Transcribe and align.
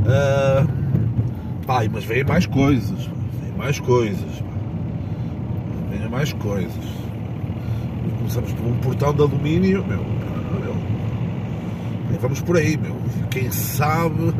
Uh, 0.00 0.66
pai, 1.66 1.90
mas 1.92 2.04
vem 2.04 2.24
mais 2.24 2.46
coisas, 2.46 3.10
vem 3.42 3.52
mais 3.58 3.78
coisas, 3.78 4.42
vem 5.90 6.08
mais 6.08 6.32
coisas. 6.32 6.84
Começamos 8.32 8.52
por 8.52 8.64
um 8.64 8.76
portão 8.76 9.12
de 9.12 9.22
alumínio, 9.22 9.84
meu, 9.84 9.98
meu, 9.98 10.76
vamos 12.20 12.40
por 12.40 12.56
aí, 12.56 12.76
meu. 12.76 12.94
Quem 13.28 13.50
sabe, 13.50 14.32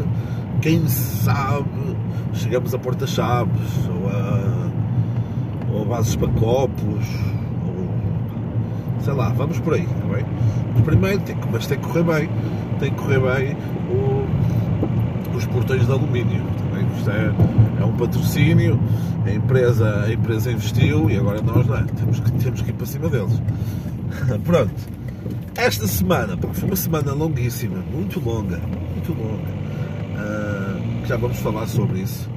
quem 0.62 0.86
sabe, 0.86 1.96
chegamos 2.32 2.72
a 2.72 2.78
porta-chaves 2.78 3.88
ou 3.88 4.08
a, 4.08 4.70
ou 5.72 5.82
a 5.82 5.84
bases 5.86 6.14
para 6.14 6.28
copos, 6.28 7.04
ou 7.66 9.02
sei 9.02 9.12
lá, 9.12 9.30
vamos 9.30 9.58
por 9.58 9.74
aí, 9.74 9.84
tá 9.84 10.14
bem? 10.14 10.24
Mas 10.72 10.84
primeiro, 10.84 11.18
tem, 11.22 11.36
mas 11.50 11.66
tem 11.66 11.76
que 11.76 11.88
correr 11.88 12.04
bem, 12.04 12.30
tem 12.78 12.92
que 12.92 12.96
correr 12.96 13.18
bem 13.18 13.56
o 13.90 14.24
os 15.40 15.46
portões 15.46 15.86
de 15.86 15.92
alumínio. 15.92 16.42
Também 16.58 16.86
isto 16.96 17.10
é, 17.10 17.32
é 17.80 17.84
um 17.84 17.92
patrocínio, 17.92 18.78
a 19.24 19.30
empresa, 19.30 20.04
a 20.04 20.12
empresa 20.12 20.50
investiu 20.50 21.10
e 21.10 21.16
agora 21.16 21.42
nós 21.42 21.66
não 21.66 21.76
é, 21.76 21.84
temos, 21.84 22.20
que, 22.20 22.32
temos 22.32 22.62
que 22.62 22.70
ir 22.70 22.72
para 22.72 22.86
cima 22.86 23.08
deles. 23.08 23.40
Pronto. 24.44 25.00
Esta 25.56 25.86
semana 25.86 26.36
pá, 26.36 26.48
foi 26.52 26.68
uma 26.68 26.76
semana 26.76 27.12
longuíssima, 27.12 27.78
muito 27.92 28.20
longa, 28.20 28.58
muito 28.58 29.12
longa. 29.12 29.60
Uh, 30.16 31.06
já 31.06 31.16
vamos 31.16 31.38
falar 31.38 31.66
sobre 31.66 32.00
isso. 32.00 32.28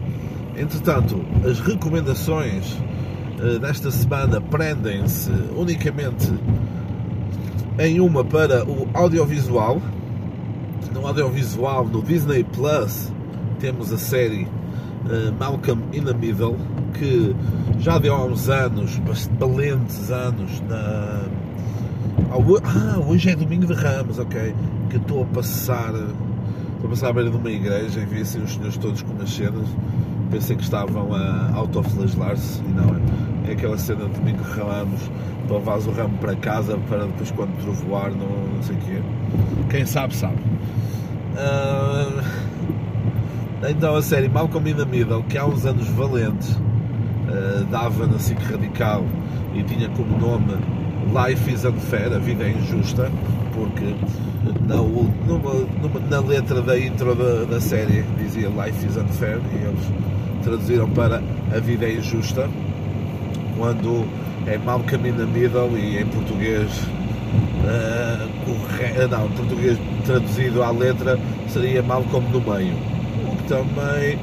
Entretanto, 0.58 1.24
as 1.50 1.60
recomendações 1.60 2.78
uh, 3.40 3.60
desta 3.60 3.92
semana 3.92 4.42
prendem-se 4.42 5.32
unicamente 5.56 6.34
em 7.80 8.00
uma 8.00 8.24
para 8.24 8.66
o 8.66 8.88
audiovisual, 8.94 9.82
no 10.94 11.08
audiovisual, 11.08 11.86
no 11.86 12.02
Disney 12.04 12.44
Plus, 12.44 13.12
temos 13.60 13.92
a 13.92 13.98
série 13.98 14.48
Malcolm 15.40 15.82
in 15.94 16.04
the 16.04 16.14
Middle, 16.14 16.58
que 16.94 17.36
já 17.80 17.98
deu 17.98 18.16
há 18.16 18.26
uns 18.26 18.50
anos, 18.50 19.02
valentes 19.40 20.12
anos, 20.12 20.62
na. 20.62 21.24
Ah, 22.32 23.00
hoje 23.00 23.30
é 23.30 23.36
domingo 23.36 23.66
de 23.66 23.74
Ramos, 23.74 24.20
ok. 24.20 24.56
Que 24.90 24.98
estou 24.98 25.24
a 25.24 25.26
passar. 25.26 25.94
Estou 25.94 26.86
a 26.86 26.90
passar 26.90 27.10
à 27.10 27.14
beira 27.14 27.30
de 27.30 27.38
uma 27.38 27.50
igreja 27.50 28.00
e 28.00 28.06
vi 28.06 28.22
assim 28.22 28.42
os 28.42 28.54
senhores 28.54 28.78
todos 28.78 29.02
com 29.02 29.14
umas 29.14 29.30
cenas. 29.30 29.68
Pensei 30.32 30.56
que 30.56 30.64
estavam 30.64 31.14
a 31.14 31.52
autoflagelar-se 31.54 32.60
e 32.62 32.70
não 32.70 32.96
é. 32.96 33.50
É 33.50 33.52
aquela 33.54 33.78
cena 33.78 34.06
de 34.06 34.14
domingo 34.14 34.44
de 34.44 34.52
Ramos 34.52 35.02
para 35.48 35.58
levares 35.58 35.86
o 35.86 35.92
ramo 35.92 36.18
para 36.20 36.36
casa 36.38 36.78
para 36.90 37.06
depois 37.06 37.30
quando 37.32 37.56
trovoar, 37.62 38.12
não, 38.12 38.56
não 38.56 38.64
sei 38.64 38.76
o 38.76 38.80
quê. 38.80 39.02
Quem 39.70 39.86
sabe, 39.86 40.16
sabe. 40.16 40.38
Uh, 41.34 42.24
então 43.70 43.96
a 43.96 44.02
série 44.02 44.28
Malcolm 44.28 44.70
in 44.70 44.76
the 44.76 44.86
Middle, 44.86 45.24
que 45.24 45.38
há 45.38 45.46
uns 45.46 45.66
anos 45.66 45.88
valentes 45.90 46.50
uh, 46.50 47.64
dava 47.72 48.06
na 48.06 48.20
SIC 48.20 48.38
Radical 48.40 49.06
e 49.56 49.64
tinha 49.64 49.90
como 49.90 50.18
nome 50.20 50.54
Life 51.14 51.52
is 51.52 51.64
Unfair, 51.64 52.14
a 52.14 52.20
vida 52.20 52.44
é 52.44 52.52
injusta, 52.52 53.12
porque 53.54 53.96
na, 54.68 54.76
numa, 54.76 55.54
numa, 55.82 56.00
na 56.10 56.20
letra 56.20 56.62
da 56.62 56.78
intro 56.78 57.14
da, 57.16 57.46
da 57.46 57.62
série 57.62 58.04
dizia 58.18 58.50
Life 58.50 58.86
is 58.86 58.98
Unfair 58.98 59.40
e 59.54 59.66
eles 59.66 59.92
traduziram 60.44 60.90
para 60.90 61.22
A 61.56 61.60
Vida 61.60 61.86
é 61.86 61.94
Injusta, 61.94 62.50
quando 63.58 64.06
é 64.46 64.58
Malcolm 64.58 65.08
in 65.08 65.14
the 65.14 65.26
Middle 65.26 65.78
e 65.78 66.00
em 66.00 66.06
português 66.06 66.70
uh, 67.64 68.30
corre... 68.46 69.08
não, 69.08 69.30
português 69.30 69.78
traduzido 70.06 70.64
à 70.64 70.72
letra 70.72 71.18
seria 71.48 71.82
Malcolm 71.82 72.28
no 72.30 72.42
meio. 72.42 73.03
Também 73.48 74.18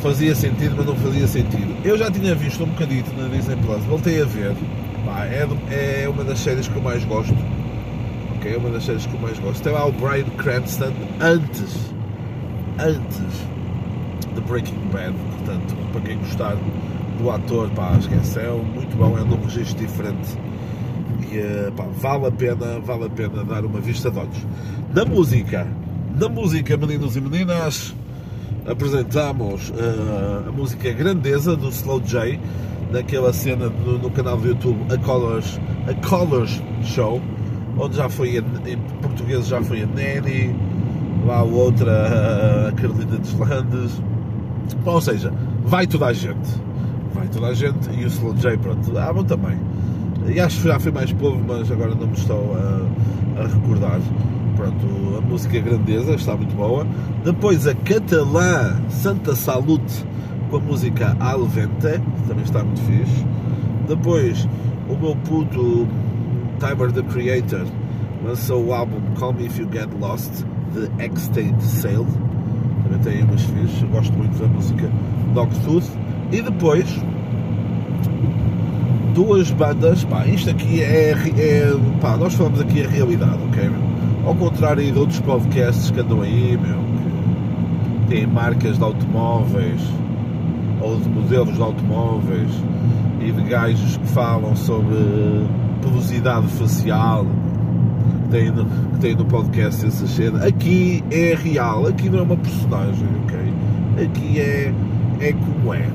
fazia 0.00 0.34
sentido, 0.34 0.74
mas 0.76 0.86
não 0.86 0.96
fazia 0.96 1.26
sentido. 1.26 1.74
Eu 1.84 1.96
já 1.98 2.10
tinha 2.10 2.34
visto 2.34 2.64
um 2.64 2.68
bocadito 2.68 3.10
na 3.16 3.28
Disney 3.28 3.56
Plus, 3.56 3.84
voltei 3.84 4.22
a 4.22 4.24
ver. 4.24 4.54
Pá, 5.04 5.26
é, 5.26 6.04
é 6.04 6.08
uma 6.08 6.24
das 6.24 6.38
séries 6.38 6.68
que 6.68 6.76
eu 6.76 6.82
mais 6.82 7.04
gosto. 7.04 7.36
Ok, 8.36 8.54
é 8.54 8.56
uma 8.56 8.70
das 8.70 8.84
séries 8.84 9.06
que 9.06 9.14
eu 9.14 9.20
mais 9.20 9.38
gosto. 9.38 9.62
Tem 9.62 9.72
lá 9.72 9.86
o 9.86 9.92
Brian 9.92 10.24
Cranston 10.38 10.92
antes, 11.20 11.92
antes 12.78 13.46
de 14.34 14.40
Breaking 14.42 14.80
Bad. 14.92 15.14
Portanto, 15.36 15.76
para 15.92 16.00
quem 16.02 16.18
gostar 16.18 16.56
do 17.18 17.30
ator, 17.30 17.68
pá, 17.70 17.96
esqueceu. 17.98 18.64
Muito 18.74 18.96
bom, 18.96 19.16
é 19.18 19.22
um 19.22 19.42
registro 19.42 19.78
diferente 19.78 20.38
e 21.30 21.38
eh, 21.38 21.72
pá, 21.76 21.84
vale 21.84 22.26
a 22.26 22.30
pena, 22.30 22.80
vale 22.80 23.04
a 23.04 23.10
pena 23.10 23.44
dar 23.44 23.64
uma 23.64 23.80
vista 23.80 24.10
de 24.10 24.18
olhos. 24.18 24.46
Na 24.94 25.04
música, 25.04 25.66
na 26.18 26.28
música, 26.28 26.76
meninos 26.76 27.16
e 27.16 27.20
meninas, 27.20 27.94
apresentamos 28.66 29.70
uh, 29.70 30.48
a 30.48 30.52
música 30.52 30.92
Grandeza 30.92 31.56
do 31.56 31.68
Slow 31.68 32.00
J, 32.00 32.38
naquela 32.90 33.32
cena 33.32 33.68
no, 33.68 33.98
no, 33.98 34.10
canal 34.10 34.36
do 34.36 34.48
YouTube 34.48 34.78
A 34.92 34.98
Colors, 34.98 35.60
a 35.86 36.06
Colors 36.06 36.60
Show, 36.82 37.20
onde 37.78 37.96
já 37.96 38.08
foi 38.08 38.38
a, 38.38 38.68
em 38.68 38.78
português 39.00 39.46
já 39.46 39.62
foi 39.62 39.82
a 39.82 39.86
Nanny, 39.86 40.54
lá 41.26 41.42
outra 41.42 42.68
a 42.68 42.72
Carolina 42.72 43.16
Deslandes, 43.18 44.00
ou 44.84 45.00
seja, 45.00 45.32
vai 45.64 45.86
toda 45.86 46.06
a 46.06 46.12
gente, 46.12 46.50
vai 47.14 47.28
toda 47.28 47.48
a 47.48 47.54
gente 47.54 47.90
e 47.96 48.04
o 48.04 48.08
Slow 48.08 48.34
J, 48.34 48.58
pronto, 48.58 48.98
ah, 48.98 49.12
bom 49.12 49.24
também. 49.24 49.58
E 50.26 50.38
acho 50.38 50.60
que 50.60 50.68
já 50.68 50.78
foi 50.78 50.92
mais 50.92 51.12
povo, 51.12 51.42
mas 51.46 51.70
agora 51.70 51.94
não 51.94 52.06
me 52.06 52.12
estou 52.12 52.54
a, 52.54 53.42
a 53.42 53.46
recordar. 53.46 54.00
Pronto, 54.60 55.16
a 55.16 55.22
música 55.22 55.58
Grandeza 55.58 56.12
está 56.12 56.36
muito 56.36 56.54
boa. 56.54 56.86
Depois 57.24 57.66
a 57.66 57.74
catalã 57.74 58.78
Santa 58.90 59.34
Salute 59.34 60.04
com 60.50 60.56
a 60.58 60.60
música 60.60 61.16
Alvente, 61.18 61.98
também 62.28 62.44
está 62.44 62.62
muito 62.62 62.82
fixe. 62.82 63.24
Depois 63.88 64.46
o 64.86 64.96
meu 64.98 65.16
puto 65.16 65.88
Timer 66.58 66.92
the 66.92 67.02
Creator 67.04 67.66
lançou 68.22 68.66
o 68.66 68.74
álbum 68.74 69.00
Call 69.18 69.32
Me 69.32 69.46
If 69.46 69.58
You 69.60 69.68
Get 69.72 69.88
Lost, 69.98 70.44
The 70.74 71.04
X-State 71.04 71.64
Sale. 71.64 72.06
Também 72.82 72.98
tem 73.02 73.22
umas 73.22 73.40
fixe, 73.40 73.86
gosto 73.86 74.12
muito 74.12 74.38
da 74.38 74.46
música 74.46 74.90
Dogtooth. 75.32 75.88
E 76.30 76.42
depois 76.42 76.86
duas 79.14 79.50
bandas, 79.52 80.04
pá, 80.04 80.26
isto 80.26 80.50
aqui 80.50 80.82
é, 80.82 81.12
é 81.12 81.72
pá, 81.98 82.18
nós 82.18 82.34
falamos 82.34 82.60
aqui 82.60 82.84
a 82.84 82.88
realidade, 82.90 83.38
ok? 83.48 83.89
Ao 84.24 84.34
contrário 84.34 84.92
de 84.92 84.98
outros 84.98 85.20
podcasts 85.20 85.90
que 85.90 86.00
andam 86.00 86.20
aí, 86.20 86.56
meu, 86.56 86.78
que 88.02 88.14
têm 88.14 88.26
marcas 88.26 88.76
de 88.76 88.84
automóveis 88.84 89.80
ou 90.80 90.96
de 90.96 91.08
modelos 91.08 91.54
de 91.54 91.62
automóveis 91.62 92.50
e 93.20 93.32
de 93.32 93.42
gajos 93.42 93.96
que 93.96 94.06
falam 94.08 94.54
sobre 94.56 94.96
pelosidade 95.80 96.46
facial 96.48 97.24
que 98.22 98.28
tem 98.30 98.50
no, 98.50 98.66
que 99.00 99.14
no 99.14 99.24
podcast 99.24 99.86
essa 99.86 100.06
cena. 100.06 100.46
Aqui 100.46 101.02
é 101.10 101.34
real, 101.34 101.86
aqui 101.86 102.08
não 102.08 102.20
é 102.20 102.22
uma 102.22 102.36
personagem, 102.36 103.08
ok? 103.24 104.04
Aqui 104.04 104.40
é, 104.40 104.74
é 105.20 105.32
como 105.32 105.74
é. 105.74 105.88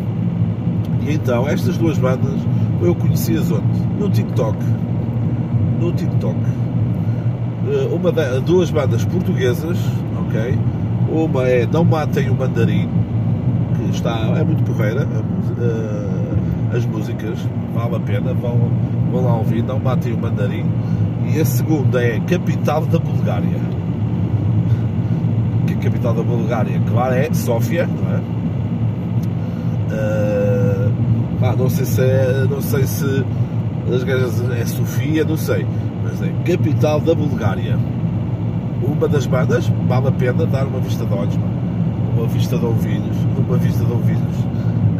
E 1.07 1.13
então, 1.13 1.47
estas 1.47 1.77
duas 1.77 1.97
bandas 1.97 2.41
eu 2.81 2.95
conheci-as 2.95 3.51
onde? 3.51 3.79
No 3.99 4.09
TikTok. 4.09 4.57
No 5.79 5.91
TikTok. 5.91 6.35
Eh, 7.67 7.89
uma 7.91 8.11
duas 8.41 8.69
bandas 8.69 9.03
portuguesas, 9.05 9.77
ok? 10.19 10.57
Uma 11.09 11.47
é 11.47 11.65
Não 11.65 11.83
Matem 11.83 12.29
o 12.29 12.35
Mandarim, 12.35 12.87
que 13.75 13.95
está, 13.95 14.19
é 14.37 14.43
muito 14.43 14.63
porreira, 14.63 15.07
uh, 15.07 16.75
as 16.75 16.85
músicas, 16.85 17.39
vale 17.73 17.95
a 17.95 17.99
pena, 17.99 18.33
vão, 18.33 18.69
vão 19.11 19.25
lá 19.25 19.35
ouvir, 19.37 19.63
Não 19.63 19.79
Matem 19.79 20.13
o 20.13 20.17
Mandarim. 20.17 20.65
E 21.33 21.41
a 21.41 21.45
segunda 21.45 22.03
é 22.03 22.19
Capital 22.19 22.85
da 22.85 22.99
Bulgária. 22.99 23.59
Que 25.65 25.73
a 25.73 25.77
capital 25.77 26.13
da 26.13 26.21
Bulgária, 26.21 26.79
claro, 26.91 27.15
é 27.15 27.33
Sófia, 27.33 27.87
não 27.87 28.15
é? 28.15 28.19
Uh, 29.91 30.91
ah, 31.41 31.55
não 31.57 31.69
sei 31.69 31.85
se 31.85 32.01
é, 32.01 32.45
não 32.47 32.61
sei 32.61 32.85
se 32.85 33.25
as 33.91 34.03
gajas 34.03 34.51
é 34.51 34.65
Sofia, 34.65 35.23
não 35.23 35.37
sei, 35.37 35.65
mas 36.05 36.21
é 36.21 36.31
capital 36.45 36.99
da 37.01 37.15
Bulgária. 37.15 37.77
Uma 38.83 39.07
das 39.07 39.25
bandas, 39.25 39.67
vale 39.87 40.07
a 40.07 40.11
pena 40.11 40.45
dar 40.45 40.67
uma 40.67 40.79
vista 40.79 41.05
de 41.05 41.13
olhos, 41.13 41.37
uma 42.15 42.27
vista 42.27 42.57
de 42.57 42.65
ouvidos, 42.65 43.17
uma 43.37 43.57
vista 43.57 43.83
de 43.83 43.91
ouvidos. 43.91 44.37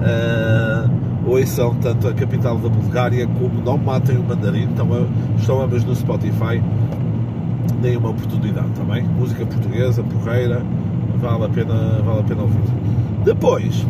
Uh, 0.02 1.46
são 1.46 1.76
tanto 1.76 2.08
a 2.08 2.14
capital 2.14 2.58
da 2.58 2.70
Bulgária 2.70 3.28
como 3.28 3.62
Não 3.64 3.78
Matem 3.78 4.18
o 4.18 4.24
Mandarim, 4.24 4.64
então, 4.64 4.88
estão 5.38 5.62
ambas 5.62 5.84
no 5.84 5.96
Spotify. 5.96 6.62
Deem 7.82 7.98
uma 7.98 8.10
oportunidade 8.10 8.70
também. 8.70 9.04
Tá 9.04 9.10
Música 9.12 9.46
portuguesa, 9.46 10.04
porreira, 10.04 10.62
vale 11.22 11.46
a 11.46 11.50
pena, 11.50 12.02
vale 12.04 12.20
a 12.20 12.24
pena 12.24 12.42
ouvir. 12.42 12.62
Depois, 13.24 13.86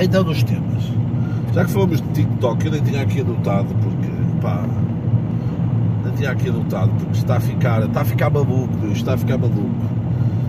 então 0.00 0.24
nos 0.24 0.42
temas. 0.42 0.92
Já 1.52 1.64
que 1.64 1.70
falamos 1.70 2.00
de 2.00 2.08
TikTok, 2.08 2.66
eu 2.66 2.72
nem 2.72 2.82
tinha 2.82 3.02
aqui 3.02 3.20
anotado 3.20 3.68
porque, 3.82 4.10
pá, 4.42 4.62
nem 4.62 4.83
tinha 6.14 6.30
aqui 6.30 6.48
anotado 6.48 6.90
porque 6.92 7.18
está 7.18 7.36
a 7.36 7.40
ficar, 7.40 7.82
está 7.84 8.00
a 8.00 8.04
ficar 8.04 8.30
maluco, 8.30 8.86
está 8.92 9.14
a 9.14 9.18
ficar 9.18 9.38
maluco, 9.38 9.84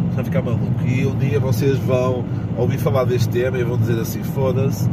está 0.09 0.21
a 0.21 0.23
ficar 0.23 0.41
maluco. 0.41 0.85
E 0.85 1.06
um 1.06 1.17
dia 1.17 1.39
vocês 1.39 1.77
vão 1.79 2.25
ouvir 2.57 2.77
falar 2.77 3.06
deste 3.06 3.29
tema 3.29 3.57
e 3.57 3.63
vão 3.63 3.77
dizer 3.77 4.00
assim: 4.00 4.23
foda-se, 4.23 4.89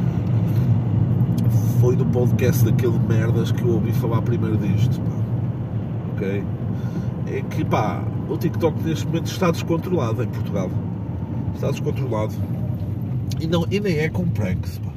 foi 1.80 1.96
no 1.96 2.06
podcast 2.06 2.64
daquele 2.64 2.98
merdas 2.98 3.52
que 3.52 3.62
eu 3.62 3.74
ouvi 3.74 3.92
falar 3.92 4.22
primeiro 4.22 4.56
disto, 4.56 5.00
pá. 5.00 6.14
ok? 6.14 6.44
É 7.26 7.40
que, 7.42 7.64
pá, 7.64 8.02
o 8.28 8.36
TikTok 8.36 8.82
neste 8.82 9.06
momento 9.06 9.26
está 9.26 9.50
descontrolado 9.50 10.22
em 10.22 10.28
Portugal, 10.28 10.70
está 11.54 11.70
descontrolado 11.70 12.34
e, 13.40 13.46
não, 13.46 13.66
e 13.70 13.80
nem 13.80 13.98
é 13.98 14.08
com 14.08 14.28
pranks, 14.28 14.78
pá. 14.78 14.92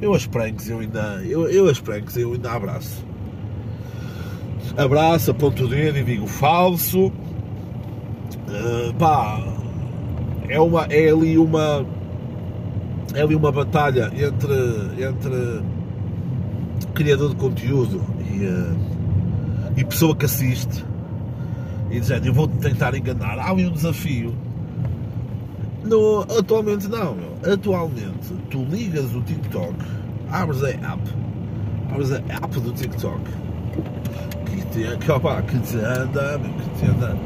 Eu 0.00 0.12
as 0.12 0.26
pranks 0.26 0.68
eu 0.68 0.80
ainda. 0.80 1.22
Eu, 1.24 1.48
eu 1.48 1.68
as 1.68 1.80
pranks 1.80 2.16
eu 2.16 2.32
ainda 2.32 2.52
abraço. 2.52 3.04
Abraço, 4.76 5.30
aponto 5.30 5.64
o 5.64 5.68
dedo 5.68 5.98
e 5.98 6.04
digo 6.04 6.26
falso. 6.26 7.06
Uh, 7.06 8.94
pá, 8.98 9.42
é, 10.48 10.60
uma, 10.60 10.84
é 10.84 11.10
ali 11.10 11.38
uma. 11.38 11.86
É 13.14 13.22
ali 13.22 13.34
uma 13.34 13.52
batalha 13.52 14.10
entre, 14.14 15.04
entre 15.04 15.62
criador 16.94 17.30
de 17.30 17.36
conteúdo 17.36 18.02
e, 18.28 18.44
uh, 18.46 18.76
e 19.76 19.84
pessoa 19.84 20.16
que 20.16 20.24
assiste 20.24 20.84
e 21.94 22.00
dizendo 22.00 22.26
eu 22.26 22.34
vou 22.34 22.48
tentar 22.48 22.94
enganar. 22.94 23.38
Há 23.38 23.50
ali 23.50 23.66
um 23.66 23.72
desafio. 23.72 24.34
No, 25.84 26.22
atualmente 26.22 26.88
não, 26.88 27.16
atualmente 27.44 28.32
tu 28.50 28.64
ligas 28.64 29.14
o 29.14 29.20
TikTok, 29.20 29.74
abres 30.32 30.64
a 30.64 30.70
app, 30.70 31.02
abres 31.92 32.10
a 32.10 32.16
app 32.16 32.58
do 32.58 32.72
TikTok 32.72 33.20
que 34.46 34.62
te, 34.66 34.96
que, 34.98 35.10
opa, 35.10 35.42
que 35.42 35.58
te 35.58 35.76
anda, 35.76 36.38
meu, 36.38 36.52
que 36.52 36.70
te 36.78 36.90
anda, 36.90 37.16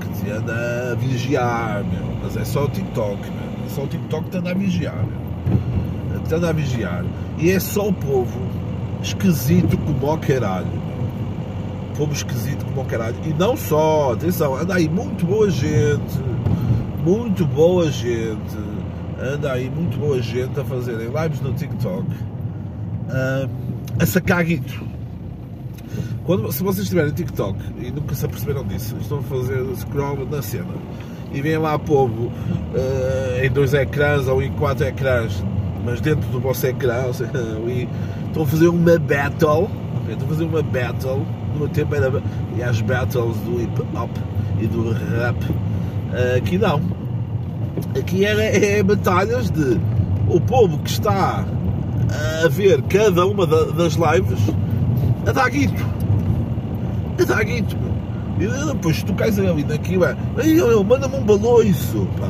que 0.00 0.08
te 0.20 0.30
anda 0.30 0.92
a 0.92 0.94
vigiar, 0.94 1.84
meu, 1.84 2.16
mas 2.22 2.36
é 2.36 2.44
só 2.44 2.64
o 2.64 2.68
TikTok, 2.68 3.18
meu, 3.20 3.66
é 3.66 3.68
só 3.68 3.82
o 3.82 3.86
TikTok 3.86 4.24
que 4.24 4.30
te 4.30 4.36
anda 4.38 4.50
a 4.50 4.54
vigiar, 4.54 5.04
meu, 6.10 6.20
te 6.20 6.34
anda 6.34 6.48
a 6.50 6.52
vigiar 6.52 7.04
e 7.38 7.50
é 7.50 7.60
só 7.60 7.88
o 7.88 7.92
povo 7.92 8.40
esquisito 9.02 9.76
como 9.78 10.12
o 10.12 10.18
caralho. 10.18 10.92
Povo 11.96 12.12
esquisito 12.12 12.64
como 12.64 12.80
o 12.80 12.84
caralho. 12.86 13.16
E 13.24 13.34
não 13.34 13.54
só, 13.56 14.12
atenção, 14.14 14.56
anda 14.56 14.76
aí 14.76 14.88
muito 14.88 15.26
boa 15.26 15.50
gente, 15.50 16.20
muito 17.04 17.44
boa 17.44 17.90
gente 17.90 18.72
anda 19.22 19.52
aí 19.52 19.70
muito 19.70 19.96
boa 19.98 20.20
gente 20.20 20.58
a 20.58 20.64
fazerem 20.64 21.08
lives 21.08 21.40
no 21.40 21.52
TikTok 21.52 22.04
uh, 22.04 23.48
a 23.98 24.06
sacar 24.06 24.44
guito. 24.44 24.91
Quando, 26.24 26.52
se 26.52 26.62
vocês 26.62 26.84
estiverem 26.84 27.12
TikTok 27.12 27.58
e 27.80 27.90
nunca 27.90 28.14
se 28.14 28.24
aperceberam 28.24 28.64
disso, 28.64 28.96
estão 29.00 29.18
a 29.18 29.22
fazer 29.22 29.64
scroll 29.76 30.24
na 30.30 30.40
cena. 30.40 30.74
E 31.32 31.40
vêm 31.40 31.58
lá 31.58 31.78
povo 31.78 32.26
uh, 32.26 33.44
em 33.44 33.50
dois 33.50 33.74
ecrãs 33.74 34.28
ou 34.28 34.40
em 34.40 34.52
quatro 34.52 34.86
ecrãs, 34.86 35.42
mas 35.84 36.00
dentro 36.00 36.28
do 36.30 36.38
vosso 36.38 36.64
ecrã, 36.66 37.06
ou 37.06 37.14
seja, 37.14 37.32
e 37.66 37.88
estão 38.26 38.44
a 38.44 38.46
fazer 38.46 38.68
uma 38.68 38.98
battle, 38.98 39.68
okay, 40.02 40.12
estão 40.12 40.26
a 40.26 40.30
fazer 40.30 40.44
uma 40.44 40.62
battle, 40.62 41.26
no 41.54 41.58
meu 41.58 41.68
tempo 41.68 41.94
era 41.94 42.22
e 42.56 42.62
as 42.62 42.80
battles 42.80 43.36
do 43.38 43.60
hip 43.60 43.82
hop 43.96 44.10
e 44.60 44.66
do 44.66 44.92
rap, 44.92 45.36
uh, 45.44 46.36
aqui 46.36 46.56
não. 46.56 46.80
Aqui 47.98 48.24
é, 48.24 48.78
é 48.78 48.82
batalhas 48.82 49.50
de 49.50 49.80
o 50.28 50.40
povo 50.40 50.78
que 50.78 50.90
está 50.90 51.44
a 52.44 52.48
ver 52.48 52.80
cada 52.82 53.26
uma 53.26 53.46
das 53.46 53.94
lives 53.94 54.54
a 55.26 55.32
dar 55.32 55.48
guito. 55.50 56.01
A 57.22 57.24
dar 57.24 57.44
guito, 57.44 57.76
E 58.38 58.46
depois 58.72 59.02
tu 59.02 59.14
cais 59.14 59.38
ali 59.38 59.64
naquilo, 59.64 60.04
é, 60.04 60.16
manda-me 60.84 61.16
um 61.16 61.22
baloiço, 61.22 62.06
pá. 62.18 62.28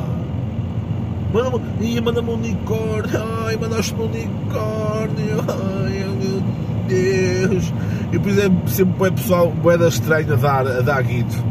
Manda-me 1.33 2.01
manda 2.01 2.21
um 2.21 2.33
unicórnio, 2.33 3.23
ai, 3.45 3.57
mandaste-me 3.57 4.01
um 4.01 4.05
unicórnio, 4.05 5.43
ai, 5.49 6.05
meu 6.19 6.43
Deus. 6.87 7.73
E 8.09 8.11
depois 8.11 8.37
é 8.37 8.51
sempre 8.67 9.07
é 9.07 9.11
pessoal, 9.11 9.51
moeda 9.63 9.87
estranha 9.87 10.33
a 10.33 10.35
dar, 10.35 10.67
a 10.67 10.81
dar 10.81 11.01
guito. 11.01 11.43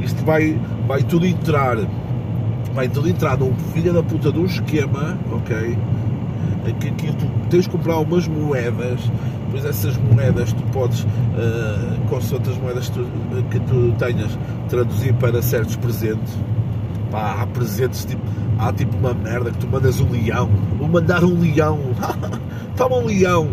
Isto 0.00 0.24
vai, 0.24 0.56
vai 0.86 1.02
tudo 1.02 1.26
entrar 1.26 1.76
vai 2.76 2.88
tudo 2.90 3.08
entrar 3.08 3.38
num 3.38 3.54
filho 3.72 3.90
da 3.90 4.02
puta 4.02 4.30
de 4.30 4.38
um 4.38 4.44
esquema, 4.44 5.18
ok? 5.32 5.78
Que, 6.78 6.90
que 6.90 7.12
tu 7.14 7.26
tens 7.48 7.64
de 7.64 7.70
comprar 7.70 7.96
umas 7.98 8.28
moedas, 8.28 9.00
depois 9.46 9.64
essas 9.64 9.96
moedas 9.96 10.52
tu 10.52 10.62
podes, 10.72 11.02
uh, 11.02 12.08
com 12.08 12.16
as 12.16 12.30
outras 12.32 12.56
moedas 12.58 12.88
tu, 12.88 13.06
que 13.50 13.60
tu 13.60 13.94
tenhas, 13.98 14.38
traduzir 14.68 15.14
para 15.14 15.40
certos 15.42 15.76
presentes. 15.76 16.34
Pá, 17.10 17.40
há 17.40 17.46
presentes 17.46 18.04
tipo, 18.04 18.22
há 18.58 18.72
tipo 18.72 18.96
uma 18.96 19.14
merda 19.14 19.50
que 19.50 19.58
tu 19.58 19.68
mandas 19.68 20.00
um 20.00 20.10
leão, 20.10 20.50
vou 20.78 20.88
mandar 20.88 21.24
um 21.24 21.40
leão, 21.40 21.78
toma 22.76 22.96
um 22.96 23.06
leão, 23.06 23.48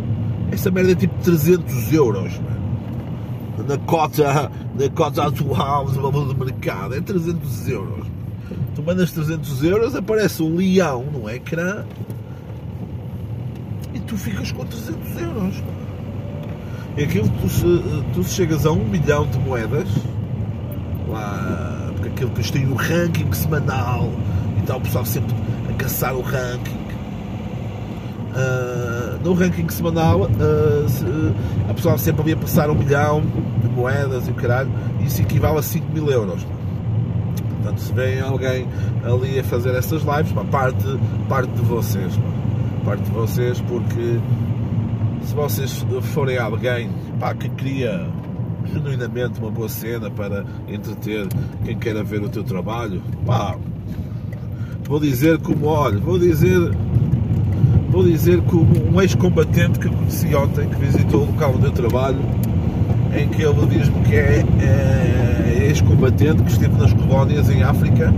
essa 0.51 0.71
merda 0.71 0.93
é 0.93 0.95
tipo 0.95 1.13
300 1.23 1.93
euros, 1.93 2.33
mano. 2.39 3.67
na 3.67 3.77
cota, 3.77 4.51
na 4.77 4.89
cota 4.89 5.27
atual 5.27 5.85
do 5.85 6.01
valor 6.01 6.33
do 6.33 6.45
mercado, 6.45 6.95
é 6.95 7.01
300 7.01 7.69
euros 7.69 8.13
tu 8.75 8.81
mandas 8.81 9.11
300 9.11 9.63
euros, 9.63 9.95
aparece 9.95 10.41
um 10.41 10.55
leão 10.55 11.05
no 11.05 11.29
ecrã 11.29 11.85
e 13.93 13.99
tu 13.99 14.17
ficas 14.17 14.51
com 14.51 14.65
300 14.65 15.21
euros. 15.21 15.63
E 16.95 17.03
aquilo 17.03 17.27
tu, 17.27 18.03
tu 18.13 18.23
chegas 18.23 18.67
a 18.67 18.71
um 18.71 18.83
milhão 18.83 19.25
de 19.25 19.39
moedas, 19.39 19.87
lá, 21.07 21.91
porque 21.95 22.09
aquilo 22.09 22.29
depois 22.29 22.51
tem 22.51 22.67
o 22.67 22.75
ranking 22.75 23.31
semanal 23.33 24.11
e 24.59 24.61
tal, 24.61 24.77
o 24.77 24.81
pessoal 24.81 25.03
sempre 25.03 25.35
a 25.69 25.73
caçar 25.73 26.13
o 26.13 26.21
ranking. 26.21 26.83
Uh, 28.35 29.19
no 29.23 29.33
ranking 29.33 29.67
semanal, 29.69 30.21
uh, 30.21 30.89
se, 30.89 31.03
uh, 31.03 31.35
a 31.69 31.73
pessoa 31.73 31.97
sempre 31.97 32.21
ali 32.21 32.33
a 32.33 32.37
passar 32.37 32.69
um 32.69 32.75
milhão 32.75 33.23
de 33.61 33.69
moedas 33.69 34.27
e 34.27 34.31
o 34.31 34.33
caralho, 34.35 34.69
isso 35.01 35.21
equivale 35.21 35.57
a 35.57 35.61
5 35.63 35.91
mil 35.91 36.09
euros. 36.11 36.45
Portanto, 37.57 37.79
se 37.79 37.93
vem 37.93 38.19
alguém 38.21 38.67
ali 39.03 39.39
a 39.39 39.43
fazer 39.43 39.73
essas 39.75 40.03
lives, 40.03 40.31
pá, 40.31 40.43
parte, 40.43 40.99
parte 41.27 41.51
de 41.53 41.61
vocês, 41.61 42.15
pá, 42.17 42.85
parte 42.85 43.03
de 43.03 43.11
vocês, 43.11 43.61
porque 43.61 44.19
se 45.25 45.33
vocês 45.33 45.85
forem 46.13 46.37
alguém 46.37 46.89
pá, 47.19 47.33
que 47.33 47.49
cria 47.49 48.07
genuinamente 48.71 49.39
uma 49.39 49.51
boa 49.51 49.69
cena 49.69 50.09
para 50.09 50.45
entreter 50.67 51.27
quem 51.63 51.77
queira 51.77 52.03
ver 52.03 52.21
o 52.21 52.29
teu 52.29 52.43
trabalho, 52.43 53.01
pá, 53.25 53.55
vou 54.83 54.99
dizer 54.99 55.37
como 55.39 55.67
olho, 55.67 55.99
vou 55.99 56.19
dizer 56.19 56.71
vou 57.89 58.03
dizer 58.03 58.41
que 58.41 58.55
um 58.55 58.99
ex-combatente 58.99 59.77
que 59.77 59.87
conheci 59.87 60.33
ontem, 60.33 60.67
que 60.67 60.75
visitou 60.77 61.21
o 61.21 61.25
local 61.27 61.53
onde 61.55 61.65
eu 61.65 61.71
trabalho, 61.71 62.19
em 63.15 63.27
que 63.29 63.43
ele 63.43 63.65
diz-me 63.67 64.03
que 64.03 64.15
é, 64.15 64.43
é 64.61 65.67
ex-combatente, 65.67 66.41
que 66.41 66.51
esteve 66.51 66.75
nas 66.75 66.91
colónias 66.91 67.49
em 67.51 67.61
África. 67.61 68.11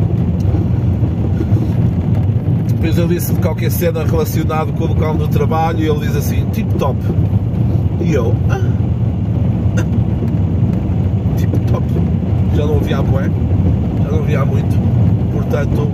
Depois 2.85 2.99
ele 2.99 3.15
disse 3.15 3.33
de 3.33 3.39
qualquer 3.39 3.71
cena 3.71 4.03
relacionado 4.03 4.71
com 4.73 4.83
o 4.83 4.87
local 4.89 5.17
eu 5.19 5.27
trabalho 5.27 5.79
e 5.79 5.89
ele 5.89 6.01
diz 6.01 6.15
assim, 6.15 6.45
tip 6.51 6.71
top. 6.75 6.99
E 7.99 8.13
eu, 8.13 8.35
ah, 8.47 8.61
ah, 9.79 9.85
tip 11.35 11.51
top. 11.71 11.83
Já 12.55 12.67
não 12.67 12.77
há 12.77 13.01
bué, 13.01 13.31
já 14.03 14.11
não 14.11 14.45
muito. 14.45 14.77
Portanto, 15.33 15.89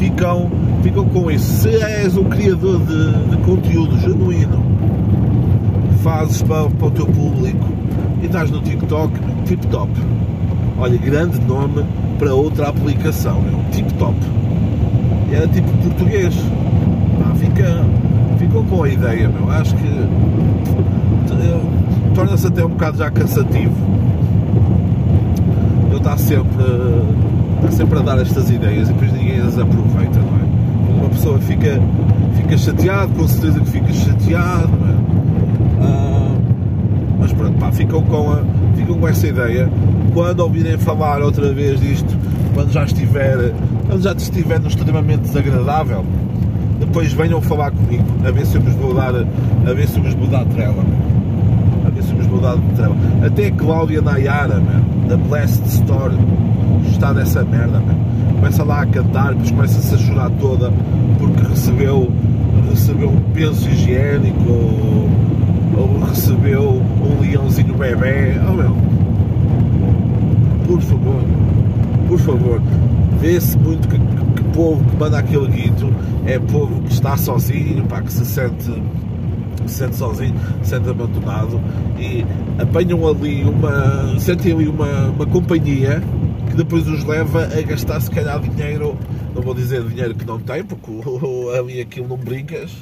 ficam, 0.00 0.50
ficam 0.82 1.04
com 1.10 1.30
isso. 1.30 1.62
Se 1.62 1.76
és 1.80 2.16
um 2.16 2.24
criador 2.24 2.80
de, 2.80 3.12
de 3.30 3.36
conteúdo 3.44 3.96
genuíno, 4.00 4.64
fazes 6.02 6.42
para, 6.42 6.68
para 6.68 6.88
o 6.88 6.90
teu 6.90 7.06
público 7.06 7.68
e 8.20 8.26
estás 8.26 8.50
no 8.50 8.60
TikTok, 8.60 9.12
tip 9.44 9.64
top. 9.68 9.92
Olha, 10.76 10.98
grande 10.98 11.40
nome 11.42 11.84
para 12.18 12.34
outra 12.34 12.68
aplicação. 12.68 13.40
Tip 13.70 13.92
top. 13.92 14.16
Era 15.32 15.48
tipo 15.48 15.68
português. 15.78 16.34
Pá, 17.18 17.34
fica, 17.34 17.84
ficam 18.38 18.64
com 18.64 18.82
a 18.82 18.88
ideia, 18.88 19.28
meu. 19.28 19.50
Acho 19.50 19.74
que 19.76 20.08
torna-se 22.14 22.46
até 22.46 22.64
um 22.64 22.68
bocado 22.68 22.98
já 22.98 23.10
cansativo. 23.10 23.74
Eu 25.90 25.98
estar 25.98 26.16
sempre, 26.18 26.64
está 27.56 27.70
sempre 27.70 27.98
a 27.98 28.02
dar 28.02 28.18
estas 28.20 28.50
ideias 28.50 28.88
e 28.88 28.92
depois 28.92 29.12
ninguém 29.12 29.40
as 29.40 29.58
aproveita, 29.58 30.18
não 30.18 30.38
é? 30.38 31.00
Uma 31.00 31.08
pessoa 31.10 31.38
fica, 31.38 31.80
fica 32.36 32.56
chateado, 32.56 33.12
com 33.12 33.26
certeza 33.26 33.60
que 33.60 33.70
fica 33.70 33.92
chateado, 33.92 34.68
não 34.68 34.88
é? 34.88 34.94
Ah, 35.82 36.34
mas 37.18 37.32
pronto, 37.32 37.58
pá, 37.58 37.72
ficam 37.72 38.02
com, 38.02 38.32
a, 38.32 38.42
ficam 38.76 38.98
com 38.98 39.08
essa 39.08 39.26
ideia. 39.26 39.68
Quando 40.14 40.40
ouvirem 40.40 40.78
falar 40.78 41.22
outra 41.22 41.52
vez 41.52 41.80
disto, 41.80 42.16
quando 42.54 42.70
já 42.72 42.84
estiver, 42.84 43.52
quando 43.92 44.04
já 44.04 44.12
estiver 44.12 44.58
no 44.58 44.68
extremamente 44.68 45.20
desagradável, 45.20 46.02
depois 46.80 47.12
venham 47.12 47.42
falar 47.42 47.70
comigo, 47.72 48.04
a 48.26 48.30
ver 48.30 48.46
se 48.46 48.56
eu 48.56 48.62
vos 48.62 48.72
vou 48.72 48.94
dar, 48.94 49.14
a 49.14 49.74
ver 49.74 49.86
se 49.86 49.98
eu 49.98 50.02
vos 50.02 50.14
vou 50.14 50.28
dar 50.28 50.46
trela, 50.46 50.82
a 51.86 51.90
ver 51.90 52.02
se 52.02 52.10
eu 52.10 52.16
vos 52.16 52.26
vou 52.26 52.40
dar 52.40 52.56
trela. 52.74 52.96
Até 53.22 53.48
a 53.48 53.52
Cláudia 53.52 54.00
Nayara, 54.00 54.62
da 55.06 55.18
Blessed 55.18 55.66
Store, 55.66 56.14
está 56.90 57.12
nessa 57.12 57.44
merda, 57.44 57.82
começa 58.36 58.64
lá 58.64 58.80
a 58.80 58.86
cantar, 58.86 59.34
depois 59.34 59.50
começa-se 59.50 59.94
a 59.94 59.98
chorar 59.98 60.30
toda 60.40 60.72
porque 61.18 61.42
recebeu, 61.50 62.10
recebeu 62.70 63.10
um 63.10 63.20
penso 63.34 63.68
higiênico 63.68 64.50
ou, 64.50 65.10
ou 65.76 66.04
recebeu 66.08 66.80
um 66.80 67.20
leãozinho 67.20 67.74
bebê. 67.74 68.40
Oh 68.48 68.54
meu, 68.54 68.74
por 70.66 70.80
favor, 70.80 71.22
por 72.08 72.18
favor, 72.18 72.62
vê-se 73.22 73.56
muito 73.56 73.86
que, 73.86 73.96
que, 73.96 74.42
que 74.42 74.48
povo 74.52 74.84
que 74.84 74.96
manda 74.96 75.18
aquele 75.18 75.46
guito 75.46 75.94
é 76.26 76.40
povo 76.40 76.82
que 76.82 76.92
está 76.92 77.16
sozinho, 77.16 77.86
pá, 77.86 78.02
que 78.02 78.12
se 78.12 78.26
sente 78.26 78.82
se 79.64 79.74
sente 79.74 79.94
sozinho, 79.94 80.34
se 80.60 80.70
sente 80.70 80.90
abandonado 80.90 81.60
e 81.96 82.26
apanham 82.60 83.06
ali 83.06 83.44
uma. 83.44 84.18
sentem 84.18 84.52
ali 84.52 84.66
uma, 84.66 85.10
uma 85.10 85.24
companhia 85.24 86.02
que 86.50 86.56
depois 86.56 86.86
os 86.88 87.04
leva 87.04 87.44
a 87.44 87.62
gastar 87.62 88.00
se 88.00 88.10
calhar 88.10 88.40
dinheiro, 88.40 88.98
não 89.32 89.40
vou 89.40 89.54
dizer 89.54 89.84
dinheiro 89.84 90.16
que 90.16 90.26
não 90.26 90.40
tem, 90.40 90.64
porque 90.64 90.90
ali 91.56 91.80
aquilo 91.80 92.08
não 92.08 92.16
brincas, 92.16 92.76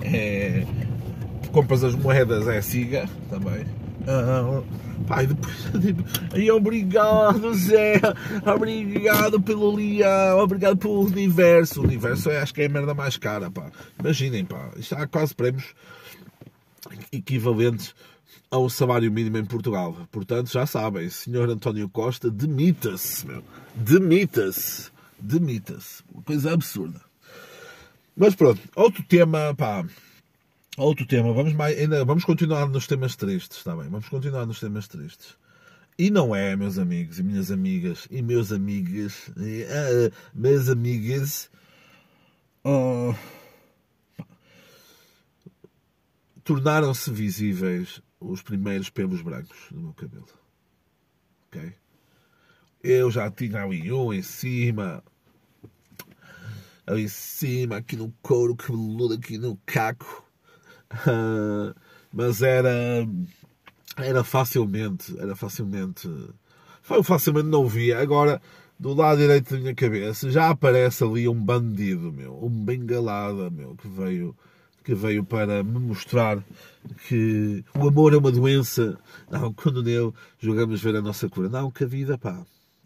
é, 0.00 0.62
compras 1.50 1.82
as 1.82 1.96
moedas 1.96 2.46
é 2.46 2.62
siga 2.62 3.06
também. 3.28 3.64
Pai, 5.02 5.26
depois 5.26 5.54
e 6.34 6.50
obrigado 6.50 7.54
Zé, 7.54 8.00
obrigado 8.44 9.40
pelo 9.40 9.74
leão, 9.74 10.38
obrigado 10.38 10.76
pelo 10.76 11.00
universo. 11.00 11.80
O 11.80 11.84
universo 11.84 12.30
é, 12.30 12.40
acho 12.40 12.54
que 12.54 12.62
é 12.62 12.66
a 12.66 12.68
merda 12.68 12.94
mais 12.94 13.16
cara, 13.16 13.50
pá. 13.50 13.70
Imaginem, 13.98 14.44
pá, 14.44 14.70
isto 14.76 14.94
há 14.94 15.06
quase 15.06 15.34
prémios 15.34 15.74
equivalentes 17.12 17.94
ao 18.50 18.68
salário 18.68 19.10
mínimo 19.10 19.38
em 19.38 19.44
Portugal. 19.44 19.96
Portanto, 20.10 20.52
já 20.52 20.66
sabem, 20.66 21.08
senhor 21.08 21.48
António 21.48 21.88
Costa, 21.88 22.30
demita-se, 22.30 23.26
meu. 23.26 23.42
Demita-se. 23.74 24.90
Demita-se. 25.18 26.02
Uma 26.12 26.22
coisa 26.22 26.52
absurda. 26.52 27.00
Mas 28.16 28.34
pronto, 28.34 28.60
outro 28.76 29.02
tema, 29.04 29.54
pá. 29.54 29.84
Outro 30.78 31.06
tema, 31.06 31.34
vamos, 31.34 31.52
mais, 31.52 31.78
ainda, 31.78 32.02
vamos 32.02 32.24
continuar 32.24 32.66
nos 32.66 32.86
temas 32.86 33.14
tristes, 33.14 33.58
está 33.58 33.76
bem? 33.76 33.90
Vamos 33.90 34.08
continuar 34.08 34.46
nos 34.46 34.58
temas 34.58 34.88
tristes. 34.88 35.36
E 35.98 36.10
não 36.10 36.34
é, 36.34 36.56
meus 36.56 36.78
amigos 36.78 37.18
e 37.18 37.22
minhas 37.22 37.50
amigas 37.50 38.08
e 38.10 38.22
meus 38.22 38.50
amigas, 38.50 39.30
e, 39.36 39.64
uh, 39.64 40.12
meus 40.32 40.70
amigas, 40.70 41.50
uh, 42.64 43.14
tornaram-se 46.42 47.10
visíveis 47.10 48.00
os 48.18 48.40
primeiros 48.40 48.88
pelos 48.88 49.20
brancos 49.20 49.58
do 49.70 49.78
meu 49.78 49.92
cabelo. 49.92 50.28
Ok? 51.48 51.74
Eu 52.82 53.10
já 53.10 53.30
tinha 53.30 53.62
ali 53.62 53.92
um 53.92 54.10
em 54.10 54.22
cima, 54.22 55.04
ali 56.86 57.02
em 57.02 57.08
cima, 57.08 57.76
aqui 57.76 57.94
no 57.94 58.10
couro 58.22 58.56
cabeludo, 58.56 59.12
aqui 59.12 59.36
no 59.36 59.54
caco. 59.66 60.31
Mas 62.12 62.42
era 62.42 63.06
era 63.96 64.24
facilmente 64.24 65.18
era 65.18 65.36
facilmente 65.36 66.08
foi 66.82 67.02
facilmente 67.02 67.48
não 67.48 67.66
via. 67.66 68.00
Agora 68.00 68.40
do 68.78 68.94
lado 68.94 69.18
direito 69.18 69.54
da 69.54 69.60
minha 69.60 69.74
cabeça 69.74 70.30
já 70.30 70.50
aparece 70.50 71.04
ali 71.04 71.28
um 71.28 71.34
bandido 71.34 72.12
meu 72.12 72.38
um 72.44 72.64
bengalada 72.64 73.50
meu 73.50 73.76
que 73.76 73.88
veio 73.88 74.36
que 74.84 74.94
veio 74.94 75.24
para 75.24 75.62
me 75.62 75.78
mostrar 75.78 76.42
que 77.06 77.64
o 77.78 77.86
amor 77.86 78.12
é 78.12 78.16
uma 78.16 78.32
doença. 78.32 78.98
Não 79.30 79.52
quando 79.52 79.82
nele 79.82 80.12
jogamos 80.40 80.82
ver 80.82 80.96
a 80.96 81.00
nossa 81.00 81.28
cura. 81.28 81.48
Não 81.48 81.70
que 81.70 81.84
a 81.84 81.86
vida 81.86 82.18
pá 82.18 82.44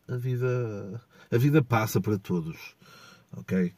a 0.09 0.17
vida 0.17 1.01
a 1.31 1.39
vida 1.39 1.63
passa 1.63 2.01
para 2.01 2.19
todos 2.19 2.77
ok? 3.37 3.73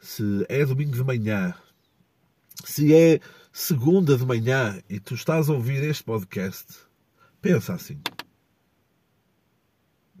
Se 0.00 0.46
é 0.48 0.64
domingo 0.64 0.92
de 0.92 1.04
manhã 1.04 1.54
se 2.64 2.94
é 2.94 3.20
segunda 3.58 4.16
de 4.16 4.24
manhã 4.24 4.80
e 4.88 5.00
tu 5.00 5.16
estás 5.16 5.50
a 5.50 5.52
ouvir 5.52 5.82
este 5.82 6.04
podcast, 6.04 6.74
pensa 7.42 7.74
assim. 7.74 8.00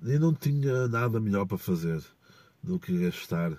Eu 0.02 0.18
não 0.18 0.34
tinha 0.34 0.88
nada 0.88 1.20
melhor 1.20 1.46
para 1.46 1.56
fazer 1.56 2.02
do 2.60 2.80
que 2.80 2.98
gastar 2.98 3.56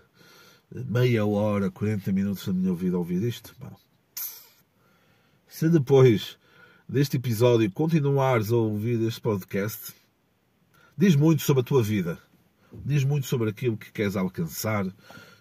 meia 0.70 1.26
hora, 1.26 1.72
40 1.72 2.12
minutos 2.12 2.46
da 2.46 2.52
minha 2.52 2.74
vida 2.76 2.98
a 2.98 3.00
ouvir 3.00 3.24
isto. 3.24 3.56
Se 5.48 5.70
depois 5.70 6.38
deste 6.88 7.16
episódio 7.16 7.72
continuares 7.72 8.52
a 8.52 8.58
ouvir 8.58 9.02
este 9.08 9.22
podcast, 9.22 9.94
diz 10.98 11.16
muito 11.16 11.42
sobre 11.42 11.62
a 11.62 11.66
tua 11.66 11.82
vida. 11.82 12.20
Diz 12.86 13.06
muito 13.06 13.28
sobre 13.28 13.50
aquilo 13.50 13.78
que 13.78 13.94
queres 13.94 14.18
alcançar, 14.18 14.86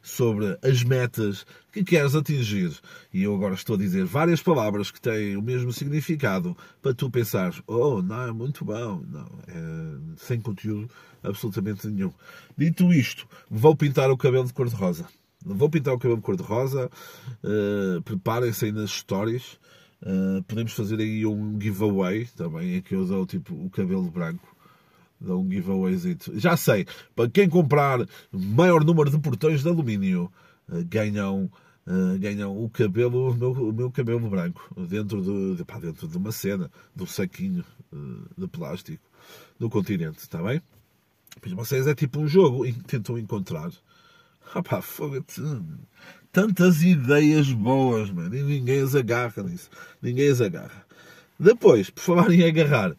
sobre 0.08 0.58
as 0.62 0.82
metas 0.82 1.44
que 1.70 1.84
queres 1.84 2.14
atingir. 2.14 2.72
E 3.12 3.22
eu 3.22 3.34
agora 3.34 3.54
estou 3.54 3.76
a 3.76 3.78
dizer 3.78 4.04
várias 4.04 4.42
palavras 4.42 4.90
que 4.90 5.00
têm 5.00 5.36
o 5.36 5.42
mesmo 5.42 5.72
significado 5.72 6.56
para 6.80 6.94
tu 6.94 7.10
pensar, 7.10 7.54
oh, 7.66 8.00
não, 8.00 8.28
é 8.28 8.32
muito 8.32 8.64
bom. 8.64 9.02
Não, 9.06 9.28
é 9.46 10.14
sem 10.16 10.40
conteúdo 10.40 10.88
absolutamente 11.22 11.86
nenhum. 11.88 12.12
Dito 12.56 12.92
isto, 12.92 13.28
vou 13.50 13.76
pintar 13.76 14.10
o 14.10 14.16
cabelo 14.16 14.46
de 14.46 14.54
cor-de-rosa. 14.54 15.06
Vou 15.44 15.68
pintar 15.68 15.94
o 15.94 15.98
cabelo 15.98 16.16
de 16.16 16.24
cor-de-rosa. 16.24 16.90
Uh, 17.44 18.02
Preparem-se 18.02 18.64
aí 18.64 18.72
nas 18.72 18.90
stories. 18.90 19.58
Uh, 20.02 20.42
podemos 20.44 20.72
fazer 20.72 21.00
aí 21.00 21.26
um 21.26 21.60
giveaway 21.60 22.26
também, 22.36 22.76
em 22.76 22.80
que 22.80 22.94
eu 22.94 23.04
dou 23.04 23.26
tipo 23.26 23.54
o 23.54 23.68
cabelo 23.68 24.10
branco 24.10 24.57
dá 25.20 25.34
um 25.36 25.50
giveawayzito. 25.50 26.38
Já 26.38 26.56
sei, 26.56 26.86
para 27.14 27.28
quem 27.28 27.48
comprar 27.48 28.06
maior 28.32 28.84
número 28.84 29.10
de 29.10 29.18
portões 29.18 29.62
de 29.62 29.68
alumínio, 29.68 30.30
eh, 30.70 30.82
ganham, 30.84 31.50
uh, 31.86 32.18
ganham 32.18 32.56
o 32.56 32.68
cabelo, 32.70 33.30
o 33.30 33.34
meu, 33.34 33.52
o 33.52 33.72
meu 33.72 33.90
cabelo 33.90 34.28
branco, 34.28 34.62
dentro 34.88 35.22
de, 35.22 35.56
de, 35.56 35.64
pá, 35.64 35.78
dentro 35.78 36.06
de 36.06 36.16
uma 36.16 36.32
cena, 36.32 36.70
um 36.98 37.06
saquinho 37.06 37.64
uh, 37.92 38.40
de 38.40 38.46
plástico 38.46 39.04
do 39.58 39.68
continente, 39.68 40.18
está 40.18 40.42
bem? 40.42 40.62
Pois 41.40 41.54
vocês 41.54 41.86
é 41.86 41.94
tipo 41.94 42.20
um 42.20 42.28
jogo 42.28 42.66
e 42.66 42.72
tentam 42.72 43.18
encontrar. 43.18 43.70
Ah 44.54 44.62
tantas 46.32 46.82
ideias 46.82 47.50
boas, 47.52 48.10
mano, 48.10 48.34
e 48.34 48.42
ninguém 48.42 48.80
as 48.80 48.94
agarra 48.94 49.42
nisso. 49.42 49.68
Ninguém 50.00 50.30
as 50.30 50.40
agarra. 50.40 50.86
Depois, 51.38 51.90
por 51.90 52.02
falar 52.02 52.30
em 52.30 52.44
agarrar, 52.44 52.94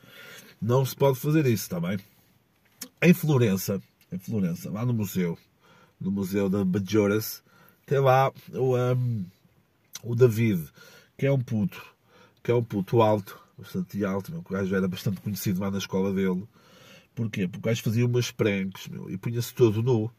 não 0.61 0.85
se 0.85 0.95
pode 0.95 1.19
fazer 1.19 1.45
isso, 1.45 1.63
está 1.63 1.79
bem? 1.79 1.97
Em 3.01 3.13
Florença, 3.13 3.81
em 4.11 4.19
Florença, 4.19 4.69
lá 4.69 4.85
no 4.85 4.93
museu, 4.93 5.37
no 5.99 6.11
museu 6.11 6.49
da 6.49 6.65
Bajoras, 6.65 7.43
tem 7.85 7.99
lá 7.99 8.31
o, 8.53 8.77
um, 8.77 9.25
o 10.03 10.15
David, 10.15 10.67
que 11.17 11.25
é 11.25 11.31
um 11.31 11.39
puto, 11.39 11.81
que 12.43 12.51
é 12.51 12.53
um 12.55 12.63
puto 12.63 13.01
alto, 13.01 13.39
bastante 13.57 14.03
alto, 14.03 14.31
meu, 14.31 14.41
o 14.41 14.53
gajo 14.53 14.75
era 14.75 14.87
bastante 14.87 15.21
conhecido 15.21 15.61
lá 15.61 15.71
na 15.71 15.77
escola 15.77 16.13
dele. 16.13 16.47
Porquê? 17.15 17.47
Porque 17.47 17.57
o 17.57 17.61
gajo 17.61 17.83
fazia 17.83 18.05
umas 18.05 18.31
pranks, 18.31 18.87
meu, 18.87 19.09
e 19.09 19.17
punha-se 19.17 19.53
todo 19.53 19.83
nu. 19.83 20.11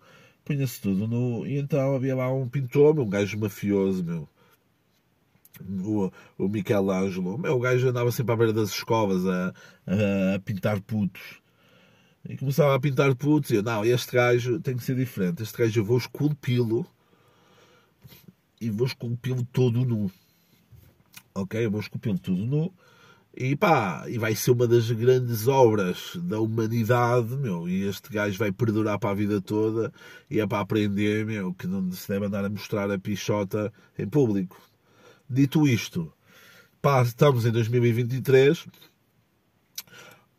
Punha-se 0.44 0.80
todo 0.80 1.06
nu, 1.06 1.46
e 1.46 1.58
então 1.58 1.94
havia 1.94 2.16
lá 2.16 2.32
um 2.32 2.48
pintor, 2.48 2.94
meu, 2.94 3.04
um 3.04 3.08
gajo 3.08 3.38
mafioso, 3.38 4.02
meu. 4.02 4.28
O, 5.84 6.10
o 6.38 6.48
Michelangelo, 6.48 7.38
meu, 7.38 7.56
o 7.56 7.60
gajo 7.60 7.88
andava 7.88 8.10
sempre 8.10 8.32
à 8.32 8.36
beira 8.36 8.52
das 8.52 8.70
escovas 8.70 9.26
a, 9.26 9.54
a, 9.86 10.34
a 10.36 10.40
pintar 10.40 10.80
putos. 10.80 11.40
E 12.28 12.36
começava 12.36 12.74
a 12.74 12.80
pintar 12.80 13.14
putos, 13.14 13.50
e 13.50 13.56
eu, 13.56 13.62
não, 13.62 13.84
este 13.84 14.12
gajo 14.12 14.60
tem 14.60 14.76
que 14.76 14.84
ser 14.84 14.96
diferente. 14.96 15.42
Este 15.42 15.56
gajo 15.56 15.80
eu 15.80 15.84
vou 15.84 15.98
esculpi-lo 15.98 16.86
e 18.60 18.70
vou 18.70 18.86
esculpi-lo 18.86 19.44
todo 19.52 19.84
nu. 19.84 20.10
Ok? 21.34 21.64
Eu 21.64 21.70
vou 21.70 21.80
esculpi-lo 21.80 22.18
todo 22.18 22.44
nu 22.44 22.72
e 23.36 23.54
pá, 23.56 24.04
e 24.08 24.18
vai 24.18 24.34
ser 24.34 24.50
uma 24.50 24.66
das 24.66 24.90
grandes 24.90 25.46
obras 25.46 26.16
da 26.16 26.40
humanidade, 26.40 27.36
meu. 27.36 27.68
E 27.68 27.84
este 27.84 28.12
gajo 28.12 28.36
vai 28.38 28.52
perdurar 28.52 28.98
para 28.98 29.10
a 29.10 29.14
vida 29.14 29.40
toda 29.40 29.92
e 30.28 30.40
é 30.40 30.46
para 30.46 30.60
aprender, 30.60 31.24
meu, 31.24 31.54
que 31.54 31.66
não 31.66 31.90
se 31.92 32.08
deve 32.08 32.26
andar 32.26 32.44
a 32.44 32.50
mostrar 32.50 32.90
a 32.90 32.98
pichota 32.98 33.72
em 33.98 34.08
público. 34.08 34.60
Dito 35.30 35.66
isto, 35.68 36.12
pá, 36.82 37.02
estamos 37.02 37.46
em 37.46 37.52
2023 37.52 38.66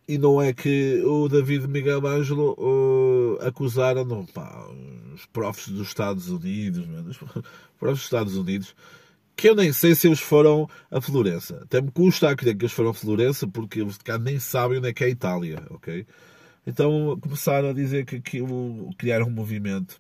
e 0.08 0.18
não 0.18 0.42
é 0.42 0.52
que 0.52 1.02
o 1.06 1.30
David 1.30 1.68
Miguel 1.68 2.06
Ângelo 2.06 2.56
uh, 2.60 3.48
acusaram 3.48 4.04
não, 4.04 4.26
pá, 4.26 4.68
os 5.16 5.26
profs 5.28 5.70
dos 5.70 5.88
Estados 5.88 6.28
Unidos, 6.28 6.86
os 7.08 7.18
profs 7.80 8.00
dos 8.00 8.04
Estados 8.04 8.36
Unidos 8.36 8.76
que 9.42 9.50
eu 9.50 9.56
nem 9.56 9.74
sei 9.74 9.96
se 9.96 10.08
eles 10.08 10.20
foram 10.20 10.70
a 10.92 11.02
Florença. 11.02 11.62
Até 11.64 11.82
me 11.82 11.90
custa 11.90 12.30
a 12.30 12.36
crer 12.36 12.56
que 12.56 12.66
eles 12.66 12.74
foram 12.74 12.92
a 12.92 12.94
Florença, 12.94 13.48
porque 13.48 13.82
eles 13.82 13.98
cá 13.98 14.18
nem 14.18 14.40
sabem 14.40 14.78
onde 14.78 14.90
é 14.90 14.94
que 14.94 15.04
é 15.04 15.08
a 15.08 15.10
Itália, 15.10 15.66
ok? 15.72 16.06
Então 16.68 17.18
começaram 17.20 17.70
a 17.70 17.74
dizer 17.74 18.06
que, 18.06 18.22
que 18.22 18.40
criaram 18.98 19.28
um 19.28 19.32
movimento 19.32 20.00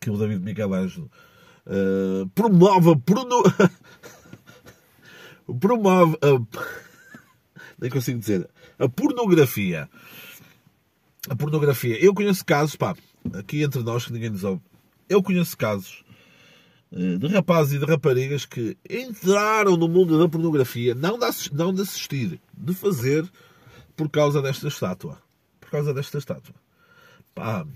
que 0.00 0.10
o 0.10 0.16
David 0.16 0.42
Michelangelo 0.42 1.08
uh, 1.70 2.28
promove, 2.34 2.96
prono... 3.00 3.42
promove 5.58 6.18
a... 6.22 6.60
nem 7.80 7.90
consigo 7.90 8.18
dizer 8.18 8.48
a 8.80 8.88
pornografia. 8.88 9.88
A 11.28 11.36
pornografia. 11.36 12.02
Eu 12.02 12.14
conheço 12.14 12.44
casos, 12.44 12.74
pá, 12.76 12.96
aqui 13.34 13.62
entre 13.62 13.82
nós 13.82 14.06
que 14.06 14.12
ninguém 14.12 14.30
nos 14.30 14.42
ouve. 14.42 14.62
Eu 15.08 15.22
conheço 15.22 15.56
casos 15.56 16.02
eh, 16.92 17.18
de 17.18 17.26
rapazes 17.28 17.74
e 17.74 17.78
de 17.78 17.84
raparigas 17.84 18.46
que 18.46 18.76
entraram 18.88 19.76
no 19.76 19.86
mundo 19.86 20.18
da 20.18 20.28
pornografia, 20.28 20.94
não 20.94 21.18
de, 21.18 21.26
não 21.52 21.74
de 21.74 21.82
assistir, 21.82 22.40
de 22.56 22.74
fazer 22.74 23.30
por 23.94 24.08
causa 24.08 24.40
desta 24.40 24.68
estátua. 24.68 25.20
Por 25.60 25.70
causa 25.70 25.92
desta 25.92 26.16
estátua. 26.16 26.54
Pá, 27.34 27.66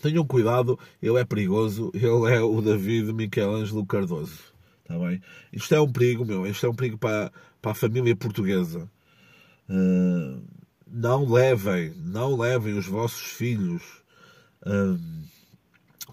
tenham 0.00 0.26
cuidado, 0.26 0.78
ele 1.00 1.18
é 1.18 1.24
perigoso, 1.24 1.90
ele 1.94 2.34
é 2.34 2.40
o 2.40 2.60
David 2.60 3.12
Michelangelo 3.12 3.86
Cardoso. 3.86 4.38
Está 4.82 4.98
bem? 4.98 5.20
Isto 5.52 5.74
é 5.74 5.80
um 5.80 5.90
perigo, 5.90 6.24
meu, 6.24 6.46
isto 6.46 6.64
é 6.64 6.68
um 6.68 6.74
perigo 6.74 6.98
para, 6.98 7.32
para 7.60 7.72
a 7.72 7.74
família 7.74 8.14
portuguesa. 8.14 8.88
Uh, 9.68 10.42
não 10.86 11.30
levem, 11.30 11.92
não 11.96 12.38
levem 12.38 12.78
os 12.78 12.86
vossos 12.86 13.22
filhos, 13.32 13.82
uh, 14.64 15.00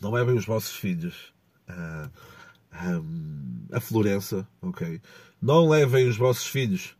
não 0.02 0.12
levem 0.12 0.36
os 0.36 0.46
vossos 0.46 0.76
filhos 0.76 1.32
a, 1.68 2.10
a, 2.72 3.78
a 3.78 3.80
Florença, 3.80 4.48
ok? 4.62 5.00
Não 5.42 5.70
levem 5.70 6.08
os 6.08 6.18
vossos 6.18 6.48
filhos 6.48 6.96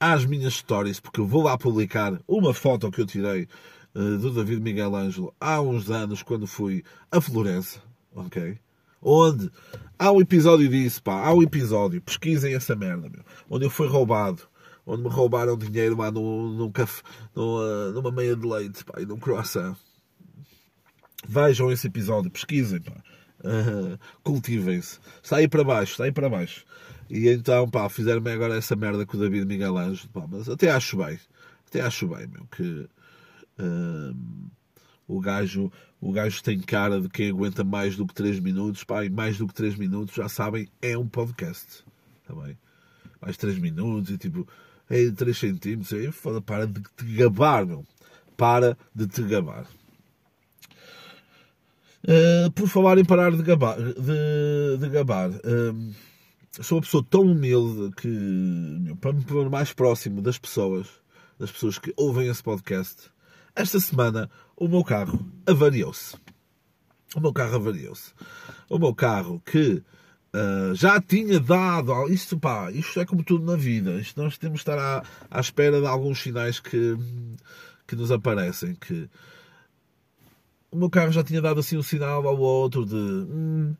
às 0.00 0.24
minhas 0.24 0.54
stories, 0.54 0.98
porque 0.98 1.20
eu 1.20 1.26
vou 1.26 1.44
lá 1.44 1.56
publicar 1.56 2.20
uma 2.26 2.52
foto 2.52 2.90
que 2.90 3.00
eu 3.00 3.06
tirei 3.06 3.44
uh, 3.44 3.48
do 3.94 4.30
David 4.32 4.60
Miguel 4.60 4.94
Ângelo 4.96 5.34
há 5.40 5.60
uns 5.60 5.90
anos, 5.90 6.22
quando 6.22 6.46
fui 6.46 6.82
a 7.10 7.20
Florença, 7.20 7.80
ok? 8.14 8.58
Onde 9.00 9.50
há 9.98 10.10
um 10.10 10.20
episódio 10.20 10.68
disso, 10.68 11.02
pá, 11.02 11.26
há 11.26 11.32
um 11.32 11.42
episódio, 11.42 12.02
pesquisem 12.02 12.54
essa 12.54 12.74
merda, 12.74 13.08
meu, 13.08 13.22
onde 13.48 13.64
eu 13.64 13.70
fui 13.70 13.86
roubado, 13.86 14.42
onde 14.84 15.02
me 15.02 15.08
roubaram 15.08 15.56
dinheiro 15.56 15.96
lá 15.96 16.10
num, 16.10 16.50
num 16.50 16.72
café, 16.72 17.02
numa, 17.34 17.90
numa 17.92 18.10
meia 18.10 18.34
de 18.34 18.46
leite, 18.46 18.84
pá, 18.84 19.00
e 19.00 19.06
num 19.06 19.18
croissant. 19.18 19.76
Vejam 21.26 21.70
esse 21.70 21.86
episódio, 21.86 22.30
pesquisem, 22.30 22.80
pá. 22.80 22.92
Uh, 23.40 23.98
Cultivem-se. 24.24 24.98
Está 25.22 25.36
aí 25.36 25.46
para 25.48 25.62
baixo, 25.62 25.92
está 25.92 26.04
aí 26.04 26.12
para 26.12 26.28
baixo. 26.28 26.64
E 27.08 27.28
então, 27.28 27.68
pá, 27.68 27.88
fizeram-me 27.88 28.30
agora 28.32 28.56
essa 28.56 28.74
merda 28.74 29.06
com 29.06 29.16
o 29.16 29.20
David 29.20 29.46
Miguel 29.46 29.76
Anjo. 29.78 30.08
Pá, 30.08 30.26
mas 30.28 30.48
até 30.48 30.70
acho 30.70 30.96
bem. 30.96 31.18
Até 31.66 31.80
acho 31.80 32.08
bem, 32.08 32.26
meu, 32.26 32.46
que 32.46 32.88
uh, 33.58 34.16
o, 35.06 35.20
gajo, 35.20 35.70
o 36.00 36.12
gajo 36.12 36.42
tem 36.42 36.60
cara 36.60 37.00
de 37.00 37.08
quem 37.08 37.30
aguenta 37.30 37.64
mais 37.64 37.96
do 37.96 38.06
que 38.06 38.14
3 38.14 38.40
minutos. 38.40 38.84
Pá, 38.84 39.04
e 39.04 39.10
mais 39.10 39.38
do 39.38 39.46
que 39.46 39.54
3 39.54 39.76
minutos, 39.76 40.14
já 40.14 40.28
sabem, 40.28 40.68
é 40.80 40.96
um 40.96 41.08
podcast. 41.08 41.84
Tá 42.26 42.34
mais 43.20 43.36
3 43.36 43.58
minutos 43.58 44.10
e 44.10 44.18
tipo, 44.18 44.46
é 44.88 45.10
3 45.10 45.36
centímetros. 45.36 45.92
Aí, 45.92 46.10
foda, 46.12 46.40
para 46.40 46.66
de 46.66 46.80
te 46.80 47.04
gabar, 47.16 47.66
meu. 47.66 47.84
Para 48.36 48.76
de 48.94 49.06
te 49.06 49.22
gabar. 49.22 49.66
Uh, 52.06 52.50
por 52.52 52.68
falar 52.68 52.98
em 52.98 53.04
parar 53.04 53.34
de 53.34 53.42
gabar, 53.42 53.78
de, 53.78 54.76
de 54.78 54.88
gabar 54.90 55.30
uh, 55.30 55.94
sou 56.62 56.76
uma 56.76 56.82
pessoa 56.82 57.04
tão 57.08 57.22
humilde 57.22 57.94
que, 57.96 58.06
meu, 58.06 58.96
para 58.96 59.12
me 59.12 59.24
pôr 59.24 59.50
mais 59.50 59.72
próximo 59.72 60.22
das 60.22 60.38
pessoas, 60.38 60.86
das 61.38 61.50
pessoas 61.50 61.78
que 61.78 61.92
ouvem 61.96 62.28
esse 62.28 62.42
podcast, 62.42 63.10
esta 63.54 63.78
semana 63.78 64.30
o 64.56 64.68
meu 64.68 64.84
carro 64.84 65.24
avariou-se. 65.46 66.16
O 67.14 67.20
meu 67.20 67.32
carro 67.32 67.56
avariou-se. 67.56 68.12
O 68.68 68.78
meu 68.78 68.94
carro 68.94 69.40
que 69.44 69.82
uh, 70.34 70.74
já 70.74 71.00
tinha 71.00 71.38
dado. 71.38 72.08
Isto, 72.08 72.38
pá, 72.38 72.70
isto 72.72 72.98
é 73.00 73.04
como 73.06 73.22
tudo 73.22 73.44
na 73.44 73.56
vida. 73.56 73.92
Isto 74.00 74.22
nós 74.22 74.36
temos 74.36 74.56
de 74.56 74.62
estar 74.62 74.78
à, 74.78 75.04
à 75.30 75.40
espera 75.40 75.80
de 75.80 75.86
alguns 75.86 76.20
sinais 76.20 76.58
que, 76.58 76.96
que 77.86 77.94
nos 77.94 78.10
aparecem. 78.10 78.74
Que 78.74 79.08
o 80.70 80.76
meu 80.76 80.90
carro 80.90 81.12
já 81.12 81.22
tinha 81.22 81.40
dado 81.40 81.60
assim 81.60 81.76
um 81.76 81.82
sinal 81.82 82.26
ao 82.26 82.38
outro 82.38 82.84
de 82.84 82.96
hum, 82.96 83.76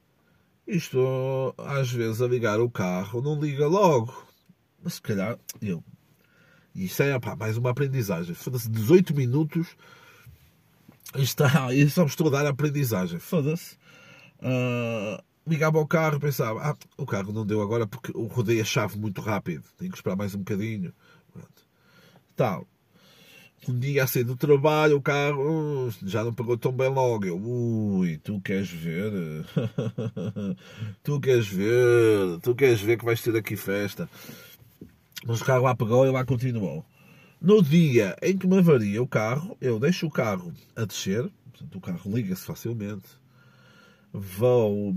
isto 0.67 1.55
às 1.59 1.91
vezes 1.91 2.23
a 2.23 2.29
ligar 2.29 2.61
o 2.61 2.71
carro 2.71 3.21
não 3.21 3.41
liga 3.41 3.67
logo. 3.67 4.15
Mas 4.83 4.95
se 4.95 5.03
calhar 5.03 5.39
eu. 5.61 5.83
Isto 6.75 7.03
é 7.03 7.19
pá, 7.19 7.37
mais 7.37 7.57
uma 7.57 7.71
aprendizagem. 7.71 8.35
Foda-se, 8.35 8.69
18 8.69 9.15
minutos. 9.15 9.69
Está, 11.15 11.73
e 11.73 11.89
só 11.89 12.03
me 12.03 12.09
estou 12.09 12.29
a 12.29 12.31
dar 12.31 12.47
a 12.47 12.51
aprendizagem. 12.51 13.19
Foda-se. 13.19 13.77
Uh, 14.41 15.23
ligava 15.47 15.79
ao 15.79 15.87
carro 15.87 16.21
pensava, 16.21 16.61
ah, 16.61 16.77
o 16.99 17.07
carro 17.07 17.33
não 17.33 17.47
deu 17.47 17.63
agora 17.63 17.87
porque 17.87 18.11
eu 18.15 18.27
rodei 18.27 18.61
a 18.61 18.65
chave 18.65 18.99
muito 18.99 19.21
rápido. 19.21 19.65
Tenho 19.79 19.91
que 19.91 19.99
esperar 19.99 20.17
mais 20.17 20.35
um 20.35 20.39
bocadinho. 20.39 20.93
Pronto. 21.33 21.63
Tal 22.37 22.67
um 23.69 23.79
dia 23.79 24.05
a 24.05 24.07
sair 24.07 24.25
do 24.25 24.37
trabalho, 24.37 24.97
o 24.97 25.03
carro 25.03 25.91
já 26.05 26.25
não 26.25 26.33
pagou 26.33 26.57
tão 26.57 26.73
bem 26.73 26.89
logo. 26.89 27.25
Eu, 27.25 27.39
ui, 27.39 28.19
tu 28.19 28.41
queres 28.41 28.71
ver? 28.71 29.13
tu 31.03 31.21
queres 31.21 31.47
ver? 31.47 32.41
Tu 32.43 32.55
queres 32.55 32.81
ver 32.81 32.99
que 32.99 33.05
vais 33.05 33.21
ter 33.23 33.37
aqui 33.37 33.57
festa? 33.57 34.09
Mas 35.27 35.41
o 35.41 35.45
carro 35.45 35.65
lá 35.65 35.75
pagou 35.75 36.07
e 36.07 36.11
lá 36.11 36.25
continuou. 36.25 36.85
No 37.41 37.63
dia 37.63 38.17
em 38.23 38.37
que 38.37 38.47
me 38.47 38.59
avaria 38.59 39.03
o 39.03 39.07
carro, 39.07 39.57
eu 39.61 39.79
deixo 39.79 40.07
o 40.07 40.11
carro 40.11 40.53
a 40.77 40.85
descer, 40.85 41.31
portanto, 41.51 41.77
o 41.77 41.81
carro 41.81 42.11
liga-se 42.15 42.45
facilmente, 42.45 43.09
vou, 44.13 44.95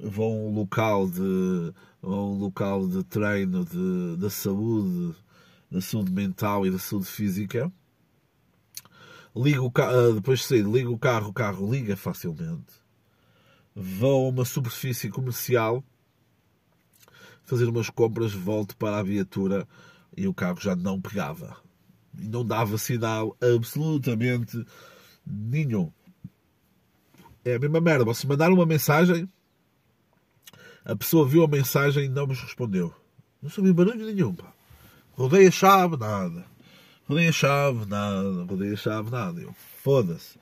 vou 0.00 0.32
a 0.32 0.48
um 0.48 0.54
local 0.54 1.08
de, 1.08 1.72
um 2.02 2.38
local 2.38 2.88
de 2.88 3.04
treino 3.04 3.64
de, 3.64 4.16
da 4.20 4.30
saúde, 4.30 5.14
da 5.70 5.80
saúde 5.80 6.12
mental 6.12 6.66
e 6.66 6.70
da 6.70 6.78
saúde 6.78 7.06
física, 7.06 7.70
ligo 9.34 9.66
o 9.66 9.72
ah, 9.82 10.12
depois 10.14 10.40
de 10.40 10.46
sair, 10.46 10.64
ligo 10.64 10.92
o 10.92 10.98
carro, 10.98 11.28
o 11.28 11.32
carro 11.32 11.70
liga 11.70 11.96
facilmente. 11.96 12.74
Vou 13.74 14.26
a 14.26 14.30
uma 14.30 14.44
superfície 14.44 15.10
comercial 15.10 15.84
fazer 17.46 17.66
umas 17.68 17.88
compras, 17.88 18.32
volto 18.32 18.76
para 18.76 18.98
a 18.98 19.02
viatura 19.02 19.66
e 20.16 20.26
o 20.26 20.34
carro 20.34 20.60
já 20.60 20.76
não 20.76 21.00
pegava. 21.00 21.56
E 22.18 22.28
não 22.28 22.44
dava 22.44 22.76
sinal 22.76 23.36
absolutamente 23.40 24.64
nenhum. 25.24 25.90
É 27.44 27.54
a 27.54 27.58
mesma 27.58 27.80
merda. 27.80 28.04
Você 28.04 28.26
mandar 28.26 28.50
uma 28.50 28.66
mensagem, 28.66 29.28
a 30.84 30.96
pessoa 30.96 31.26
viu 31.26 31.44
a 31.44 31.48
mensagem 31.48 32.06
e 32.06 32.08
não 32.08 32.26
nos 32.26 32.40
respondeu. 32.40 32.92
Não 33.40 33.48
sabia 33.48 33.72
barulho 33.72 34.04
nenhum. 34.04 34.34
Pá. 34.34 34.52
Rodei 35.12 35.46
a 35.46 35.50
chave, 35.50 35.96
nada. 35.96 36.44
Rodei 37.08 37.28
a 37.28 37.32
chave, 37.32 37.86
nada. 37.86 38.44
Rodei 38.44 38.72
a 38.72 38.76
chave, 38.76 39.10
nada. 39.10 39.46
Foda-se. 39.82 40.38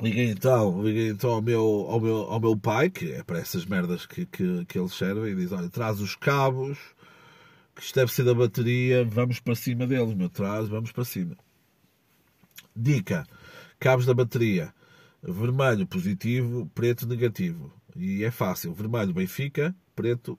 Liguei 0.00 0.30
então, 0.30 0.82
liguei 0.82 1.08
então 1.10 1.30
ao 1.30 1.42
meu, 1.42 1.62
ao 1.88 2.00
meu, 2.00 2.16
ao 2.16 2.40
meu 2.40 2.56
pai, 2.56 2.90
que 2.90 3.12
é 3.12 3.22
para 3.22 3.38
essas 3.38 3.64
merdas 3.64 4.04
que, 4.06 4.26
que, 4.26 4.64
que 4.64 4.78
eles 4.78 4.92
servem, 4.92 5.32
e 5.32 5.36
diz: 5.36 5.52
Olha, 5.52 5.68
traz 5.68 6.00
os 6.00 6.16
cabos, 6.16 6.78
que 7.74 7.82
isto 7.82 7.94
deve 7.94 8.12
ser 8.12 8.24
da 8.24 8.34
bateria, 8.34 9.04
vamos 9.04 9.38
para 9.38 9.54
cima 9.54 9.86
deles, 9.86 10.14
meu, 10.14 10.28
traz, 10.28 10.68
vamos 10.68 10.90
para 10.90 11.04
cima. 11.04 11.36
Dica: 12.74 13.24
cabos 13.78 14.04
da 14.04 14.14
bateria, 14.14 14.74
vermelho 15.22 15.86
positivo, 15.86 16.68
preto 16.74 17.06
negativo. 17.06 17.72
E 17.94 18.24
é 18.24 18.32
fácil: 18.32 18.74
vermelho 18.74 19.14
Benfica, 19.14 19.74
preto 19.94 20.36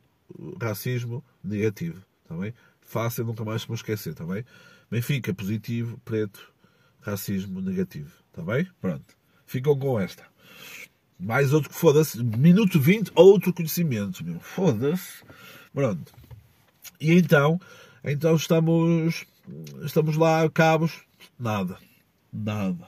racismo 0.62 1.24
negativo. 1.42 2.04
Está 2.24 2.36
bem? 2.36 2.54
Fácil, 2.82 3.26
nunca 3.26 3.46
mais 3.46 3.66
me 3.66 3.76
esquecer, 3.76 4.12
está 4.12 4.26
bem? 4.26 4.44
Benfica 4.92 5.34
positivo, 5.34 5.98
preto, 6.04 6.54
racismo 7.00 7.62
negativo. 7.62 8.12
Está 8.32 8.44
bem? 8.44 8.68
Pronto. 8.82 9.25
Ficam 9.46 9.78
com 9.78 10.00
esta. 10.00 10.24
Mais 11.20 11.54
outro 11.54 11.70
que 11.70 11.76
foda-se. 11.76 12.24
Minuto 12.24 12.80
20, 12.80 13.12
outro 13.16 13.54
conhecimento. 13.54 14.24
Foda-se. 14.42 15.24
Pronto. 15.74 16.14
E 17.00 17.14
então, 17.14 17.60
então 18.04 18.36
estamos, 18.36 19.26
estamos 19.84 20.16
lá, 20.18 20.50
cabos, 20.50 21.02
nada. 21.40 21.78
Nada. 22.32 22.88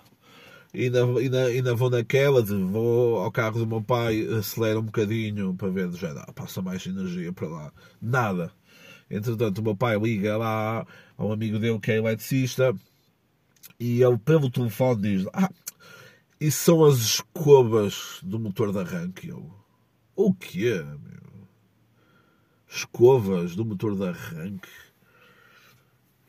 E 0.74 0.86
ainda, 0.86 1.06
ainda, 1.06 1.46
ainda 1.46 1.76
vou 1.76 1.90
naquela 1.90 2.44
de 2.44 2.54
vou 2.54 3.20
ao 3.20 3.32
carro 3.32 3.60
do 3.60 3.68
meu 3.68 3.82
pai, 3.82 4.28
acelera 4.38 4.80
um 4.80 4.84
bocadinho 4.84 5.54
para 5.56 5.70
ver, 5.70 5.92
já 5.94 6.14
dá, 6.14 6.26
passa 6.34 6.62
mais 6.62 6.86
energia 6.86 7.32
para 7.32 7.48
lá. 7.48 7.74
Nada. 8.02 8.52
Entretanto, 9.10 9.60
o 9.60 9.64
meu 9.64 9.76
pai 9.76 9.98
liga 9.98 10.38
lá 10.38 10.86
a 11.18 11.26
um 11.26 11.32
amigo 11.32 11.58
dele 11.58 11.80
que 11.80 11.92
é 11.92 11.98
eletricista 11.98 12.76
e 13.80 14.02
ele, 14.02 14.18
pelo 14.18 14.50
telefone, 14.50 15.02
diz: 15.02 15.28
Ah, 15.34 15.50
isso 16.40 16.64
são 16.64 16.86
as 16.86 16.98
escovas 16.98 18.20
do 18.24 18.40
motor 18.40 18.72
de 18.72 18.80
arranque. 18.80 19.30
Eu, 19.30 19.52
o 20.16 20.34
quê, 20.34 20.84
meu? 20.84 21.48
Escovas 22.68 23.56
do 23.56 23.66
motor 23.66 23.96
de 23.96 24.04
arranque? 24.04 24.70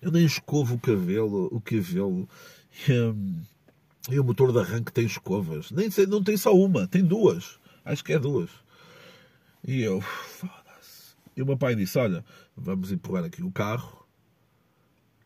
Eu 0.00 0.10
nem 0.10 0.24
escovo 0.24 0.76
o 0.76 0.78
cabelo, 0.78 1.48
o 1.52 1.60
cabelo. 1.60 2.28
E, 2.88 2.92
hum, 2.92 3.42
e 4.10 4.18
o 4.18 4.24
motor 4.24 4.52
de 4.52 4.58
arranque 4.58 4.92
tem 4.92 5.04
escovas. 5.04 5.70
Nem 5.70 5.90
sei, 5.90 6.06
não 6.06 6.22
tem 6.22 6.36
só 6.36 6.54
uma, 6.54 6.86
tem 6.86 7.04
duas. 7.04 7.58
Acho 7.84 8.04
que 8.04 8.12
é 8.12 8.18
duas. 8.18 8.50
E 9.66 9.82
eu, 9.82 10.00
foda-se. 10.00 11.16
E 11.36 11.42
o 11.42 11.46
meu 11.46 11.58
pai 11.58 11.74
disse: 11.74 11.98
Olha, 11.98 12.24
vamos 12.56 12.92
empurrar 12.92 13.24
aqui 13.24 13.42
o 13.42 13.52
carro 13.52 14.06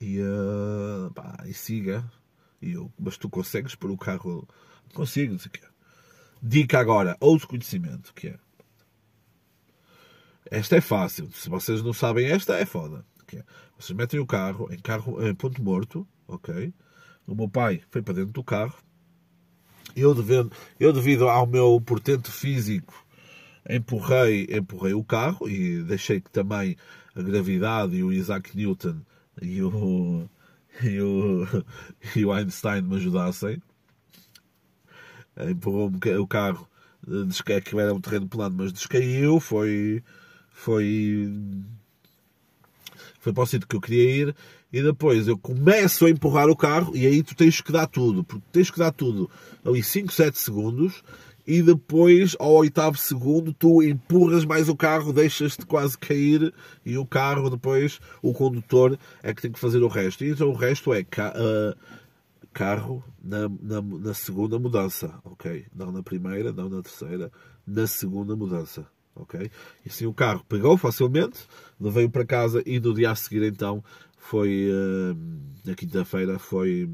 e, 0.00 0.20
uh, 0.20 1.12
pá, 1.14 1.44
e 1.46 1.54
siga. 1.54 2.04
E 2.60 2.72
eu, 2.72 2.90
mas 2.98 3.16
tu 3.16 3.28
consegues 3.28 3.74
pôr 3.74 3.90
o 3.90 3.96
carro? 3.96 4.48
Consigo, 4.92 5.32
não 5.32 5.38
sei 5.38 5.48
o 5.48 5.52
quê. 5.52 5.60
Dica 6.42 6.78
agora, 6.78 7.16
outro 7.20 7.48
conhecimento, 7.48 8.12
que 8.14 8.28
é. 8.28 8.38
Esta 10.50 10.76
é 10.76 10.80
fácil. 10.80 11.30
Se 11.32 11.48
vocês 11.48 11.82
não 11.82 11.92
sabem 11.92 12.26
esta, 12.26 12.54
é 12.56 12.66
foda. 12.66 13.04
Que 13.26 13.38
é, 13.38 13.44
vocês 13.78 13.96
metem 13.96 14.20
o 14.20 14.26
carro 14.26 14.68
em, 14.72 14.78
carro 14.78 15.26
em 15.26 15.34
ponto 15.34 15.62
morto, 15.62 16.06
ok? 16.26 16.74
O 17.26 17.34
meu 17.34 17.48
pai 17.48 17.82
foi 17.90 18.02
para 18.02 18.14
dentro 18.14 18.32
do 18.32 18.44
carro. 18.44 18.76
Eu, 19.94 20.14
devendo, 20.14 20.52
eu 20.80 20.92
devido 20.92 21.28
ao 21.28 21.46
meu 21.46 21.80
portento 21.80 22.30
físico, 22.30 22.94
empurrei, 23.68 24.46
empurrei 24.50 24.94
o 24.94 25.04
carro 25.04 25.48
e 25.48 25.82
deixei 25.82 26.20
que 26.20 26.30
também 26.30 26.76
a 27.14 27.22
gravidade 27.22 27.96
e 27.96 28.02
o 28.02 28.12
Isaac 28.12 28.56
Newton 28.56 29.00
e 29.40 29.62
o, 29.62 30.28
e 30.82 31.00
o, 31.00 31.46
e 32.16 32.24
o 32.24 32.32
Einstein 32.32 32.82
me 32.82 32.96
ajudassem. 32.96 33.62
Empurrou-me 35.36 35.98
o 36.18 36.26
carro, 36.26 36.68
que 37.42 37.78
era 37.78 37.94
um 37.94 38.00
terreno 38.00 38.28
plano, 38.28 38.56
mas 38.58 38.72
descaiu, 38.72 39.40
foi, 39.40 40.02
foi, 40.52 41.32
foi 43.18 43.32
para 43.32 43.42
o 43.42 43.46
sítio 43.46 43.66
que 43.66 43.76
eu 43.76 43.80
queria 43.80 44.16
ir 44.16 44.36
e 44.72 44.82
depois 44.82 45.28
eu 45.28 45.36
começo 45.36 46.06
a 46.06 46.10
empurrar 46.10 46.48
o 46.48 46.56
carro 46.56 46.96
e 46.96 47.06
aí 47.06 47.22
tu 47.22 47.34
tens 47.34 47.60
que 47.60 47.72
dar 47.72 47.86
tudo, 47.86 48.24
porque 48.24 48.44
tens 48.52 48.70
que 48.70 48.78
dar 48.78 48.92
tudo 48.92 49.30
ali 49.64 49.82
5, 49.82 50.12
7 50.12 50.38
segundos 50.38 51.02
e 51.46 51.60
depois, 51.60 52.36
ao 52.38 52.52
oitavo 52.52 52.96
segundo, 52.96 53.52
tu 53.52 53.82
empurras 53.82 54.44
mais 54.44 54.68
o 54.68 54.76
carro, 54.76 55.12
deixas-te 55.12 55.66
quase 55.66 55.98
cair 55.98 56.54
e 56.86 56.96
o 56.96 57.04
carro, 57.04 57.50
depois, 57.50 57.98
o 58.22 58.32
condutor 58.32 58.96
é 59.22 59.34
que 59.34 59.42
tem 59.42 59.50
que 59.50 59.58
fazer 59.58 59.82
o 59.82 59.88
resto. 59.88 60.24
E 60.24 60.30
então 60.30 60.48
o 60.48 60.54
resto 60.54 60.94
é 60.94 61.00
uh, 61.00 61.76
carro 62.52 63.02
na, 63.22 63.48
na, 63.48 63.82
na, 63.82 64.14
segunda 64.14 64.58
mudança, 64.58 65.12
ok? 65.24 65.66
Não 65.74 65.90
na 65.90 66.02
primeira, 66.02 66.52
não 66.52 66.68
na 66.68 66.82
terceira, 66.82 67.30
na 67.66 67.86
segunda 67.86 68.36
mudança, 68.36 68.86
ok? 69.14 69.50
E 69.84 69.88
assim 69.88 70.06
o 70.06 70.14
carro 70.14 70.44
pegou 70.48 70.76
facilmente, 70.76 71.46
levei-o 71.80 72.10
para 72.10 72.24
casa 72.24 72.62
e 72.66 72.78
no 72.78 72.94
dia 72.94 73.10
a 73.10 73.14
seguir, 73.14 73.42
então, 73.42 73.82
foi, 74.16 74.70
uh, 74.70 75.16
na 75.64 75.74
quinta-feira, 75.74 76.38
foi 76.38 76.88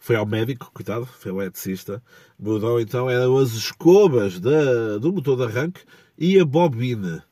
foi 0.00 0.16
ao 0.16 0.26
médico, 0.26 0.70
coitado, 0.74 1.06
foi 1.06 1.30
o 1.30 1.40
eletricista, 1.40 2.02
mudou 2.36 2.80
então, 2.80 3.08
eram 3.08 3.38
as 3.38 3.52
escovas 3.52 4.40
da, 4.40 4.98
do 4.98 5.12
motor 5.12 5.36
de 5.36 5.44
arranque 5.44 5.82
e 6.18 6.40
a 6.40 6.44
bobina. 6.44 7.24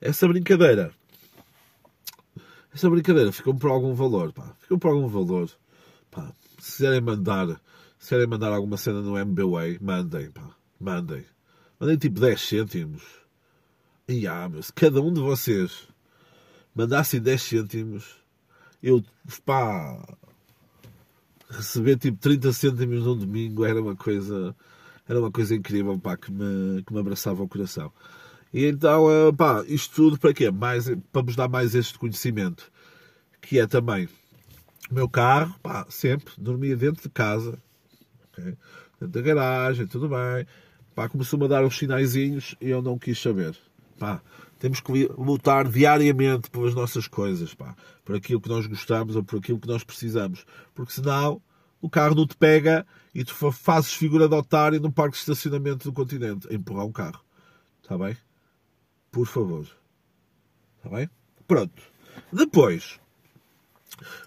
Essa 0.00 0.28
brincadeira, 0.28 0.92
essa 2.72 2.88
brincadeira 2.88 3.32
ficou 3.32 3.54
por 3.54 3.70
algum 3.70 3.92
valor, 3.92 4.32
pá, 4.32 4.54
ficou 4.60 4.78
por 4.78 4.92
algum 4.92 5.08
valor, 5.08 5.50
se 6.62 6.76
quiserem 6.76 7.00
mandar, 7.00 7.48
se 7.98 8.08
quiserem 8.08 8.28
mandar 8.28 8.52
alguma 8.52 8.76
cena 8.76 9.02
no 9.02 9.18
MBWay, 9.18 9.78
mandem, 9.80 10.30
pá, 10.30 10.48
mandem, 10.78 11.24
mandem 11.78 11.96
tipo 11.98 12.20
10 12.20 12.40
cêntimos, 12.40 13.02
e 14.06 14.28
ah, 14.28 14.48
mas 14.48 14.70
cada 14.70 15.00
um 15.00 15.12
de 15.12 15.20
vocês 15.20 15.88
mandassem 16.72 17.20
10 17.20 17.42
cêntimos, 17.42 18.16
eu, 18.80 19.02
pá, 19.44 20.00
receber 21.50 21.98
tipo 21.98 22.16
30 22.18 22.52
cêntimos 22.52 23.04
num 23.04 23.18
domingo 23.18 23.64
era 23.64 23.82
uma 23.82 23.96
coisa 23.96 24.54
era 25.08 25.18
uma 25.18 25.32
coisa 25.32 25.56
incrível 25.56 25.98
pá, 25.98 26.16
que, 26.16 26.30
me, 26.30 26.80
que 26.84 26.92
me 26.92 27.00
abraçava 27.00 27.42
o 27.42 27.48
coração. 27.48 27.92
E 28.54 28.66
então, 28.66 29.10
eh, 29.10 29.32
pá, 29.32 29.64
isto 29.66 29.96
tudo 29.96 30.18
para 30.18 30.32
quê? 30.32 30.48
Mais, 30.50 30.88
para 31.10 31.22
vos 31.22 31.34
dar 31.34 31.48
mais 31.48 31.74
este 31.74 31.98
conhecimento, 31.98 32.70
que 33.40 33.58
é 33.58 33.66
também 33.66 34.08
o 34.92 34.94
meu 34.94 35.08
carro, 35.08 35.54
pá, 35.62 35.86
sempre 35.88 36.34
dormia 36.36 36.76
dentro 36.76 37.02
de 37.02 37.08
casa, 37.08 37.58
okay? 38.28 38.58
dentro 39.00 39.08
da 39.08 39.22
garagem, 39.22 39.86
tudo 39.86 40.06
bem. 40.06 40.46
Pá, 40.94 41.08
começou-me 41.08 41.46
a 41.46 41.48
dar 41.48 41.64
uns 41.64 41.78
sinaizinhos 41.78 42.54
e 42.60 42.68
eu 42.68 42.82
não 42.82 42.98
quis 42.98 43.18
saber. 43.18 43.56
Pá, 43.98 44.20
temos 44.58 44.80
que 44.80 45.08
lutar 45.16 45.66
diariamente 45.66 46.50
pelas 46.50 46.74
nossas 46.74 47.08
coisas, 47.08 47.54
pá, 47.54 47.74
por 48.04 48.16
aquilo 48.16 48.38
que 48.38 48.50
nós 48.50 48.66
gostamos 48.66 49.16
ou 49.16 49.24
por 49.24 49.38
aquilo 49.38 49.58
que 49.58 49.66
nós 49.66 49.82
precisamos. 49.82 50.44
Porque 50.74 50.92
senão 50.92 51.40
o 51.80 51.88
carro 51.88 52.14
não 52.14 52.26
te 52.26 52.36
pega 52.36 52.86
e 53.14 53.24
tu 53.24 53.34
fazes 53.34 53.94
figura 53.94 54.28
de 54.28 54.34
otário 54.34 54.78
no 54.78 54.92
parque 54.92 55.14
de 55.14 55.20
estacionamento 55.20 55.88
do 55.88 55.94
continente 55.94 56.46
a 56.50 56.54
empurrar 56.54 56.84
um 56.84 56.92
carro. 56.92 57.24
Está 57.82 57.96
bem? 57.96 58.14
Por 59.10 59.26
favor. 59.26 59.66
Está 60.76 60.94
bem? 60.94 61.08
Pronto. 61.48 61.82
Depois, 62.30 63.00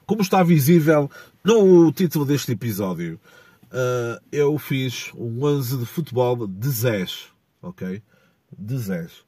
como 0.05 0.21
está 0.21 0.43
visível 0.43 1.09
no 1.43 1.91
título 1.91 2.25
deste 2.25 2.51
episódio, 2.51 3.19
uh, 3.65 4.21
eu 4.31 4.57
fiz 4.57 5.11
um 5.15 5.43
11 5.43 5.77
de 5.77 5.85
futebol 5.85 6.47
de 6.47 6.69
Zés. 6.69 7.27
Ok? 7.61 8.01
De 8.57 8.77
Zés. 8.77 9.25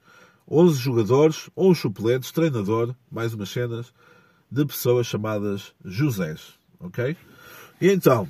11 0.50 0.80
jogadores, 0.80 1.50
11 1.58 1.80
suplentes, 1.80 2.32
treinador, 2.32 2.95
mais 3.12 3.34
umas 3.34 3.50
cenas 3.50 3.93
de 4.50 4.65
pessoas 4.65 5.08
chamadas 5.08 5.73
Josés, 5.84 6.54
ok? 6.80 7.17
E 7.82 7.91
então, 7.91 8.28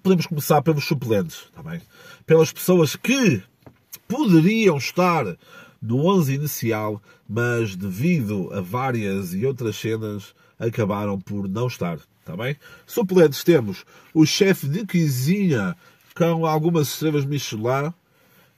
podemos 0.00 0.26
começar 0.26 0.62
pelos 0.62 0.84
suplentes, 0.84 1.48
bem? 1.64 1.82
Pelas 2.24 2.52
pessoas 2.52 2.94
que 2.94 3.42
poderiam 4.06 4.76
estar 4.76 5.36
no 5.80 6.04
11 6.06 6.34
inicial, 6.34 7.02
mas 7.28 7.76
devido 7.76 8.52
a 8.52 8.60
várias 8.60 9.34
e 9.34 9.46
outras 9.46 9.76
cenas 9.76 10.34
acabaram 10.58 11.18
por 11.20 11.48
não 11.48 11.68
estar, 11.68 11.98
tá 12.24 12.36
bem? 12.36 12.56
Suplentes 12.86 13.44
temos 13.44 13.84
o 14.12 14.26
chefe 14.26 14.68
de 14.68 14.84
cozinha 14.86 15.76
com 16.14 16.44
algumas 16.44 16.88
estrelas 16.88 17.24
Michelin, 17.24 17.92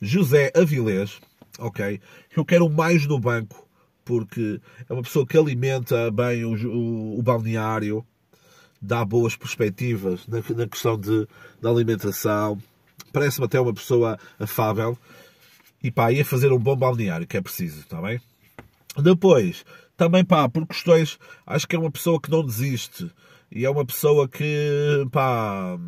José 0.01 0.51
Avilés, 0.55 1.21
ok? 1.59 2.01
Eu 2.35 2.45
quero 2.45 2.71
mais 2.71 3.07
no 3.07 3.19
banco, 3.19 3.69
porque 4.05 4.61
é 4.89 4.93
uma 4.93 5.03
pessoa 5.03 5.27
que 5.27 5.37
alimenta 5.37 6.11
bem 6.11 6.45
o, 6.45 6.55
o, 6.55 7.19
o 7.19 7.23
balneário, 7.23 8.05
dá 8.81 9.05
boas 9.05 9.37
perspectivas 9.37 10.27
na, 10.27 10.39
na 10.57 10.67
questão 10.67 10.99
de, 10.99 11.29
da 11.61 11.69
alimentação, 11.69 12.59
parece-me 13.13 13.45
até 13.45 13.61
uma 13.61 13.75
pessoa 13.75 14.19
afável 14.39 14.97
e 15.83 15.91
pá, 15.91 16.13
ia 16.13 16.25
fazer 16.25 16.53
um 16.53 16.59
bom 16.59 16.77
balneário, 16.77 17.27
que 17.27 17.37
é 17.37 17.41
preciso, 17.41 17.81
está 17.81 18.01
bem? 18.01 18.21
Depois, 18.97 19.65
também 19.97 20.25
pá, 20.25 20.49
por 20.49 20.67
questões, 20.67 21.19
acho 21.47 21.67
que 21.67 21.77
é 21.77 21.79
uma 21.79 21.91
pessoa 21.91 22.21
que 22.21 22.31
não 22.31 22.45
desiste 22.45 23.11
e 23.51 23.65
é 23.65 23.71
uma 23.71 23.85
pessoa 23.85 24.29
que, 24.29 25.07
pá, 25.11 25.79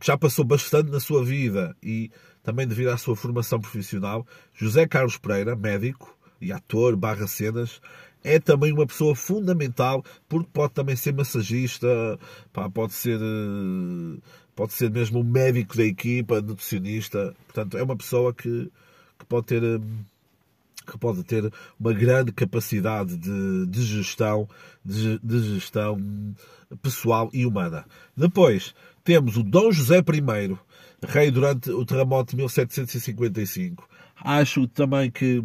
que 0.00 0.06
já 0.06 0.16
passou 0.16 0.44
bastante 0.44 0.90
na 0.90 1.00
sua 1.00 1.24
vida 1.24 1.76
e 1.82 2.10
também 2.42 2.66
devido 2.66 2.88
à 2.88 2.96
sua 2.96 3.14
formação 3.14 3.60
profissional, 3.60 4.26
José 4.54 4.86
Carlos 4.86 5.16
Pereira, 5.16 5.54
médico 5.54 6.16
e 6.40 6.52
ator 6.52 6.96
barra 6.96 7.26
cenas, 7.26 7.80
é 8.24 8.38
também 8.38 8.72
uma 8.72 8.86
pessoa 8.86 9.14
fundamental 9.14 10.04
porque 10.28 10.48
pode 10.52 10.72
também 10.72 10.96
ser 10.96 11.12
massagista, 11.12 12.18
pá, 12.52 12.68
pode 12.70 12.92
ser 12.94 13.18
eh, 13.20 14.20
pode 14.54 14.72
ser 14.72 14.90
mesmo 14.90 15.20
um 15.20 15.24
médico 15.24 15.76
da 15.76 15.84
equipa, 15.84 16.40
nutricionista, 16.40 17.34
portanto 17.46 17.76
é 17.76 17.82
uma 17.82 17.96
pessoa 17.96 18.32
que, 18.32 18.70
que 19.18 19.26
pode 19.26 19.46
ter 19.46 19.62
eh, 19.62 19.80
que 20.86 20.98
pode 20.98 21.22
ter 21.22 21.50
uma 21.78 21.92
grande 21.92 22.32
capacidade 22.32 23.16
de, 23.16 23.66
de 23.66 23.82
gestão 23.82 24.48
de, 24.84 25.18
de, 25.20 25.54
gestão 25.54 25.96
pessoal 26.82 27.30
e 27.32 27.46
humana. 27.46 27.84
Depois 28.16 28.74
temos 29.04 29.36
o 29.36 29.44
Dom 29.44 29.70
José 29.70 29.98
I, 29.98 30.58
rei 31.06 31.30
durante 31.30 31.70
o 31.70 31.84
terremoto 31.84 32.30
de 32.32 32.36
1755. 32.38 33.88
Acho 34.24 34.66
também 34.66 35.08
que 35.08 35.44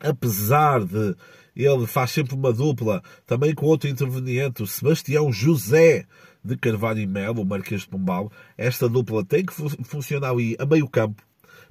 apesar 0.00 0.84
de 0.84 1.14
ele 1.54 1.86
faz 1.86 2.12
sempre 2.12 2.34
uma 2.34 2.52
dupla, 2.52 3.02
também 3.26 3.54
com 3.54 3.66
outro 3.66 3.88
interveniente, 3.88 4.62
o 4.62 4.66
Sebastião 4.66 5.32
José 5.32 6.06
de 6.42 6.56
Carvalho 6.56 7.00
e 7.00 7.06
Melo, 7.06 7.42
o 7.42 7.44
Marquês 7.44 7.82
de 7.82 7.88
Pombal. 7.88 8.30
Esta 8.56 8.88
dupla 8.88 9.24
tem 9.24 9.44
que 9.44 9.52
funcionar 9.84 10.30
ali 10.30 10.56
a 10.58 10.66
meio 10.66 10.88
campo, 10.88 11.22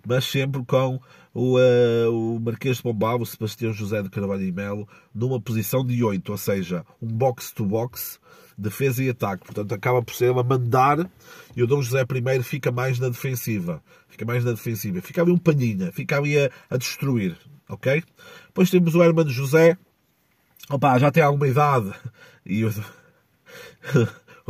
mas 0.05 0.25
sempre 0.25 0.63
com 0.65 0.99
o, 1.33 1.57
uh, 1.57 2.35
o 2.35 2.39
Marquês 2.39 2.77
de 2.77 2.83
Pombal, 2.83 3.21
o 3.21 3.25
Sebastião 3.25 3.73
José 3.73 4.01
de 4.01 4.09
Carvalho 4.09 4.43
e 4.43 4.51
Melo, 4.51 4.87
numa 5.13 5.39
posição 5.39 5.85
de 5.85 6.03
8, 6.03 6.31
ou 6.31 6.37
seja, 6.37 6.85
um 7.01 7.07
box-to-box, 7.07 8.19
defesa 8.57 9.03
e 9.03 9.09
ataque. 9.09 9.45
Portanto, 9.45 9.73
acaba 9.73 10.01
por 10.01 10.13
ser 10.13 10.31
a 10.31 10.43
mandar 10.43 11.09
e 11.55 11.63
o 11.63 11.67
Dom 11.67 11.81
José 11.81 12.01
I 12.01 12.43
fica 12.43 12.71
mais 12.71 12.99
na 12.99 13.09
defensiva. 13.09 13.81
Fica 14.07 14.25
mais 14.25 14.43
na 14.43 14.51
defensiva. 14.51 15.01
Fica 15.01 15.21
ali 15.21 15.31
um 15.31 15.37
palhinha, 15.37 15.91
fica 15.91 16.17
ali 16.17 16.37
a, 16.37 16.49
a 16.69 16.77
destruir 16.77 17.37
ok? 17.69 18.03
Depois 18.47 18.69
temos 18.69 18.95
o 18.95 19.03
Hermano 19.03 19.29
José, 19.29 19.77
opa, 20.69 20.97
já 20.97 21.11
tem 21.11 21.23
alguma 21.23 21.47
idade, 21.47 21.93
e 22.45 22.65
o, 22.65 22.73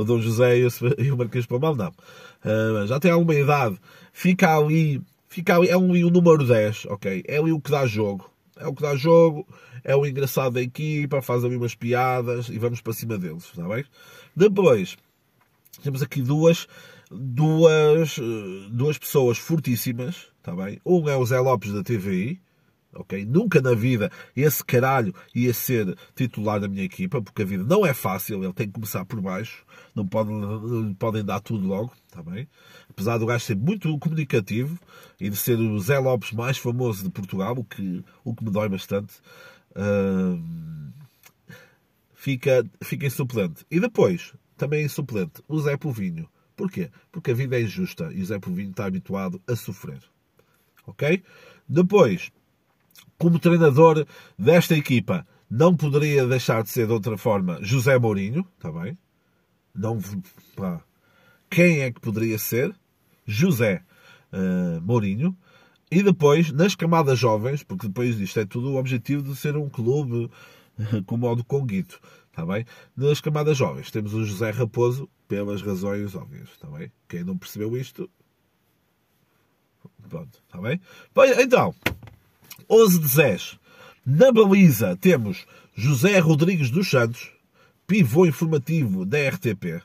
o 0.01 0.05
Dom 0.05 0.19
José 0.21 0.59
e 0.97 1.11
o, 1.11 1.17
Marquês 1.17 1.43
de 1.43 1.47
Pombal 1.47 1.75
não, 1.75 1.89
uh, 1.89 2.87
já 2.87 2.99
tem 2.99 3.11
alguma 3.11 3.35
idade, 3.35 3.77
fica 4.13 4.57
ali, 4.57 5.01
fica 5.27 5.55
ali, 5.55 5.69
é 5.69 5.77
um, 5.77 5.91
o 5.91 6.09
número 6.09 6.45
10, 6.45 6.85
ok? 6.85 7.23
É 7.27 7.37
ali 7.37 7.51
o 7.51 7.59
que 7.59 7.71
dá 7.71 7.85
jogo, 7.85 8.29
é 8.57 8.67
o 8.67 8.73
que 8.73 8.81
dá 8.81 8.95
jogo, 8.95 9.47
é 9.83 9.95
o 9.95 10.05
engraçado 10.05 10.53
da 10.53 10.61
equipa, 10.61 11.21
faz 11.21 11.43
ali 11.43 11.55
umas 11.55 11.75
piadas 11.75 12.49
e 12.49 12.57
vamos 12.57 12.81
para 12.81 12.93
cima 12.93 13.17
deles, 13.17 13.43
está 13.43 13.67
bem? 13.67 13.83
Depois, 14.35 14.97
temos 15.83 16.01
aqui 16.01 16.21
duas, 16.21 16.67
duas, 17.11 18.19
duas 18.71 18.97
pessoas 18.97 19.37
fortíssimas, 19.37 20.27
está 20.37 20.55
bem? 20.55 20.79
Um 20.85 21.09
é 21.09 21.15
o 21.15 21.25
Zé 21.25 21.39
Lopes 21.39 21.73
da 21.73 21.83
TVI, 21.83 22.39
ok? 22.93 23.25
Nunca 23.25 23.61
na 23.61 23.73
vida 23.73 24.11
esse 24.35 24.63
caralho 24.63 25.13
ia 25.33 25.53
ser 25.53 25.95
titular 26.15 26.59
da 26.59 26.67
minha 26.67 26.83
equipa, 26.83 27.21
porque 27.21 27.41
a 27.41 27.45
vida 27.45 27.63
não 27.63 27.85
é 27.85 27.93
fácil, 27.93 28.43
ele 28.43 28.53
tem 28.53 28.67
que 28.67 28.73
começar 28.73 29.05
por 29.05 29.21
baixo, 29.21 29.65
não, 29.95 30.07
pode, 30.07 30.29
não 30.29 30.93
podem 30.93 31.23
dar 31.23 31.39
tudo 31.39 31.67
logo, 31.67 31.93
está 32.07 32.21
bem? 32.21 32.47
Apesar 32.89 33.17
do 33.17 33.25
gajo 33.25 33.45
ser 33.45 33.55
muito 33.55 33.97
comunicativo 33.99 34.77
e 35.19 35.29
de 35.29 35.35
ser 35.35 35.59
o 35.59 35.79
Zé 35.79 35.99
Lopes 35.99 36.31
mais 36.31 36.57
famoso 36.57 37.03
de 37.03 37.09
Portugal, 37.09 37.53
o 37.57 37.63
que, 37.63 38.03
o 38.23 38.33
que 38.33 38.43
me 38.43 38.51
dói 38.51 38.69
bastante, 38.69 39.15
uh, 39.71 40.93
fica, 42.13 42.65
fica 42.81 43.05
em 43.05 43.09
suplente. 43.09 43.65
E 43.69 43.79
depois, 43.79 44.33
também 44.57 44.83
em 44.83 44.89
suplente, 44.89 45.41
o 45.47 45.59
Zé 45.59 45.77
Povinho. 45.77 46.29
Porquê? 46.55 46.89
Porque 47.11 47.31
a 47.31 47.33
vida 47.33 47.57
é 47.57 47.61
injusta 47.61 48.11
e 48.13 48.21
o 48.21 48.25
Zé 48.25 48.37
Povinho 48.39 48.71
está 48.71 48.85
habituado 48.85 49.41
a 49.47 49.55
sofrer. 49.55 50.01
Ok? 50.85 51.23
Depois, 51.67 52.31
como 53.17 53.39
treinador 53.39 54.05
desta 54.37 54.75
equipa, 54.75 55.25
não 55.49 55.75
poderia 55.75 56.27
deixar 56.27 56.63
de 56.63 56.69
ser 56.69 56.87
de 56.87 56.93
outra 56.93 57.17
forma 57.17 57.59
José 57.61 57.97
Mourinho, 57.97 58.45
está 58.57 58.71
bem? 58.71 58.97
Não, 59.73 59.99
pá. 60.55 60.83
Quem 61.49 61.81
é 61.81 61.91
que 61.91 61.99
poderia 61.99 62.37
ser? 62.37 62.75
José 63.25 63.83
uh, 64.33 64.81
Mourinho. 64.81 65.37
E 65.91 66.03
depois, 66.03 66.51
nas 66.51 66.75
camadas 66.75 67.17
jovens, 67.17 67.63
porque 67.63 67.87
depois 67.87 68.19
isto 68.19 68.39
é 68.39 68.45
tudo 68.45 68.71
o 68.71 68.77
objetivo 68.77 69.23
de 69.23 69.35
ser 69.35 69.57
um 69.57 69.67
clube 69.67 70.29
eh, 70.79 71.01
com 71.05 71.17
modo 71.17 71.43
conguito, 71.43 71.99
está 72.29 72.45
bem? 72.45 72.63
Nas 72.95 73.19
camadas 73.19 73.57
jovens 73.57 73.89
temos 73.89 74.13
o 74.13 74.23
José 74.23 74.51
Raposo, 74.51 75.09
pelas 75.27 75.63
razões 75.63 76.13
óbvias, 76.13 76.49
está 76.49 76.67
bem? 76.67 76.91
Quem 77.07 77.23
não 77.23 77.35
percebeu 77.35 77.75
isto, 77.75 78.09
pronto, 80.07 80.41
está 80.45 80.61
bem? 80.61 80.79
Então, 81.39 81.73
11 82.69 82.99
de 82.99 83.15
10. 83.15 83.59
Na 84.05 84.31
baliza 84.31 84.95
temos 84.95 85.45
José 85.73 86.19
Rodrigues 86.19 86.69
dos 86.69 86.89
Santos, 86.89 87.31
pivô 87.89 88.27
informativo 88.27 89.03
da 89.03 89.17
RTP. 89.17 89.81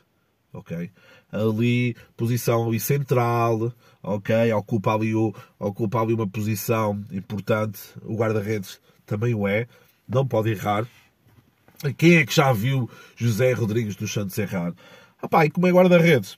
Ok? 0.53 0.91
Ali, 1.31 1.97
posição 2.15 2.67
ali 2.67 2.79
central, 2.79 3.73
ok? 4.01 4.53
Ocupa 4.53 4.93
ali, 4.93 5.15
o, 5.15 5.33
ocupa 5.59 6.01
ali 6.01 6.13
uma 6.13 6.27
posição 6.27 7.03
importante. 7.11 7.79
O 8.03 8.15
guarda-redes 8.15 8.79
também 9.07 9.33
o 9.33 9.47
é. 9.47 9.67
Não 10.07 10.25
pode 10.25 10.51
errar. 10.51 10.87
Quem 11.97 12.17
é 12.17 12.25
que 12.25 12.33
já 12.33 12.53
viu 12.53 12.89
José 13.17 13.51
Rodrigues 13.53 13.95
dos 13.95 14.13
Santos 14.13 14.37
errar? 14.37 14.71
Ah, 15.19 15.45
e 15.45 15.49
como 15.49 15.65
é 15.65 15.71
guarda-redes? 15.71 16.37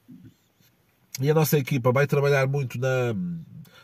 E 1.19 1.29
a 1.29 1.33
nossa 1.33 1.57
equipa 1.57 1.91
vai 1.91 2.05
trabalhar 2.05 2.47
muito 2.47 2.79
na, 2.79 3.15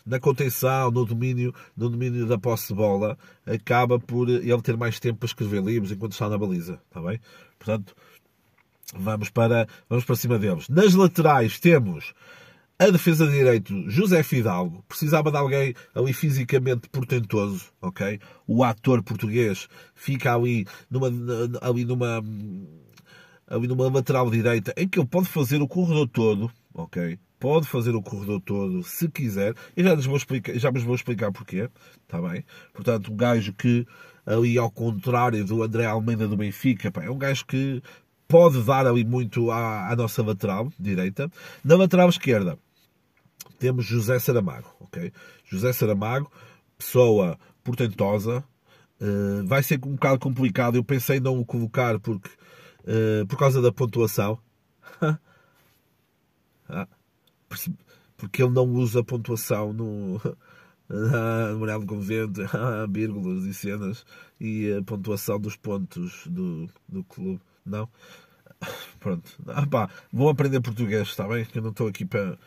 na 0.06 0.19
contenção, 0.19 0.91
no 0.91 1.06
domínio, 1.06 1.54
no 1.76 1.89
domínio 1.89 2.28
da 2.28 2.38
posse 2.38 2.67
de 2.69 2.76
bola, 2.76 3.17
acaba 3.46 4.00
por 4.00 4.30
ele 4.30 4.62
ter 4.62 4.78
mais 4.78 5.00
tempo 5.00 5.19
para 5.19 5.28
escrever 5.28 5.63
livros 5.63 5.91
enquanto 5.91 6.13
está 6.13 6.30
na 6.30 6.38
baliza, 6.38 6.80
está 6.88 7.02
bem? 7.02 7.19
Portanto, 7.58 7.96
vamos 8.96 9.30
para, 9.30 9.67
vamos 9.89 10.06
para 10.06 10.15
cima 10.15 10.38
deles. 10.38 10.69
Nas 10.69 10.93
laterais 10.93 11.60
temos 11.60 12.13
a 12.78 12.89
defesa 12.89 13.26
de 13.26 13.34
direito, 13.34 13.89
José 13.89 14.24
Fidalgo, 14.24 14.84
precisava 14.88 15.32
de 15.32 15.38
alguém 15.38 15.74
ali 15.96 16.12
fisicamente 16.12 16.89
portentoso, 16.89 17.65
ok? 17.82 18.19
O 18.46 18.63
ator 18.63 19.02
português 19.02 19.67
fica 19.96 20.36
ali 20.36 20.65
numa, 20.89 21.08
ali 21.62 21.86
numa, 21.86 22.22
ali 23.48 23.67
numa 23.67 23.89
lateral 23.89 24.30
direita 24.30 24.74
em 24.76 24.88
que 24.88 25.00
ele 25.00 25.08
pode 25.08 25.28
fazer 25.28 25.62
o 25.62 25.67
corredor 25.67 26.08
todo, 26.10 26.52
ok? 26.74 27.20
pode 27.44 27.68
fazer 27.68 27.94
o 27.94 28.02
corredor 28.02 28.40
todo 28.40 28.82
se 28.84 29.10
quiser. 29.10 29.54
E 29.76 29.84
já, 29.84 29.94
vou 29.96 30.16
explicar, 30.16 30.58
já 30.58 30.72
vos 30.72 30.82
vou 30.82 30.96
explicar 30.96 31.30
porquê. 31.30 31.70
Está 32.04 32.22
bem? 32.22 32.46
Portanto, 32.74 33.12
um 33.12 33.18
gajo 33.18 33.52
que, 33.52 33.86
ali 34.26 34.58
ao 34.58 34.72
contrário 34.72 35.44
do 35.44 35.62
André 35.62 35.86
Almeida 35.86 36.26
do 36.26 36.38
Benfica, 36.38 36.90
pá, 36.90 37.04
é 37.04 37.10
um 37.10 37.18
gajo 37.18 37.46
que 37.46 37.84
pode 38.30 38.64
dar 38.64 38.88
ali 38.88 39.04
muito 39.04 39.52
à, 39.52 39.92
à, 39.92 39.96
nossa 39.98 40.24
lateral 40.24 40.72
direita. 40.80 41.30
Na 41.66 41.76
lateral 41.76 42.08
esquerda 42.08 42.58
temos 43.60 43.84
José 43.84 44.18
Saramago. 44.20 44.70
ok? 44.80 45.12
José 45.44 45.74
Saramago, 45.74 46.32
pessoa 46.78 47.38
portentosa. 47.62 48.42
Uh, 49.02 49.46
vai 49.46 49.62
ser 49.62 49.82
um 49.86 49.96
bocado 49.96 50.18
complicado. 50.18 50.78
Eu 50.78 50.84
pensei 50.84 51.20
não 51.20 51.38
o 51.38 51.46
colocar 51.46 52.00
porque, 52.00 52.30
uh, 52.86 53.28
por 53.28 53.38
causa 53.38 53.62
da 53.62 53.70
pontuação. 53.70 54.40
ah 56.69 56.88
porque 58.17 58.41
ele 58.41 58.52
não 58.52 58.65
usa 58.65 59.04
pontuação 59.04 59.73
no 59.73 60.21
memorial 60.89 61.80
do 61.80 61.88
convento, 61.88 62.41
vírgulas 62.89 63.43
e 63.45 63.54
cenas 63.54 64.06
e 64.39 64.73
a 64.73 64.84
pontuação 64.84 65.39
dos 65.39 65.56
pontos 65.56 66.28
do, 66.28 66.69
do 66.88 67.04
clube. 67.04 67.41
Não? 67.65 67.89
Pronto. 68.99 69.30
Ah, 69.47 69.65
pá, 69.65 69.89
vou 70.12 70.30
aprender 70.30 70.62
português, 70.62 71.10
está 71.10 71.28
bem? 71.28 71.45
Que 71.45 71.60
eu 71.60 71.63
não 71.63 71.71
estou 71.71 71.88
aqui 71.88 72.06
para. 72.06 72.38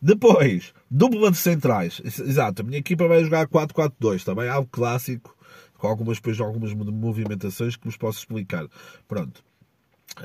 Depois, 0.00 0.74
dupla 0.90 1.30
de 1.30 1.36
centrais. 1.36 2.00
Exato, 2.04 2.62
a 2.62 2.64
minha 2.64 2.78
equipa 2.78 3.08
vai 3.08 3.22
jogar 3.24 3.48
4-4-2, 3.48 4.16
está 4.16 4.34
bem? 4.34 4.48
Algo 4.48 4.68
clássico, 4.70 5.36
com 5.78 5.86
algumas, 5.88 6.18
depois, 6.18 6.40
algumas 6.40 6.72
movimentações 6.74 7.76
que 7.76 7.84
vos 7.84 7.96
posso 7.96 8.18
explicar. 8.18 8.66
Pronto. 9.08 9.44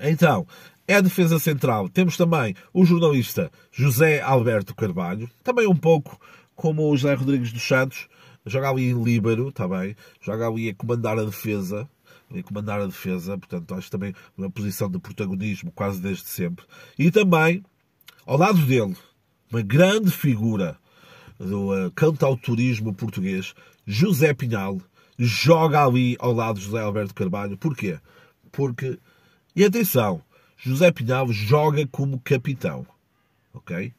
Então, 0.02 0.48
é 0.88 1.02
defesa 1.02 1.40
central. 1.40 1.90
Temos 1.90 2.18
também 2.18 2.56
o 2.74 2.86
jornalista 2.86 3.52
José 3.72 4.22
Alberto 4.22 4.76
Carvalho, 4.76 5.30
também 5.44 5.68
um 5.68 5.76
pouco 5.76 6.20
como 6.56 6.90
o 6.90 6.98
José 6.98 7.14
Rodrigues 7.14 7.52
dos 7.52 7.64
Santos, 7.64 8.08
joga 8.46 8.70
ali 8.70 8.90
em 8.90 9.04
líbero, 9.04 9.50
está 9.50 9.68
bem? 9.68 9.96
Joga 10.20 10.48
ali 10.48 10.70
a 10.70 10.76
comandar 10.76 11.18
a 11.18 11.24
defesa, 11.24 11.90
a 12.30 12.44
comandar 12.44 12.82
a 12.82 12.86
defesa, 12.86 13.38
portanto, 13.38 13.74
acho 13.74 13.90
também 13.90 14.14
uma 14.38 14.50
posição 14.50 14.90
de 14.90 15.00
protagonismo 15.00 15.72
quase 15.72 16.02
desde 16.02 16.26
sempre. 16.26 16.66
E 16.98 17.10
também, 17.10 17.64
ao 18.26 18.38
lado 18.38 18.60
dele, 18.66 18.96
uma 19.52 19.62
grande 19.62 20.12
figura 20.12 20.78
do 21.40 21.72
uh, 21.74 21.92
cantautorismo 21.92 22.94
português, 22.94 23.54
José 23.86 24.34
Pinhal, 24.34 24.80
joga 25.18 25.84
ali 25.84 26.16
ao 26.20 26.34
lado 26.34 26.60
de 26.60 26.66
José 26.66 26.80
Alberto 26.80 27.14
Carvalho. 27.14 27.58
Porquê? 27.58 28.00
Porque 28.52 29.00
e 29.56 29.66
atenção, 29.66 30.22
José 30.58 30.92
Pinhal 30.92 31.32
joga 31.32 31.86
como 31.88 32.20
capitão. 32.20 32.86
ok? 33.54 33.94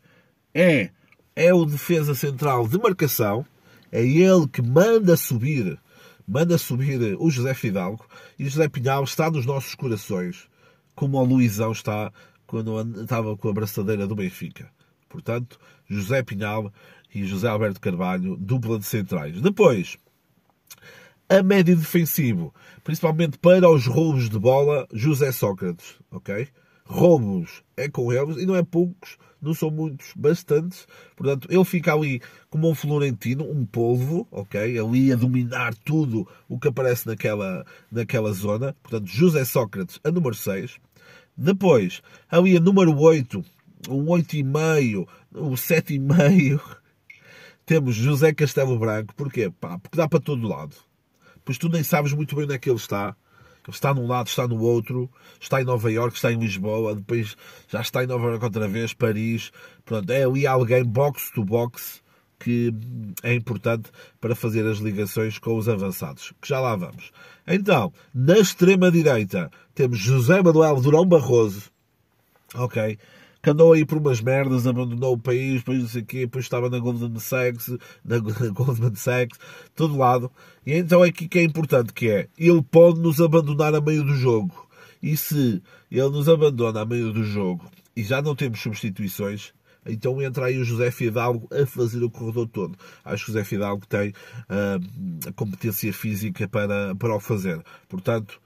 É, 0.54 0.90
é 1.34 1.52
o 1.52 1.64
defesa 1.64 2.14
central 2.14 2.68
de 2.68 2.78
marcação, 2.78 3.44
é 3.90 4.02
ele 4.02 4.46
que 4.48 4.62
manda 4.62 5.16
subir, 5.16 5.78
manda 6.26 6.56
subir 6.56 7.16
o 7.18 7.30
José 7.30 7.52
Fidalgo 7.54 8.06
e 8.38 8.48
José 8.48 8.68
Pinhal 8.68 9.04
está 9.04 9.30
nos 9.30 9.44
nossos 9.44 9.74
corações, 9.74 10.48
como 10.94 11.18
o 11.18 11.24
Luizão 11.24 11.72
está 11.72 12.12
quando 12.46 13.02
estava 13.02 13.36
com 13.36 13.48
a 13.48 13.52
braçadeira 13.52 14.06
do 14.06 14.14
Benfica. 14.14 14.70
Portanto, 15.08 15.58
José 15.88 16.22
Pinhal 16.22 16.72
e 17.14 17.24
José 17.26 17.48
Alberto 17.48 17.80
Carvalho, 17.80 18.36
dupla 18.36 18.78
de 18.78 18.84
centrais. 18.84 19.40
Depois, 19.40 19.96
a 21.28 21.42
médio 21.42 21.76
defensivo, 21.76 22.54
principalmente 22.84 23.38
para 23.38 23.70
os 23.70 23.86
roubos 23.86 24.28
de 24.28 24.38
bola, 24.38 24.86
José 24.92 25.32
Sócrates, 25.32 25.94
ok? 26.10 26.48
Roubos 26.84 27.62
é 27.76 27.88
com 27.88 28.12
eles 28.12 28.36
e 28.36 28.44
não 28.44 28.54
é 28.54 28.62
poucos, 28.62 29.16
não 29.40 29.54
são 29.54 29.70
muitos, 29.70 30.12
bastantes. 30.14 30.86
Portanto, 31.16 31.48
ele 31.50 31.64
fica 31.64 31.94
ali 31.94 32.20
como 32.50 32.68
um 32.68 32.74
Florentino, 32.74 33.50
um 33.50 33.64
polvo, 33.64 34.26
ok? 34.30 34.78
Ali 34.78 35.12
a 35.12 35.16
dominar 35.16 35.74
tudo 35.74 36.28
o 36.48 36.58
que 36.58 36.68
aparece 36.68 37.06
naquela, 37.06 37.64
naquela 37.90 38.32
zona. 38.32 38.76
Portanto, 38.82 39.06
José 39.06 39.44
Sócrates, 39.44 39.98
a 40.04 40.10
número 40.10 40.34
6. 40.34 40.78
Depois, 41.36 42.02
ali 42.30 42.56
a 42.56 42.60
número 42.60 42.96
8, 42.96 43.42
um 43.88 44.04
8,5, 44.04 45.08
um 45.34 45.52
7,5. 45.52 46.60
Temos 47.64 47.94
José 47.94 48.34
Castelo 48.34 48.78
Branco. 48.78 49.14
Porquê? 49.14 49.50
Pá, 49.50 49.78
porque 49.78 49.96
dá 49.96 50.06
para 50.06 50.20
todo 50.20 50.46
lado 50.46 50.76
pois 51.44 51.58
tu 51.58 51.68
nem 51.68 51.82
sabes 51.82 52.12
muito 52.12 52.34
bem 52.34 52.44
onde 52.44 52.54
é 52.54 52.58
que 52.58 52.68
ele 52.68 52.76
está. 52.76 53.16
Ele 53.64 53.74
está 53.74 53.94
num 53.94 54.08
lado, 54.08 54.26
está 54.26 54.48
no 54.48 54.60
outro, 54.60 55.08
está 55.40 55.60
em 55.62 55.64
Nova 55.64 55.90
Iorque, 55.90 56.16
está 56.16 56.32
em 56.32 56.38
Lisboa, 56.38 56.96
depois 56.96 57.36
já 57.68 57.80
está 57.80 58.02
em 58.02 58.06
Nova 58.08 58.26
Iorque 58.26 58.44
outra 58.44 58.66
vez, 58.66 58.92
Paris. 58.92 59.52
Pronto, 59.84 60.10
é 60.10 60.24
ali 60.24 60.46
alguém 60.46 60.84
box 60.84 61.30
to 61.32 61.44
box 61.44 62.02
que 62.40 62.74
é 63.22 63.32
importante 63.34 63.90
para 64.20 64.34
fazer 64.34 64.66
as 64.66 64.78
ligações 64.78 65.38
com 65.38 65.56
os 65.56 65.68
avançados, 65.68 66.32
que 66.40 66.48
já 66.48 66.58
lá 66.58 66.74
vamos. 66.74 67.12
Então, 67.46 67.92
na 68.12 68.36
extrema 68.36 68.90
direita 68.90 69.48
temos 69.74 69.98
José 69.98 70.42
Manuel 70.42 70.80
Durão 70.80 71.06
Barroso, 71.06 71.70
ok? 72.54 72.98
Que 73.42 73.50
andou 73.50 73.72
aí 73.72 73.84
por 73.84 73.98
umas 73.98 74.20
merdas, 74.20 74.66
abandonou 74.66 75.14
o 75.14 75.18
país, 75.18 75.56
depois 75.56 75.80
não 75.80 75.88
sei 75.88 76.02
o 76.02 76.04
quê, 76.06 76.20
depois 76.20 76.44
estava 76.44 76.70
na 76.70 76.78
Goldman 76.78 77.18
Sachs, 77.18 77.76
na 78.04 78.18
Goldman 78.54 78.94
Sachs, 78.94 79.38
todo 79.74 79.98
lado. 79.98 80.30
E 80.64 80.74
então 80.74 81.04
é 81.04 81.08
aqui 81.08 81.26
que 81.26 81.40
é 81.40 81.42
importante, 81.42 81.92
que 81.92 82.08
é, 82.08 82.28
ele 82.38 82.62
pode 82.62 83.00
nos 83.00 83.20
abandonar 83.20 83.74
a 83.74 83.80
meio 83.80 84.04
do 84.04 84.14
jogo. 84.14 84.68
E 85.02 85.16
se 85.16 85.60
ele 85.90 86.10
nos 86.10 86.28
abandona 86.28 86.82
a 86.82 86.86
meio 86.86 87.12
do 87.12 87.24
jogo 87.24 87.68
e 87.96 88.04
já 88.04 88.22
não 88.22 88.36
temos 88.36 88.60
substituições, 88.60 89.52
então 89.84 90.22
entra 90.22 90.46
aí 90.46 90.58
o 90.58 90.64
José 90.64 90.92
Fidalgo 90.92 91.48
a 91.52 91.66
fazer 91.66 92.04
o 92.04 92.10
corredor 92.10 92.46
todo. 92.46 92.78
Acho 93.04 93.24
que 93.24 93.30
o 93.30 93.34
José 93.34 93.44
Fidalgo 93.44 93.84
tem 93.86 94.10
uh, 94.10 95.28
a 95.28 95.32
competência 95.32 95.92
física 95.92 96.46
para, 96.46 96.94
para 96.94 97.16
o 97.16 97.18
fazer. 97.18 97.60
Portanto, 97.88 98.40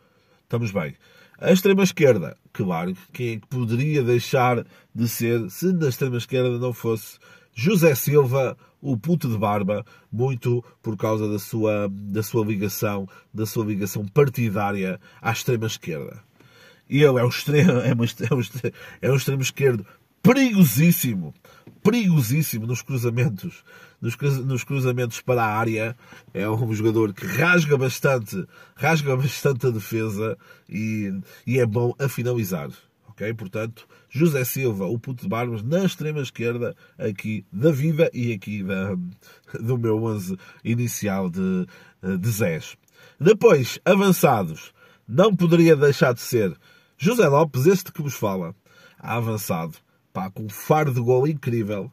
estamos 0.45 0.71
bem. 0.71 0.95
A 1.39 1.53
extrema-esquerda, 1.53 2.37
claro, 2.53 2.97
quem 3.13 3.39
que 3.39 3.47
poderia 3.47 4.03
deixar 4.03 4.65
de 4.95 5.07
ser 5.07 5.51
se 5.51 5.71
na 5.73 5.89
extrema-esquerda 5.89 6.59
não 6.59 6.73
fosse 6.73 7.19
José 7.55 7.95
Silva, 7.95 8.57
o 8.81 8.97
puto 8.97 9.29
de 9.29 9.37
barba, 9.37 9.85
muito 10.11 10.65
por 10.83 10.97
causa 10.97 11.31
da 11.31 11.39
sua, 11.39 11.89
da 11.91 12.23
sua 12.23 12.45
ligação, 12.45 13.07
da 13.35 13.45
sua 13.45 13.67
ligação 13.67 14.07
partidária 14.07 14.99
à 15.21 15.31
extrema-esquerda. 15.31 16.23
Ele 16.89 17.05
é 17.05 17.25
um 17.25 17.29
extremo, 17.29 17.73
é, 17.81 17.91
é, 17.91 18.35
um, 18.35 18.41
é 19.03 19.11
um 19.11 19.17
extremo 19.17 19.43
esquerdo 19.43 19.87
perigosíssimo, 20.27 21.33
perigosíssimo 21.85 22.67
nos 22.67 22.83
cruzamentos, 22.83 23.63
nos, 24.01 24.17
nos, 24.45 24.65
cruzamentos 24.65 25.21
para 25.21 25.45
a 25.45 25.57
área. 25.57 25.97
É 26.35 26.49
um 26.49 26.75
jogador 26.75 27.13
que 27.13 27.25
rasga 27.25 27.79
bastante, 27.79 28.45
rasga 28.75 29.17
bastante 29.17 29.69
a 29.69 29.71
defesa 29.71 30.37
e, 30.69 31.13
e 31.47 31.61
é 31.61 31.65
bom 31.65 31.95
a 31.99 32.09
finalizar. 32.09 32.71
Ok? 33.09 33.33
Portanto, 33.35 33.87
José 34.11 34.45
Silva, 34.45 34.87
o 34.87 34.99
puto 34.99 35.23
de 35.23 35.29
Barbas, 35.29 35.63
na 35.63 35.85
extrema 35.85 36.21
esquerda, 36.21 36.75
aqui 36.99 37.47
da 37.53 37.71
Viva 37.71 38.11
e 38.13 38.33
aqui 38.33 38.65
da, 38.65 38.97
do 39.61 39.79
meu 39.79 40.03
11 40.03 40.37
inicial 40.65 41.31
de, 41.31 41.67
de 42.19 42.31
Zés. 42.31 42.77
Depois, 43.19 43.79
avançados, 43.85 44.75
não 45.07 45.35
poderia 45.35 45.77
deixar 45.77 46.13
de 46.13 46.21
ser 46.21 46.53
José 46.99 47.29
Lopes, 47.29 47.67
este 47.67 47.93
que 47.93 48.03
vos 48.03 48.15
fala, 48.15 48.55
avançado 48.99 49.86
pá, 50.17 50.31
com 50.31 50.45
um 50.45 50.49
faro 50.49 50.95
de 50.95 51.01
gol 51.01 51.29
incrível. 51.29 51.93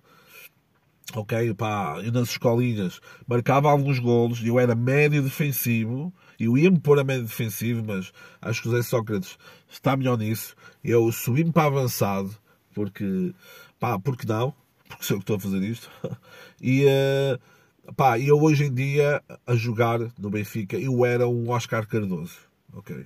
Ok, 1.14 1.54
pá, 1.56 2.00
eu 2.02 2.14
nas 2.14 2.30
escolinhas 2.30 3.02
marcava 3.28 3.70
alguns 3.70 4.00
golos, 4.00 4.42
eu 4.42 4.58
era 4.58 4.74
médio 4.74 5.22
defensivo, 5.22 6.14
eu 6.40 6.58
ia-me 6.58 6.80
pôr 6.80 6.98
a 6.98 7.04
médio 7.04 7.24
defensivo, 7.26 7.84
mas 7.86 8.14
acho 8.42 8.62
que 8.62 8.70
o 8.70 8.72
Zé 8.72 8.82
Sócrates 8.82 9.38
está 9.70 9.98
melhor 9.98 10.18
nisso. 10.18 10.56
Eu 10.82 11.12
subi-me 11.12 11.52
para 11.52 11.68
avançado, 11.68 12.34
porque, 12.74 13.36
pá, 13.78 14.00
porque 14.00 14.26
não? 14.26 14.56
Porque 14.88 15.04
sou 15.04 15.18
eu 15.18 15.20
que 15.20 15.24
estou 15.24 15.36
a 15.36 15.40
fazer 15.40 15.62
isto. 15.62 15.92
E, 16.66 16.86
uh, 16.86 17.94
pá, 17.94 18.18
eu 18.18 18.42
hoje 18.42 18.64
em 18.64 18.74
dia, 18.74 19.22
a 19.46 19.54
jogar 19.54 20.00
no 20.18 20.30
Benfica, 20.30 20.78
eu 20.78 21.06
era 21.06 21.28
um 21.28 21.50
Oscar 21.50 21.86
Cardoso, 21.86 22.38
ok? 22.72 23.06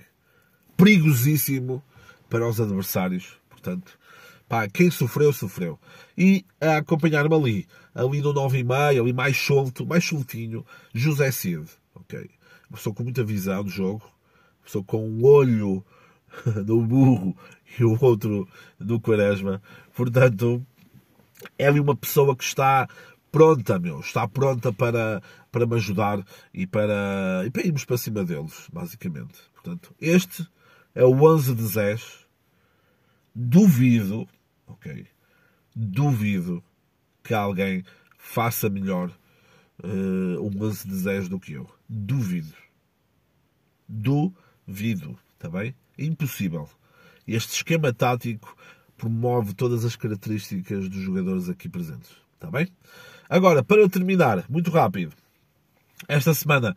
Perigosíssimo 0.76 1.82
para 2.30 2.48
os 2.48 2.60
adversários, 2.60 3.32
portanto, 3.50 3.98
Pá, 4.48 4.66
quem 4.66 4.90
sofreu, 4.90 5.32
sofreu. 5.32 5.78
E 6.16 6.44
a 6.60 6.78
acompanhar-me 6.78 7.34
ali, 7.34 7.68
ali 7.94 8.22
no 8.22 8.32
9 8.32 8.58
e 8.58 8.64
meio, 8.64 9.02
ali 9.02 9.12
mais 9.12 9.36
solto, 9.36 9.86
mais 9.86 10.04
soltinho, 10.04 10.64
José 10.94 11.30
Cid. 11.30 11.68
Ok? 11.94 12.30
Uma 12.70 12.76
pessoa 12.76 12.94
com 12.94 13.02
muita 13.02 13.22
visão 13.22 13.62
do 13.62 13.70
jogo, 13.70 14.04
uma 14.04 14.64
pessoa 14.64 14.84
com 14.84 15.06
um 15.06 15.24
olho 15.24 15.84
no 16.66 16.82
burro 16.82 17.36
e 17.78 17.84
o 17.84 17.98
outro 18.02 18.48
no 18.78 18.98
quaresma. 19.00 19.62
Portanto, 19.94 20.64
é 21.58 21.66
ali 21.66 21.80
uma 21.80 21.96
pessoa 21.96 22.34
que 22.34 22.44
está 22.44 22.88
pronta, 23.30 23.78
meu, 23.78 24.00
está 24.00 24.26
pronta 24.26 24.72
para, 24.72 25.22
para 25.52 25.66
me 25.66 25.76
ajudar 25.76 26.24
e 26.54 26.66
para, 26.66 27.42
e 27.44 27.50
para 27.50 27.66
irmos 27.66 27.84
para 27.84 27.98
cima 27.98 28.24
deles, 28.24 28.66
basicamente. 28.72 29.38
Portanto, 29.54 29.94
este 30.00 30.46
é 30.94 31.04
o 31.04 31.22
11 31.22 31.54
de 31.54 31.66
Zés. 31.66 32.26
Duvido, 33.34 34.26
ok? 34.68 35.06
Duvido 35.74 36.62
que 37.22 37.34
alguém 37.34 37.84
faça 38.16 38.68
melhor 38.68 39.10
uh, 39.82 40.40
um 40.40 40.50
lance 40.58 40.86
de 40.86 41.02
10 41.02 41.28
do 41.28 41.40
que 41.40 41.52
eu. 41.52 41.68
Duvido. 41.88 42.54
Duvido, 43.88 45.18
está 45.34 45.48
bem? 45.48 45.74
Impossível. 45.98 46.68
Este 47.26 47.54
esquema 47.54 47.92
tático 47.92 48.56
promove 48.96 49.54
todas 49.54 49.84
as 49.84 49.96
características 49.96 50.88
dos 50.88 51.00
jogadores 51.00 51.48
aqui 51.48 51.68
presentes. 51.68 52.10
Está 52.34 52.50
bem? 52.50 52.68
Agora, 53.28 53.62
para 53.62 53.88
terminar, 53.88 54.44
muito 54.48 54.70
rápido. 54.70 55.14
Esta 56.08 56.32
semana 56.32 56.76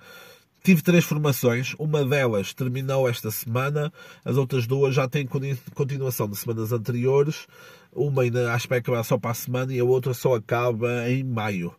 Tive 0.64 0.84
três 0.84 1.04
formações, 1.04 1.74
uma 1.80 2.06
delas 2.06 2.54
terminou 2.54 3.10
esta 3.10 3.32
semana, 3.32 3.92
as 4.24 4.38
outras 4.38 4.68
duas 4.68 4.94
já 4.94 5.08
têm 5.08 5.28
continuação 5.74 6.30
de 6.30 6.38
semanas 6.38 6.72
anteriores, 6.72 7.48
uma 7.94 8.24
ainda 8.24 8.54
acho 8.54 8.64
que 8.64 8.70
vai 8.70 8.80
acabar 8.80 9.04
só 9.04 9.18
para 9.18 9.32
a 9.32 9.36
semana 9.36 9.74
e 9.74 9.80
a 9.80 9.84
outra 9.84 10.14
só 10.14 10.36
acaba 10.36 11.10
em 11.10 11.24
maio. 11.24 11.74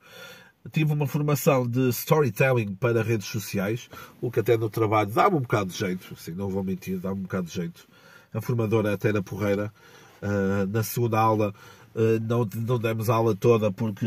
Tive 0.70 0.92
uma 0.92 1.06
formação 1.06 1.66
de 1.66 1.88
storytelling 1.88 2.74
para 2.74 3.02
redes 3.02 3.26
sociais, 3.26 3.88
o 4.20 4.30
que 4.30 4.40
até 4.40 4.56
no 4.56 4.70
trabalho 4.70 5.10
dá-me 5.10 5.36
um 5.36 5.40
bocado 5.40 5.70
de 5.70 5.78
jeito, 5.78 6.14
assim, 6.14 6.32
não 6.32 6.48
vou 6.48 6.62
mentir, 6.62 6.98
dá-me 6.98 7.20
um 7.20 7.22
bocado 7.22 7.48
de 7.48 7.54
jeito. 7.54 7.88
A 8.32 8.40
formadora 8.40 8.94
até 8.94 9.12
na 9.12 9.22
porreira, 9.22 9.72
uh, 10.22 10.66
na 10.66 10.82
segunda 10.82 11.18
aula, 11.18 11.52
Uh, 11.94 12.18
não, 12.26 12.48
não 12.66 12.78
demos 12.78 13.10
a 13.10 13.14
aula 13.16 13.36
toda 13.36 13.70
porque 13.70 14.06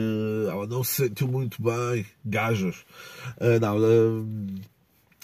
ela 0.50 0.66
não 0.66 0.84
se 0.84 1.04
sentiu 1.04 1.28
muito 1.28 1.62
bem, 1.62 2.04
gajos. 2.26 2.84
Uh, 3.38 3.60
não, 3.62 3.78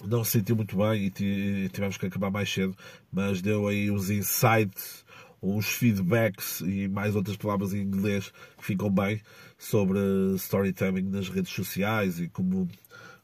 não 0.08 0.24
se 0.24 0.32
sentiu 0.32 0.56
muito 0.56 0.78
bem 0.78 1.06
e 1.06 1.70
tivemos 1.70 1.98
que 1.98 2.06
acabar 2.06 2.30
mais 2.30 2.52
cedo, 2.54 2.76
mas 3.12 3.42
deu 3.42 3.68
aí 3.68 3.90
uns 3.90 4.12
insights, 4.12 5.04
uns 5.42 5.68
feedbacks 5.68 6.62
e 6.62 6.88
mais 6.88 7.16
outras 7.16 7.36
palavras 7.38 7.74
em 7.74 7.82
inglês 7.82 8.32
que 8.58 8.66
ficam 8.66 8.90
bem 8.90 9.20
sobre 9.58 10.00
storytelling 10.36 11.04
nas 11.04 11.30
redes 11.30 11.52
sociais 11.52 12.20
e 12.20 12.28
como, 12.28 12.68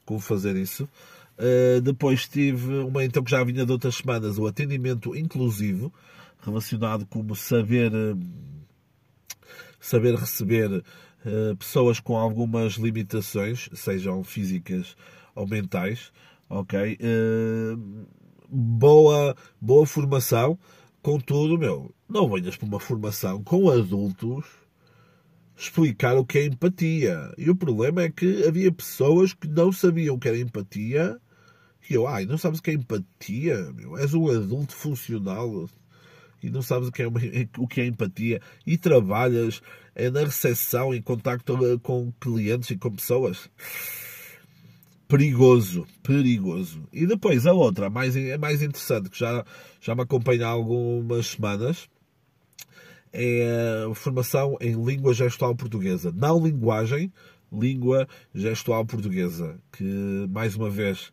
como 0.05 0.19
fazer 0.19 0.55
isso. 0.55 0.89
depois 1.83 2.27
tive 2.27 2.79
uma 2.79 3.03
então 3.05 3.23
que 3.23 3.29
já 3.29 3.43
vinha 3.43 3.65
de 3.65 3.71
outras 3.71 3.95
semanas, 3.95 4.39
o 4.39 4.47
atendimento 4.47 5.15
inclusivo, 5.15 5.93
relacionado 6.43 7.05
com 7.05 7.35
saber 7.35 7.91
saber 9.79 10.15
receber 10.15 10.71
uh, 10.71 11.55
pessoas 11.57 11.99
com 11.99 12.17
algumas 12.17 12.73
limitações, 12.73 13.69
sejam 13.73 14.23
físicas 14.23 14.95
ou 15.35 15.47
mentais, 15.47 16.11
ok? 16.49 16.97
Uh, 16.99 18.05
boa, 18.49 19.35
boa 19.61 19.85
formação, 19.85 20.57
contudo, 21.07 21.57
meu, 21.57 21.95
não 22.09 22.29
venhas 22.29 22.57
para 22.57 22.67
uma 22.67 22.81
formação 22.81 23.41
com 23.41 23.69
adultos, 23.69 24.45
explicar 25.57 26.17
o 26.17 26.25
que 26.25 26.37
é 26.37 26.45
empatia. 26.47 27.33
E 27.37 27.49
o 27.49 27.55
problema 27.55 28.01
é 28.01 28.09
que 28.09 28.45
havia 28.45 28.69
pessoas 28.73 29.33
que 29.33 29.47
não 29.47 29.71
sabiam 29.71 30.15
o 30.15 30.19
que 30.19 30.27
era 30.27 30.37
empatia. 30.37 31.17
E 31.89 31.93
eu, 31.93 32.05
ai, 32.05 32.25
não 32.25 32.37
sabes 32.37 32.59
o 32.59 32.61
que 32.61 32.71
é 32.71 32.73
empatia? 32.73 33.71
Meu? 33.71 33.97
És 33.97 34.13
um 34.13 34.27
adulto 34.27 34.75
funcional 34.75 35.69
e 36.43 36.49
não 36.49 36.61
sabes 36.61 36.89
o 36.89 36.91
que 36.91 37.03
é, 37.03 37.07
uma, 37.07 37.21
o 37.57 37.65
que 37.69 37.79
é 37.79 37.85
empatia 37.85 38.41
e 38.65 38.77
trabalhas 38.77 39.61
é 39.95 40.09
na 40.09 40.19
recepção 40.25 40.93
em 40.93 41.01
contacto 41.01 41.57
com 41.83 42.11
clientes 42.19 42.69
e 42.71 42.77
com 42.77 42.91
pessoas. 42.91 43.49
Perigoso, 45.07 45.87
perigoso. 46.03 46.83
E 46.91 47.05
depois 47.05 47.47
a 47.47 47.53
outra, 47.53 47.89
mais, 47.89 48.15
é 48.15 48.37
mais 48.37 48.61
interessante, 48.61 49.09
que 49.09 49.17
já, 49.17 49.45
já 49.79 49.95
me 49.95 50.01
acompanha 50.01 50.47
há 50.47 50.49
algumas 50.49 51.27
semanas, 51.27 51.87
é 53.13 53.89
formação 53.95 54.57
em 54.59 54.73
língua 54.83 55.13
gestual 55.13 55.55
portuguesa. 55.55 56.13
Não 56.15 56.45
linguagem, 56.45 57.11
língua 57.51 58.07
gestual 58.35 58.85
portuguesa. 58.85 59.57
Que, 59.71 60.27
mais 60.29 60.55
uma 60.55 60.69
vez, 60.69 61.11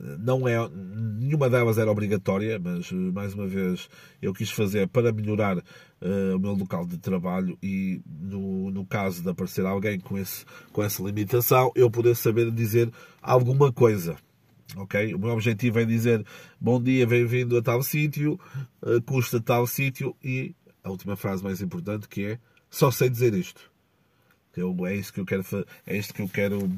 não 0.00 0.46
é 0.48 0.56
nenhuma 0.68 1.48
delas 1.48 1.78
era 1.78 1.90
obrigatória, 1.90 2.58
mas 2.58 2.90
mais 2.90 3.34
uma 3.34 3.46
vez 3.46 3.88
eu 4.20 4.32
quis 4.32 4.50
fazer 4.50 4.88
para 4.88 5.12
melhorar 5.12 5.58
uh, 5.58 6.36
o 6.36 6.38
meu 6.38 6.52
local 6.52 6.86
de 6.86 6.98
trabalho 6.98 7.56
e 7.62 8.00
no, 8.06 8.70
no 8.70 8.84
caso 8.84 9.22
de 9.22 9.28
aparecer 9.28 9.64
alguém 9.64 9.98
com, 10.00 10.18
esse, 10.18 10.44
com 10.72 10.82
essa 10.82 11.02
limitação, 11.02 11.70
eu 11.74 11.90
poder 11.90 12.16
saber 12.16 12.50
dizer 12.50 12.90
alguma 13.22 13.72
coisa. 13.72 14.16
Ok? 14.76 15.14
O 15.14 15.18
meu 15.18 15.30
objetivo 15.30 15.78
é 15.78 15.84
dizer 15.84 16.24
bom 16.60 16.82
dia, 16.82 17.06
bem-vindo 17.06 17.56
a 17.56 17.62
tal 17.62 17.82
sítio, 17.82 18.38
uh, 18.82 19.00
custa 19.02 19.40
tal 19.40 19.66
sítio 19.66 20.16
e 20.22 20.54
a 20.82 20.90
última 20.90 21.16
frase 21.16 21.42
mais 21.42 21.62
importante 21.62 22.08
que 22.08 22.24
é 22.24 22.38
só 22.68 22.90
sei 22.90 23.08
dizer 23.08 23.34
isto. 23.34 23.70
Eu, 24.56 24.74
é 24.86 24.94
isso 24.94 25.12
que 25.12 25.20
eu 25.20 25.24
quero 25.24 25.44
é 25.86 25.96
isto 25.96 26.14
que 26.14 26.22
eu 26.22 26.28
quero 26.28 26.70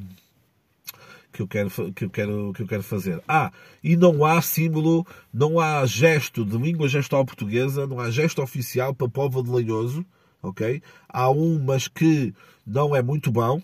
que 1.32 1.42
eu 1.42 1.48
quero 1.48 1.70
que 1.92 2.04
eu 2.04 2.10
quero 2.10 2.52
que 2.54 2.62
eu 2.62 2.66
quero 2.66 2.82
fazer. 2.82 3.22
Ah, 3.28 3.52
e 3.82 3.96
não 3.96 4.24
há 4.24 4.40
símbolo, 4.40 5.06
não 5.32 5.60
há 5.60 5.84
gesto 5.86 6.44
de 6.44 6.56
língua 6.56 6.88
gestual 6.88 7.24
portuguesa, 7.24 7.86
não 7.86 8.00
há 8.00 8.10
gesto 8.10 8.42
oficial 8.42 8.94
para 8.94 9.08
povo 9.08 9.42
de 9.42 9.50
Lenhoso, 9.50 10.04
OK? 10.42 10.82
Há 11.08 11.30
um, 11.30 11.62
mas 11.62 11.88
que 11.88 12.34
não 12.66 12.94
é 12.94 13.02
muito 13.02 13.30
bom. 13.30 13.60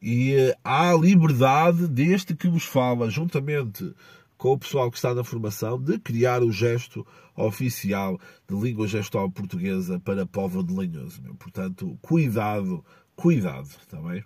E 0.00 0.36
uh, 0.36 0.54
há 0.62 0.92
liberdade 0.92 1.88
deste 1.88 2.34
que 2.34 2.48
vos 2.48 2.64
fala, 2.64 3.08
juntamente 3.08 3.94
com 4.36 4.52
o 4.52 4.58
pessoal 4.58 4.90
que 4.90 4.96
está 4.96 5.14
na 5.14 5.24
formação 5.24 5.80
de 5.80 5.98
criar 5.98 6.42
o 6.42 6.52
gesto 6.52 7.06
oficial 7.34 8.20
de 8.46 8.54
língua 8.54 8.86
gestual 8.86 9.30
portuguesa 9.30 9.98
para 10.00 10.26
Povo 10.26 10.62
de 10.62 10.74
Lenhoso. 10.74 11.22
Portanto, 11.38 11.98
cuidado, 12.02 12.84
cuidado, 13.16 13.68
está 13.80 13.98
bem? 14.02 14.22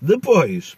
Depois, 0.00 0.76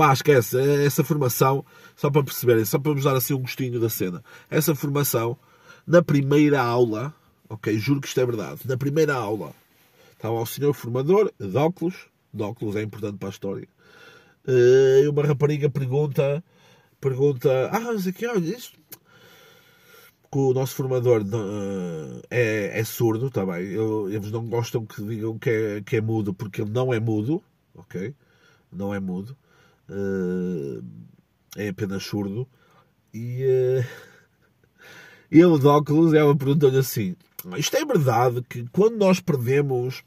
pá, 0.00 0.14
esquece, 0.14 0.56
essa 0.86 1.04
formação, 1.04 1.62
só 1.94 2.10
para 2.10 2.24
perceberem, 2.24 2.64
só 2.64 2.78
para 2.78 2.94
vos 2.94 3.04
dar 3.04 3.14
assim 3.14 3.34
um 3.34 3.40
gostinho 3.40 3.78
da 3.78 3.90
cena, 3.90 4.24
essa 4.48 4.74
formação, 4.74 5.36
na 5.86 6.02
primeira 6.02 6.62
aula, 6.62 7.14
ok, 7.50 7.78
juro 7.78 8.00
que 8.00 8.08
isto 8.08 8.18
é 8.18 8.24
verdade, 8.24 8.60
na 8.66 8.78
primeira 8.78 9.12
aula, 9.12 9.52
estava 10.14 10.40
o 10.40 10.46
senhor 10.46 10.72
formador, 10.72 11.30
de 11.38 11.54
óculos, 11.54 12.06
de 12.32 12.42
óculos 12.42 12.76
é 12.76 12.82
importante 12.82 13.18
para 13.18 13.28
a 13.28 13.30
história, 13.30 13.68
eh, 14.48 15.02
e 15.04 15.08
uma 15.08 15.22
rapariga 15.22 15.68
pergunta 15.68 16.42
pergunta: 16.98 17.68
Ah, 17.70 17.80
mas 17.80 18.06
aqui, 18.06 18.26
olha, 18.26 18.56
isto. 18.56 18.78
Que 20.32 20.38
o 20.38 20.54
nosso 20.54 20.76
formador 20.76 21.22
uh, 21.22 22.22
é, 22.30 22.78
é, 22.78 22.84
surdo, 22.84 23.26
está 23.26 23.44
bem? 23.44 23.64
eles 24.12 24.30
não 24.30 24.46
gostam 24.46 24.86
que 24.86 25.02
digam 25.02 25.36
que 25.36 25.50
é, 25.50 25.80
que 25.80 25.96
é 25.96 26.00
mudo 26.00 26.32
porque 26.32 26.62
ele 26.62 26.70
não 26.70 26.94
é 26.94 27.00
mudo, 27.00 27.42
ok? 27.74 28.14
Não 28.70 28.94
é 28.94 29.00
mudo, 29.00 29.36
é 31.56 31.68
apenas 31.68 32.02
surdo. 32.02 32.46
E 33.12 33.44
uh, 33.82 33.84
ele 35.30 35.58
de 35.58 35.66
óculos, 35.66 36.14
ela 36.14 36.36
perguntou-lhe 36.36 36.78
assim: 36.78 37.16
Isto 37.56 37.76
é 37.76 37.84
verdade 37.84 38.42
que 38.48 38.66
quando 38.70 38.96
nós 38.96 39.20
perdemos 39.20 40.02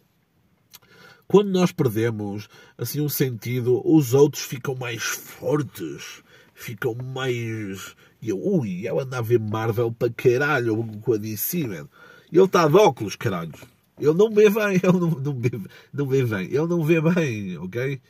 quando 1.25 1.49
nós 1.49 1.71
perdemos 1.71 2.47
assim 2.77 3.01
um 3.01 3.09
sentido, 3.09 3.81
os 3.85 4.13
outros 4.13 4.43
ficam 4.43 4.75
mais 4.75 5.01
fortes 5.01 6.21
ficam 6.53 6.95
mais. 6.95 7.95
E 8.21 8.29
eu, 8.29 8.39
ui, 8.39 8.87
ela 8.87 9.03
anda 9.03 9.17
a 9.17 9.21
ver 9.21 9.39
Marvel 9.39 9.91
para 9.91 10.11
caralho 10.11 10.75
com 11.01 11.13
a 11.13 11.17
man. 11.17 11.89
Ele 12.31 12.43
está 12.43 12.67
de 12.67 12.75
óculos, 12.75 13.15
caralho. 13.15 13.51
Ele 13.99 14.13
não 14.13 14.31
vê 14.31 14.49
bem, 14.49 14.79
ele 14.81 14.99
não, 14.99 15.09
não, 15.09 15.39
vê, 15.39 15.51
não 15.93 16.07
vê 16.07 16.23
bem, 16.23 16.45
ele 16.45 16.67
não 16.67 16.83
vê 16.83 17.01
bem, 17.01 17.57
ok? 17.57 18.01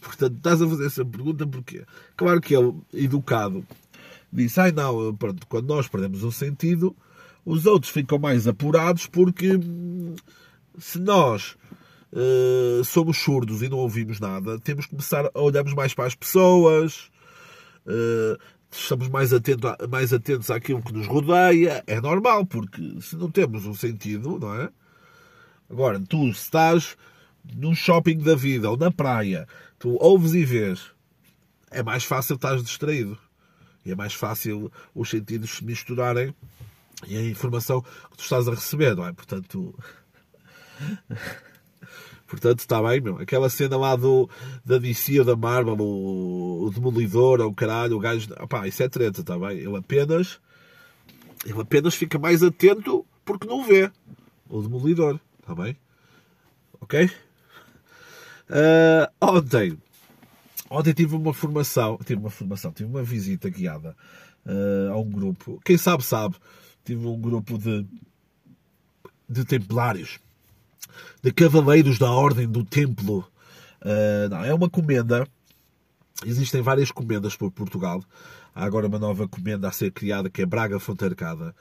Portanto, 0.00 0.36
estás 0.36 0.62
a 0.62 0.68
fazer 0.68 0.86
essa 0.86 1.04
pergunta 1.04 1.46
porque, 1.46 1.84
claro 2.16 2.40
que 2.40 2.54
ele, 2.54 2.74
educado, 2.92 3.64
disse: 4.32 4.60
ai 4.60 4.72
não, 4.72 5.14
pronto, 5.14 5.46
quando 5.46 5.68
nós 5.68 5.88
perdemos 5.88 6.22
o 6.22 6.32
sentido, 6.32 6.96
os 7.44 7.66
outros 7.66 7.92
ficam 7.92 8.18
mais 8.18 8.46
apurados 8.46 9.06
porque 9.06 9.58
se 10.78 10.98
nós 10.98 11.56
uh, 12.12 12.84
somos 12.84 13.18
surdos 13.18 13.62
e 13.62 13.68
não 13.68 13.78
ouvimos 13.78 14.20
nada, 14.20 14.58
temos 14.58 14.86
que 14.86 14.90
começar 14.90 15.30
a 15.34 15.40
olharmos 15.40 15.74
mais 15.74 15.94
para 15.94 16.06
as 16.06 16.14
pessoas, 16.14 17.10
uh, 17.86 18.38
estamos 18.70 19.08
mais, 19.08 19.32
atento 19.32 19.68
a, 19.68 19.76
mais 19.88 20.12
atentos 20.12 20.50
àquilo 20.50 20.82
que 20.82 20.92
nos 20.92 21.06
rodeia. 21.06 21.82
É 21.86 22.00
normal, 22.00 22.46
porque 22.46 23.00
se 23.00 23.16
não 23.16 23.30
temos 23.30 23.66
um 23.66 23.74
sentido, 23.74 24.38
não 24.38 24.54
é? 24.54 24.70
Agora, 25.70 26.00
tu 26.00 26.28
estás 26.28 26.96
num 27.54 27.74
shopping 27.74 28.18
da 28.18 28.34
vida 28.34 28.70
ou 28.70 28.76
na 28.76 28.90
praia, 28.90 29.46
tu 29.78 29.96
ouves 30.00 30.34
e 30.34 30.44
vês, 30.44 30.90
é 31.70 31.82
mais 31.82 32.04
fácil 32.04 32.36
estar 32.36 32.56
distraído. 32.56 33.18
E 33.84 33.90
é 33.90 33.94
mais 33.96 34.14
fácil 34.14 34.70
os 34.94 35.10
sentidos 35.10 35.56
se 35.56 35.64
misturarem 35.64 36.34
e 37.06 37.16
a 37.16 37.22
informação 37.22 37.82
que 37.82 38.16
tu 38.16 38.22
estás 38.22 38.46
a 38.46 38.52
receber, 38.52 38.94
não 38.94 39.06
é? 39.06 39.12
Portanto. 39.12 39.74
Portanto, 42.26 42.60
está 42.60 42.82
bem, 42.82 43.00
meu. 43.00 43.18
Aquela 43.18 43.50
cena 43.50 43.76
lá 43.76 43.94
do, 43.94 44.30
da 44.64 44.78
DC 44.78 45.18
ou 45.18 45.24
da 45.24 45.36
Marvel, 45.36 45.76
o, 45.78 46.64
o 46.64 46.70
Demolidor, 46.70 47.40
ou 47.40 47.48
o 47.48 47.54
caralho, 47.54 47.96
o 47.96 48.00
gajo. 48.00 48.32
Opá, 48.40 48.66
isso 48.66 48.82
é 48.82 48.88
treta, 48.88 49.20
está 49.20 49.38
bem? 49.38 49.58
Ele 49.58 49.76
apenas. 49.76 50.40
Ele 51.44 51.60
apenas 51.60 51.94
fica 51.94 52.18
mais 52.18 52.42
atento 52.42 53.04
porque 53.24 53.46
não 53.46 53.64
vê. 53.64 53.90
O 54.48 54.62
Demolidor, 54.62 55.20
está 55.40 55.54
bem? 55.54 55.76
Ok? 56.80 57.10
Uh, 58.48 59.10
ontem. 59.20 59.78
Ontem 60.70 60.92
tive 60.92 61.14
uma 61.16 61.34
formação. 61.34 61.98
Tive 62.04 62.20
uma 62.20 62.30
formação, 62.30 62.72
tive 62.72 62.88
uma 62.88 63.02
visita 63.02 63.48
guiada 63.48 63.96
uh, 64.46 64.92
a 64.92 64.98
um 64.98 65.10
grupo. 65.10 65.60
Quem 65.64 65.76
sabe, 65.76 66.02
sabe. 66.02 66.36
Tive 66.84 67.06
um 67.06 67.20
grupo 67.20 67.58
de. 67.58 67.86
de 69.28 69.44
templários 69.44 70.18
de 71.22 71.32
Cavaleiros 71.32 71.98
da 71.98 72.10
Ordem 72.10 72.48
do 72.48 72.64
Templo. 72.64 73.24
Uh, 73.80 74.28
não, 74.30 74.44
é 74.44 74.54
uma 74.54 74.68
comenda. 74.68 75.26
Existem 76.24 76.62
várias 76.62 76.90
comendas 76.90 77.36
por 77.36 77.50
Portugal. 77.50 78.02
Há 78.54 78.64
agora 78.64 78.86
uma 78.86 78.98
nova 78.98 79.26
comenda 79.26 79.68
a 79.68 79.72
ser 79.72 79.90
criada 79.90 80.30
que 80.30 80.42
é 80.42 80.46
Braga 80.46 80.78
Fontarcada. 80.78 81.54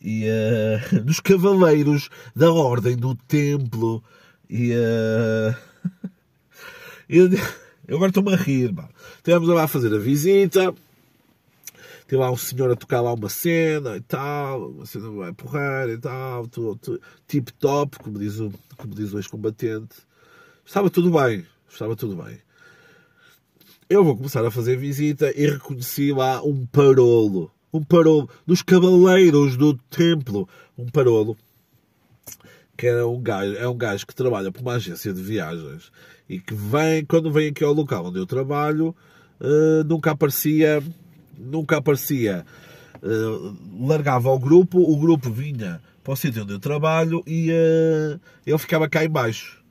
E 0.00 0.26
uh, 0.92 1.04
nos 1.04 1.20
Cavaleiros 1.20 2.08
da 2.34 2.52
Ordem 2.52 2.96
do 2.96 3.14
Templo. 3.14 4.02
E 4.48 4.72
uh, 4.72 5.56
eu, 7.08 7.28
eu 7.86 7.96
agora 7.96 8.10
estou-me 8.10 8.32
a 8.32 8.36
rir. 8.36 8.72
Mano. 8.72 8.88
Estivemos 9.16 9.48
lá 9.48 9.64
a 9.64 9.68
fazer 9.68 9.94
a 9.94 9.98
visita 9.98 10.74
tem 12.06 12.18
lá 12.18 12.30
um 12.30 12.36
senhor 12.36 12.70
a 12.70 12.76
tocar 12.76 13.00
lá 13.00 13.12
uma 13.12 13.28
cena 13.28 13.96
e 13.96 14.00
tal, 14.00 14.70
uma 14.70 14.86
cena 14.86 15.10
vai 15.10 15.32
porrar 15.32 15.88
e 15.88 15.98
tal, 15.98 16.48
tip 17.26 17.50
top, 17.58 17.98
como 17.98 18.18
diz 18.18 18.38
o, 18.38 18.52
como 18.76 18.94
diz 18.94 19.12
o 19.12 19.18
ex-combatente. 19.18 19.96
Estava 20.64 20.88
tudo 20.88 21.10
bem, 21.10 21.44
estava 21.68 21.96
tudo 21.96 22.22
bem. 22.22 22.38
Eu 23.90 24.04
vou 24.04 24.16
começar 24.16 24.44
a 24.44 24.50
fazer 24.50 24.76
visita 24.76 25.32
e 25.36 25.48
reconheci 25.48 26.12
lá 26.12 26.42
um 26.42 26.64
parolo. 26.66 27.50
Um 27.72 27.82
parolo 27.82 28.28
dos 28.46 28.62
cavaleiros 28.62 29.56
do 29.56 29.76
templo. 29.90 30.48
Um 30.78 30.86
parolo 30.86 31.36
que 32.76 32.86
é 32.86 33.04
um 33.04 33.20
gajo, 33.20 33.54
é 33.56 33.68
um 33.68 33.76
gajo 33.76 34.06
que 34.06 34.14
trabalha 34.14 34.52
por 34.52 34.60
uma 34.60 34.74
agência 34.74 35.12
de 35.12 35.22
viagens 35.22 35.90
e 36.28 36.40
que 36.40 36.54
vem, 36.54 37.04
quando 37.04 37.30
vem 37.30 37.48
aqui 37.48 37.64
ao 37.64 37.72
local 37.72 38.06
onde 38.06 38.18
eu 38.18 38.26
trabalho, 38.26 38.94
uh, 39.40 39.84
nunca 39.84 40.12
aparecia 40.12 40.82
nunca 41.38 41.78
aparecia. 41.78 42.44
Uh, 43.02 43.86
largava 43.86 44.30
o 44.30 44.38
grupo, 44.38 44.78
o 44.78 44.96
grupo 44.96 45.30
vinha 45.30 45.80
para 46.02 46.12
o 46.12 46.16
sítio 46.16 46.42
onde 46.42 46.52
eu 46.52 46.58
trabalho 46.58 47.22
e 47.26 47.50
uh, 47.50 48.20
ele 48.46 48.58
ficava 48.58 48.88
cá 48.88 49.04
embaixo. 49.04 49.62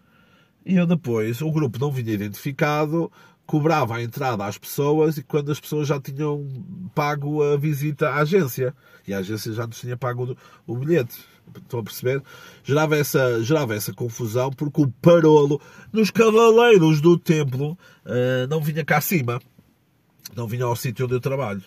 E 0.66 0.76
eu 0.76 0.86
depois, 0.86 1.42
o 1.42 1.52
grupo 1.52 1.80
não 1.80 1.92
vinha 1.92 2.14
identificado, 2.14 3.12
cobrava 3.46 3.98
a 3.98 4.04
entrada 4.04 4.46
às 4.46 4.58
pessoas 4.58 5.18
e 5.18 5.24
quando 5.24 5.52
as 5.52 5.60
pessoas 5.60 5.88
já 5.88 6.00
tinham 6.00 6.48
pago 6.94 7.44
a 7.44 7.58
visita 7.58 8.10
à 8.10 8.18
agência. 8.18 8.74
E 9.08 9.14
a 9.14 9.20
agência 9.20 9.54
já 9.54 9.68
nos 9.68 9.80
tinha 9.80 9.96
pago 9.96 10.36
o 10.66 10.76
bilhete. 10.76 11.18
Estão 11.56 11.80
a 11.80 11.84
perceber? 11.84 12.22
Gerava 12.64 12.98
essa, 12.98 13.42
gerava 13.44 13.76
essa 13.76 13.94
confusão 13.94 14.52
porque 14.52 14.82
o 14.82 14.88
parolo 14.88 15.62
nos 15.92 16.12
cavaleiros 16.12 17.02
do 17.02 17.18
templo 17.18 17.78
uh, 18.06 18.48
não 18.50 18.62
vinha 18.62 18.84
cá 18.84 18.98
acima. 18.98 19.42
Não 20.36 20.48
vinha 20.48 20.66
ao 20.66 20.76
sítio 20.76 21.06
onde 21.06 21.16
eu 21.16 21.22
trabalho. 21.22 21.64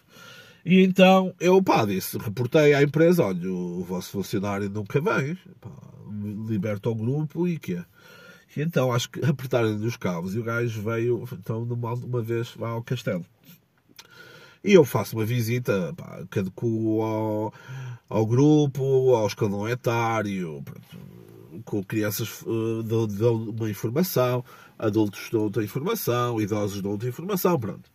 E 0.65 0.83
então 0.83 1.35
eu, 1.41 1.63
pá, 1.63 1.85
disse, 1.85 2.19
reportei 2.19 2.75
à 2.75 2.83
empresa, 2.83 3.25
olha, 3.25 3.51
o 3.51 3.83
vosso 3.85 4.11
funcionário 4.11 4.69
nunca 4.69 5.01
vem, 5.01 5.39
pá, 5.61 5.71
liberta 6.49 6.91
o 6.91 6.95
grupo 6.95 7.49
e 7.49 7.59
quê? 7.59 7.83
E 8.57 8.63
então 8.63 8.93
acho 8.93 9.11
que 9.11 9.25
apertaram 9.25 9.75
os 9.77 9.97
cabos 9.97 10.35
e 10.35 10.39
o 10.39 10.45
gajo 10.45 10.83
veio, 10.83 11.29
então, 11.33 11.65
numa, 11.65 11.95
uma 11.95 12.21
vez 12.21 12.55
lá 12.57 12.71
ao 12.71 12.83
castelo. 12.83 13.25
E 14.65 14.73
eu 14.73 14.85
faço 14.85 15.17
uma 15.17 15.25
visita 15.25 15.95
pá, 15.97 16.21
ao, 17.03 17.53
ao 18.09 18.27
grupo, 18.27 19.15
ao 19.15 19.27
escalão 19.27 19.69
etário, 19.69 20.65
com 21.65 21.83
crianças 21.83 22.43
dou, 22.85 23.07
dou 23.07 23.51
uma 23.51 23.71
informação, 23.71 24.45
adultos 24.79 25.29
dão 25.31 25.43
outra 25.43 25.65
informação, 25.65 26.41
idosos 26.41 26.81
dão 26.81 26.93
outra 26.93 27.09
informação, 27.09 27.59
pronto. 27.59 27.91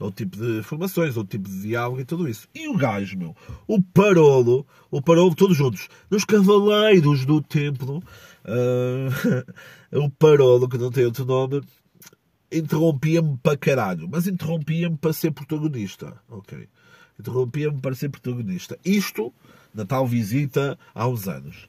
É 0.00 0.04
o 0.04 0.10
tipo 0.10 0.38
de 0.38 0.60
informações, 0.60 1.14
é 1.14 1.20
o 1.20 1.24
tipo 1.24 1.46
de 1.46 1.60
diálogo 1.60 2.00
e 2.00 2.06
tudo 2.06 2.26
isso. 2.26 2.48
E 2.54 2.66
o 2.68 2.74
gajo, 2.74 3.18
meu, 3.18 3.36
o 3.66 3.82
Parolo, 3.82 4.66
o 4.90 5.02
Parolo, 5.02 5.34
todos 5.34 5.54
juntos, 5.54 5.88
nos 6.10 6.24
Cavaleiros 6.24 7.26
do 7.26 7.42
Templo, 7.42 8.02
uh, 8.46 10.00
o 10.02 10.08
Parolo, 10.08 10.66
que 10.70 10.78
não 10.78 10.90
tem 10.90 11.04
outro 11.04 11.26
nome, 11.26 11.60
interrompia-me 12.50 13.38
para 13.38 13.56
caralho, 13.56 14.08
mas 14.10 14.26
interrompia-me 14.26 14.96
para 14.96 15.12
ser 15.12 15.30
protagonista, 15.32 16.20
ok? 16.28 16.68
Interrompia-me 17.18 17.80
para 17.80 17.94
ser 17.94 18.08
protagonista. 18.08 18.78
Isto 18.84 19.32
na 19.74 19.84
tal 19.84 20.06
visita 20.06 20.78
há 20.94 21.06
uns 21.06 21.28
anos. 21.28 21.68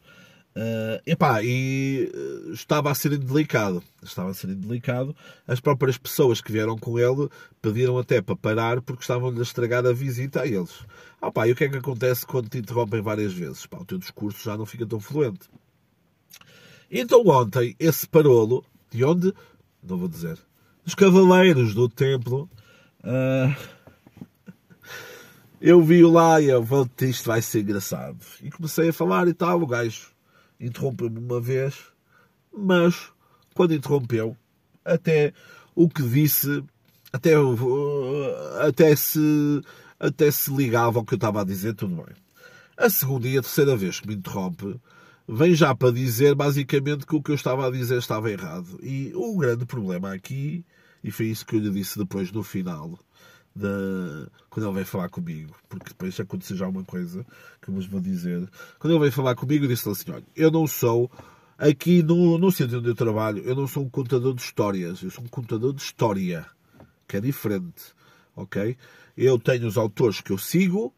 Uh, 0.53 0.99
epá, 1.05 1.41
e 1.41 2.11
uh, 2.13 2.51
estava 2.51 2.91
a 2.91 2.95
ser 2.95 3.13
indelicado. 3.13 3.81
Estava 4.03 4.31
a 4.31 4.33
ser 4.33 4.49
indelicado. 4.49 5.15
As 5.47 5.59
próprias 5.59 5.97
pessoas 5.97 6.41
que 6.41 6.51
vieram 6.51 6.77
com 6.77 6.99
ele 6.99 7.29
pediram 7.61 7.97
até 7.97 8.21
para 8.21 8.35
parar 8.35 8.81
porque 8.81 9.01
estavam-lhe 9.01 9.39
a 9.39 9.43
estragar 9.43 9.85
a 9.85 9.93
visita 9.93 10.41
a 10.41 10.47
eles. 10.47 10.85
Ah, 11.21 11.31
pá, 11.31 11.47
e 11.47 11.51
o 11.51 11.55
que 11.55 11.63
é 11.63 11.69
que 11.69 11.77
acontece 11.77 12.25
quando 12.25 12.49
te 12.49 12.57
interrompem 12.57 13.01
várias 13.01 13.31
vezes? 13.31 13.65
Pá, 13.65 13.77
o 13.77 13.85
teu 13.85 13.97
discurso 13.97 14.43
já 14.43 14.57
não 14.57 14.65
fica 14.65 14.85
tão 14.85 14.99
fluente. 14.99 15.49
Então 16.89 17.25
ontem, 17.25 17.75
esse 17.79 18.05
parolo, 18.07 18.65
de 18.89 19.05
onde? 19.05 19.33
Não 19.81 19.97
vou 19.97 20.09
dizer. 20.09 20.37
Dos 20.83 20.95
cavaleiros 20.95 21.73
do 21.73 21.87
templo. 21.87 22.49
Uh, 23.03 23.55
eu 25.61 25.81
vi-o 25.83 26.11
lá 26.11 26.41
e 26.41 26.49
eu, 26.49 26.65
isto 27.01 27.27
vai 27.27 27.41
ser 27.41 27.61
engraçado. 27.61 28.17
E 28.41 28.49
comecei 28.49 28.89
a 28.89 28.93
falar 28.93 29.27
e 29.27 29.33
tal, 29.33 29.61
o 29.61 29.67
gajo 29.67 30.07
interrompeu-me 30.59 31.19
uma 31.19 31.39
vez, 31.39 31.75
mas 32.51 33.11
quando 33.53 33.73
interrompeu, 33.73 34.35
até 34.83 35.33
o 35.75 35.87
que 35.87 36.01
disse, 36.01 36.63
até, 37.13 37.33
até, 38.67 38.95
se, 38.95 39.61
até 39.99 40.31
se 40.31 40.51
ligava 40.51 40.99
ao 40.99 41.05
que 41.05 41.13
eu 41.13 41.17
estava 41.17 41.41
a 41.41 41.45
dizer, 41.45 41.75
tudo 41.75 41.95
bem. 41.95 42.15
A 42.75 42.89
segunda 42.89 43.27
e 43.27 43.37
a 43.37 43.41
terceira 43.41 43.75
vez 43.75 43.99
que 43.99 44.07
me 44.07 44.15
interrompe, 44.15 44.79
vem 45.27 45.55
já 45.55 45.73
para 45.75 45.91
dizer 45.91 46.35
basicamente 46.35 47.05
que 47.05 47.15
o 47.15 47.21
que 47.21 47.31
eu 47.31 47.35
estava 47.35 47.67
a 47.67 47.71
dizer 47.71 47.97
estava 47.97 48.31
errado. 48.31 48.79
E 48.81 49.11
o 49.15 49.37
grande 49.37 49.65
problema 49.65 50.13
aqui, 50.13 50.65
e 51.03 51.11
foi 51.11 51.27
isso 51.27 51.45
que 51.45 51.55
eu 51.55 51.59
lhe 51.59 51.69
disse 51.69 51.97
depois 51.97 52.31
no 52.31 52.43
final, 52.43 52.97
de, 53.55 54.27
quando 54.49 54.65
ele 54.65 54.75
veio 54.75 54.85
falar 54.85 55.09
comigo, 55.09 55.53
porque 55.67 55.89
depois 55.89 56.19
aconteceu 56.19 56.55
já 56.55 56.67
uma 56.67 56.83
coisa 56.83 57.25
que 57.61 57.69
eu 57.69 57.73
vos 57.73 57.85
vou 57.85 57.99
dizer. 57.99 58.49
Quando 58.79 58.93
ele 58.93 58.99
veio 58.99 59.11
falar 59.11 59.35
comigo, 59.35 59.65
eu 59.65 59.69
disse 59.69 59.87
assim: 59.89 60.11
Olha, 60.11 60.23
eu 60.35 60.51
não 60.51 60.65
sou, 60.67 61.11
aqui 61.57 62.01
no, 62.01 62.37
no 62.37 62.51
centro 62.51 62.79
onde 62.79 62.89
eu 62.89 62.95
trabalho, 62.95 63.43
eu 63.43 63.55
não 63.55 63.67
sou 63.67 63.83
um 63.83 63.89
contador 63.89 64.33
de 64.33 64.41
histórias, 64.41 65.01
eu 65.01 65.11
sou 65.11 65.23
um 65.23 65.27
contador 65.27 65.73
de 65.73 65.81
história, 65.81 66.45
que 67.07 67.17
é 67.17 67.21
diferente, 67.21 67.93
ok? 68.35 68.77
Eu 69.17 69.37
tenho 69.37 69.67
os 69.67 69.77
autores 69.77 70.21
que 70.21 70.31
eu 70.31 70.37
sigo 70.37 70.93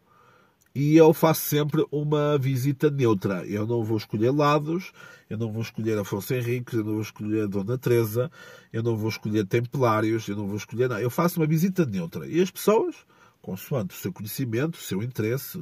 e 0.75 0.97
eu 0.97 1.13
faço 1.13 1.41
sempre 1.41 1.85
uma 1.91 2.37
visita 2.37 2.89
neutra. 2.89 3.45
Eu 3.45 3.67
não 3.67 3.83
vou 3.83 3.97
escolher 3.97 4.31
lados, 4.31 4.91
eu 5.29 5.37
não 5.37 5.51
vou 5.51 5.61
escolher 5.61 5.97
Afonso 5.97 6.33
Henriques, 6.33 6.73
eu 6.73 6.83
não 6.83 6.93
vou 6.93 7.01
escolher 7.01 7.47
Dona 7.47 7.77
Teresa, 7.77 8.31
eu 8.71 8.81
não 8.81 8.97
vou 8.97 9.09
escolher 9.09 9.45
Templários, 9.45 10.27
eu 10.27 10.35
não 10.35 10.47
vou 10.47 10.57
escolher 10.57 10.89
nada. 10.89 11.01
Eu 11.01 11.09
faço 11.09 11.39
uma 11.39 11.45
visita 11.45 11.85
neutra. 11.85 12.27
E 12.27 12.41
as 12.41 12.49
pessoas, 12.49 12.95
consoante 13.41 13.95
o 13.95 13.97
seu 13.97 14.11
conhecimento, 14.11 14.75
o 14.75 14.81
seu 14.81 15.03
interesse, 15.03 15.59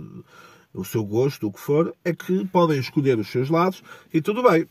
o 0.73 0.85
seu 0.85 1.03
gosto, 1.03 1.47
o 1.47 1.51
que 1.51 1.59
for, 1.59 1.93
é 2.05 2.13
que 2.13 2.45
podem 2.47 2.79
escolher 2.79 3.19
os 3.19 3.29
seus 3.29 3.49
lados 3.49 3.83
e 4.13 4.21
tudo 4.21 4.41
bem. 4.41 4.65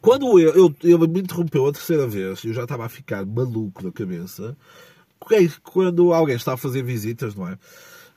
Quando 0.00 0.38
eu, 0.38 0.54
eu, 0.54 0.74
ele 0.84 1.08
me 1.08 1.20
interrompeu 1.20 1.66
a 1.66 1.72
terceira 1.72 2.06
vez, 2.06 2.44
eu 2.44 2.52
já 2.52 2.62
estava 2.62 2.86
a 2.86 2.88
ficar 2.88 3.26
maluco 3.26 3.82
da 3.82 3.90
cabeça, 3.90 4.56
quando 5.64 6.12
alguém 6.12 6.36
está 6.36 6.52
a 6.52 6.56
fazer 6.56 6.84
visitas, 6.84 7.34
não 7.34 7.48
é? 7.48 7.58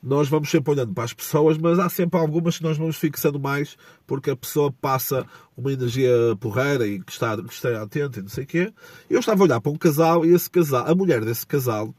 Nós 0.01 0.27
vamos 0.27 0.49
sempre 0.49 0.71
olhando 0.71 0.93
para 0.93 1.03
as 1.03 1.13
pessoas, 1.13 1.57
mas 1.57 1.77
há 1.77 1.87
sempre 1.89 2.19
algumas 2.19 2.57
que 2.57 2.63
nós 2.63 2.77
vamos 2.77 2.97
fixando 2.97 3.39
mais 3.39 3.77
porque 4.07 4.31
a 4.31 4.35
pessoa 4.35 4.71
passa 4.71 5.25
uma 5.55 5.71
energia 5.71 6.11
porreira 6.39 6.87
e 6.87 6.99
que 6.99 7.11
está, 7.11 7.37
que 7.37 7.53
está 7.53 7.81
atenta 7.81 8.19
e 8.19 8.21
não 8.23 8.29
sei 8.29 8.43
o 8.43 8.47
quê. 8.47 8.73
Eu 9.09 9.19
estava 9.19 9.41
a 9.41 9.45
olhar 9.45 9.61
para 9.61 9.71
um 9.71 9.77
casal 9.77 10.25
e 10.25 10.33
esse 10.33 10.49
casal, 10.49 10.87
a 10.87 10.95
mulher 10.95 11.23
desse 11.23 11.45
casal 11.45 11.93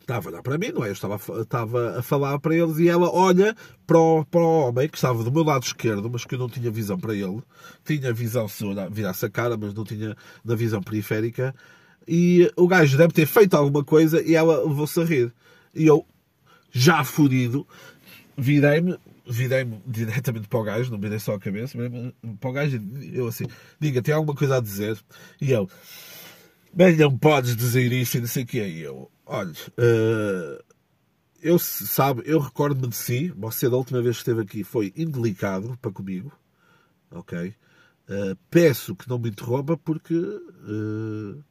estava 0.00 0.28
a 0.28 0.32
olhar 0.32 0.42
para 0.42 0.58
mim, 0.58 0.72
não 0.72 0.84
é? 0.84 0.88
Eu 0.88 0.92
estava, 0.92 1.16
estava 1.40 1.98
a 1.98 2.02
falar 2.02 2.38
para 2.38 2.56
eles 2.56 2.78
e 2.78 2.88
ela 2.88 3.10
olha 3.12 3.54
para 3.86 3.98
o, 3.98 4.24
para 4.24 4.40
o 4.40 4.68
homem 4.68 4.88
que 4.88 4.96
estava 4.96 5.22
do 5.22 5.32
meu 5.32 5.44
lado 5.44 5.64
esquerdo, 5.64 6.08
mas 6.10 6.24
que 6.24 6.34
eu 6.34 6.38
não 6.38 6.48
tinha 6.48 6.70
visão 6.70 6.98
para 6.98 7.14
ele. 7.14 7.42
Tinha 7.84 8.12
visão 8.12 8.48
se 8.48 8.64
virasse 8.90 9.26
a 9.26 9.30
cara, 9.30 9.56
mas 9.56 9.74
não 9.74 9.84
tinha 9.84 10.16
na 10.44 10.54
visão 10.54 10.82
periférica. 10.82 11.54
E 12.06 12.50
o 12.56 12.66
gajo 12.66 12.96
deve 12.96 13.12
ter 13.12 13.26
feito 13.26 13.54
alguma 13.54 13.84
coisa 13.84 14.20
e 14.22 14.34
ela 14.34 14.64
levou-se 14.64 15.00
a 15.00 15.04
rir. 15.04 15.32
E 15.74 15.86
eu, 15.86 16.04
já 16.72 17.04
fodido, 17.04 17.66
virei-me 18.36 18.98
virei-me 19.26 19.80
diretamente 19.86 20.48
para 20.48 20.58
o 20.58 20.64
gajo, 20.64 20.90
não 20.90 20.98
virei 20.98 21.18
só 21.18 21.34
a 21.34 21.40
cabeça, 21.40 21.78
para 22.40 22.50
o 22.50 22.52
gajo, 22.52 22.80
eu 23.12 23.28
assim, 23.28 23.44
diga, 23.78 24.02
tem 24.02 24.14
alguma 24.14 24.36
coisa 24.36 24.56
a 24.56 24.60
dizer? 24.60 24.98
E 25.40 25.52
eu, 25.52 25.68
bem, 26.72 26.96
não 26.96 27.16
podes 27.16 27.56
dizer 27.56 27.92
isso 27.92 28.16
e 28.16 28.20
não 28.20 28.26
sei 28.26 28.42
o 28.42 28.46
que 28.46 28.60
é. 28.60 28.68
E 28.68 28.80
eu, 28.80 29.10
olha, 29.24 29.52
uh, 29.52 30.62
eu, 31.40 31.58
sabe, 31.58 32.22
eu 32.24 32.40
recordo-me 32.40 32.88
de 32.88 32.96
si, 32.96 33.32
você 33.36 33.68
da 33.68 33.76
última 33.76 34.02
vez 34.02 34.16
que 34.16 34.22
esteve 34.22 34.42
aqui 34.42 34.64
foi 34.64 34.92
indelicado 34.96 35.78
para 35.80 35.92
comigo, 35.92 36.32
ok? 37.10 37.54
Uh, 38.08 38.36
peço 38.50 38.96
que 38.96 39.08
não 39.08 39.18
me 39.18 39.30
interrompa 39.30 39.76
porque 39.76 40.14
uh, 40.14 41.42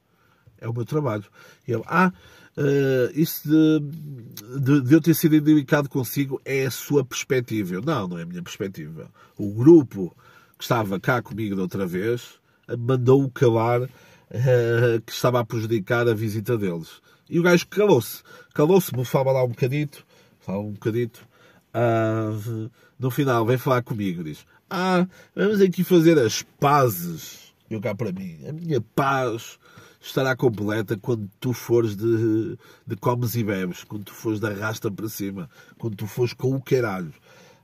é 0.59 0.67
o 0.67 0.73
meu 0.73 0.85
trabalho. 0.85 1.23
E 1.67 1.71
eu, 1.71 1.83
ah, 1.87 2.11
uh, 2.57 3.11
isso 3.13 3.47
de, 3.47 4.59
de, 4.59 4.81
de, 4.81 4.93
eu 4.93 5.01
ter 5.01 5.13
sido 5.13 5.35
indicado 5.35 5.89
consigo 5.89 6.41
é 6.45 6.65
a 6.65 6.71
sua 6.71 7.03
perspectiva. 7.03 7.81
Não, 7.83 8.07
não 8.07 8.17
é 8.17 8.23
a 8.23 8.25
minha 8.25 8.41
perspectiva. 8.41 9.09
O 9.37 9.51
grupo 9.53 10.15
que 10.57 10.63
estava 10.63 10.99
cá 10.99 11.21
comigo 11.21 11.55
da 11.55 11.63
outra 11.63 11.85
vez 11.85 12.39
mandou-o 12.77 13.29
calar 13.31 13.81
uh, 13.83 15.01
que 15.05 15.11
estava 15.11 15.39
a 15.39 15.45
prejudicar 15.45 16.07
a 16.07 16.13
visita 16.13 16.57
deles. 16.57 17.01
E 17.29 17.39
o 17.39 17.43
gajo 17.43 17.67
calou-se. 17.67 18.23
Calou-se, 18.53 18.95
me 18.95 19.05
falava 19.05 19.31
lá 19.31 19.43
um 19.43 19.49
bocadito, 19.49 20.05
falava 20.39 20.63
um 20.63 20.71
bocadito. 20.71 21.25
Uh, 21.73 22.69
no 22.99 23.09
final, 23.09 23.45
vem 23.45 23.57
falar 23.57 23.81
comigo, 23.81 24.23
diz: 24.23 24.45
Ah, 24.69 25.07
vamos 25.35 25.61
aqui 25.61 25.83
fazer 25.83 26.19
as 26.19 26.43
pazes. 26.59 27.53
Eu 27.69 27.79
cá 27.79 27.95
para 27.95 28.11
mim, 28.11 28.37
a 28.47 28.51
minha 28.51 28.81
paz 28.81 29.57
estará 30.01 30.35
completa 30.35 30.97
quando 30.97 31.29
tu 31.39 31.53
fores 31.53 31.95
de, 31.95 32.57
de 32.87 32.95
comes 32.95 33.35
e 33.35 33.43
bebes, 33.43 33.83
quando 33.83 34.05
tu 34.05 34.13
fores 34.13 34.39
da 34.39 34.49
rasta 34.49 34.89
para 34.89 35.07
cima, 35.07 35.49
quando 35.77 35.95
tu 35.95 36.07
fores 36.07 36.33
com 36.33 36.55
o 36.55 36.61
caralho. 36.61 37.13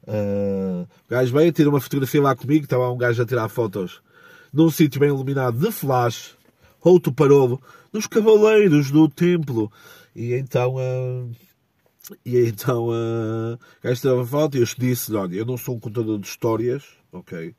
Uh, 0.04 0.84
o 0.84 1.10
gajo 1.10 1.34
veio, 1.34 1.52
tira 1.52 1.70
uma 1.70 1.82
fotografia 1.82 2.22
lá 2.22 2.36
comigo, 2.36 2.64
estava 2.64 2.90
um 2.90 2.98
gajo 2.98 3.22
a 3.22 3.26
tirar 3.26 3.50
fotos 3.50 4.02
num 4.54 4.70
sítio 4.70 5.00
bem 5.00 5.10
iluminado 5.10 5.58
de 5.60 5.72
flash, 5.72 6.38
outro 6.82 7.12
parou 7.12 7.62
nos 7.92 8.08
cavaleiros 8.08 8.92
do 8.92 9.10
templo. 9.10 9.72
E 10.16 10.34
então, 10.34 10.76
uh, 10.76 11.32
e 12.26 12.38
então 12.38 12.88
uh, 12.88 13.56
o 13.56 13.60
gajo 13.84 14.02
tirava 14.02 14.26
foto 14.26 14.58
e 14.58 14.62
eu 14.62 14.68
disse-lhe, 14.78 15.18
olha, 15.18 15.36
eu 15.36 15.46
não 15.46 15.58
sou 15.58 15.76
um 15.76 15.80
contador 15.80 16.18
de 16.20 16.28
histórias, 16.28 16.84
ok? 17.12 17.54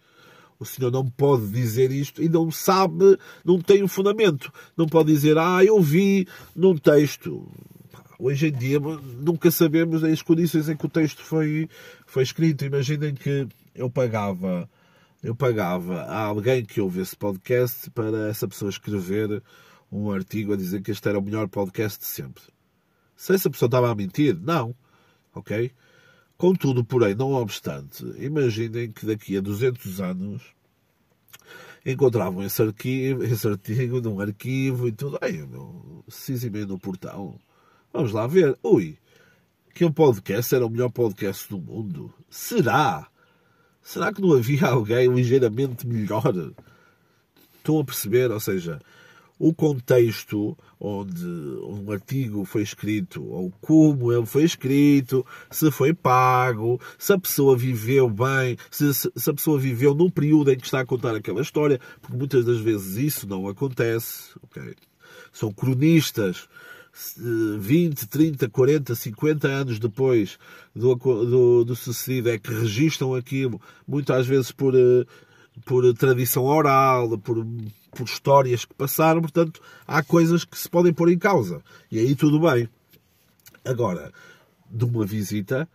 O 0.58 0.64
senhor 0.64 0.90
não 0.90 1.06
pode 1.06 1.46
dizer 1.48 1.92
isto 1.92 2.22
e 2.22 2.28
não 2.28 2.50
sabe, 2.50 3.16
não 3.44 3.60
tem 3.60 3.82
um 3.82 3.88
fundamento. 3.88 4.52
Não 4.76 4.86
pode 4.86 5.12
dizer, 5.12 5.38
ah, 5.38 5.64
eu 5.64 5.80
vi 5.80 6.26
num 6.54 6.76
texto. 6.76 7.46
Hoje 8.18 8.48
em 8.48 8.52
dia 8.52 8.80
nunca 8.80 9.50
sabemos 9.50 10.02
as 10.02 10.20
condições 10.20 10.68
em 10.68 10.76
que 10.76 10.86
o 10.86 10.88
texto 10.88 11.22
foi, 11.22 11.68
foi 12.06 12.24
escrito. 12.24 12.64
Imaginem 12.64 13.14
que 13.14 13.46
eu 13.72 13.88
pagava, 13.88 14.68
eu 15.22 15.34
pagava 15.34 16.02
a 16.02 16.22
alguém 16.22 16.64
que 16.64 16.80
ouve 16.80 17.00
esse 17.00 17.16
podcast 17.16 17.88
para 17.90 18.28
essa 18.28 18.48
pessoa 18.48 18.68
escrever 18.68 19.40
um 19.92 20.10
artigo 20.10 20.52
a 20.52 20.56
dizer 20.56 20.82
que 20.82 20.90
este 20.90 21.08
era 21.08 21.18
o 21.18 21.22
melhor 21.22 21.46
podcast 21.48 22.00
de 22.00 22.06
sempre. 22.06 22.42
Se 23.14 23.32
a 23.32 23.50
pessoa 23.50 23.68
estava 23.68 23.90
a 23.90 23.94
mentir? 23.94 24.36
Não. 24.40 24.74
Ok? 25.32 25.72
Contudo, 26.38 26.84
porém, 26.84 27.16
não 27.16 27.32
obstante, 27.32 28.04
imaginem 28.16 28.92
que 28.92 29.04
daqui 29.04 29.36
a 29.36 29.40
200 29.40 30.00
anos 30.00 30.42
encontravam 31.84 32.44
esse 32.44 32.62
arquivo, 32.62 33.24
esse 33.24 33.48
artigo 33.48 34.00
num 34.00 34.20
arquivo 34.20 34.86
e 34.86 34.92
tudo. 34.92 35.18
Ai, 35.20 35.32
meu, 35.32 36.04
meio 36.52 36.66
no 36.68 36.78
portão. 36.78 37.40
Vamos 37.92 38.12
lá 38.12 38.28
ver. 38.28 38.56
Ui, 38.62 38.96
que 39.74 39.84
um 39.84 39.90
podcast 39.90 40.54
era 40.54 40.64
o 40.64 40.70
melhor 40.70 40.90
podcast 40.90 41.48
do 41.48 41.58
mundo. 41.58 42.14
Será? 42.30 43.08
Será 43.82 44.12
que 44.12 44.22
não 44.22 44.32
havia 44.32 44.66
alguém 44.70 45.12
ligeiramente 45.12 45.88
melhor? 45.88 46.32
Estão 47.56 47.80
a 47.80 47.84
perceber? 47.84 48.30
Ou 48.30 48.38
seja, 48.38 48.80
o 49.38 49.54
contexto 49.54 50.56
onde 50.80 51.24
um 51.24 51.90
artigo 51.92 52.44
foi 52.44 52.62
escrito, 52.62 53.24
ou 53.24 53.52
como 53.60 54.12
ele 54.12 54.26
foi 54.26 54.44
escrito, 54.44 55.24
se 55.50 55.70
foi 55.70 55.94
pago, 55.94 56.80
se 56.98 57.12
a 57.12 57.18
pessoa 57.18 57.56
viveu 57.56 58.08
bem, 58.08 58.56
se, 58.70 58.92
se 58.92 59.30
a 59.30 59.34
pessoa 59.34 59.58
viveu 59.58 59.94
num 59.94 60.10
período 60.10 60.50
em 60.50 60.56
que 60.56 60.64
está 60.64 60.80
a 60.80 60.86
contar 60.86 61.14
aquela 61.14 61.40
história, 61.40 61.80
porque 62.00 62.16
muitas 62.16 62.44
das 62.44 62.58
vezes 62.58 62.96
isso 62.96 63.28
não 63.28 63.48
acontece. 63.48 64.30
Okay? 64.42 64.74
São 65.32 65.52
cronistas 65.52 66.48
20, 67.58 68.08
30, 68.08 68.48
40, 68.48 68.94
50 68.94 69.48
anos 69.48 69.78
depois 69.78 70.38
do, 70.74 70.94
do, 70.94 71.64
do 71.64 71.76
sucedido 71.76 72.30
é 72.30 72.38
que 72.38 72.52
registram 72.52 73.14
aquilo, 73.14 73.60
muitas 73.86 74.26
vezes 74.26 74.50
por, 74.50 74.74
eh, 74.74 75.04
por 75.64 75.92
tradição 75.94 76.44
oral, 76.44 77.16
por 77.18 77.46
por 77.90 78.04
histórias 78.04 78.64
que 78.64 78.74
passaram, 78.74 79.20
portanto, 79.20 79.60
há 79.86 80.02
coisas 80.02 80.44
que 80.44 80.58
se 80.58 80.68
podem 80.68 80.92
pôr 80.92 81.10
em 81.10 81.18
causa. 81.18 81.62
E 81.90 81.98
aí 81.98 82.14
tudo 82.14 82.40
bem. 82.40 82.68
Agora, 83.64 84.12
de 84.70 84.84
uma 84.84 85.04
visita, 85.04 85.68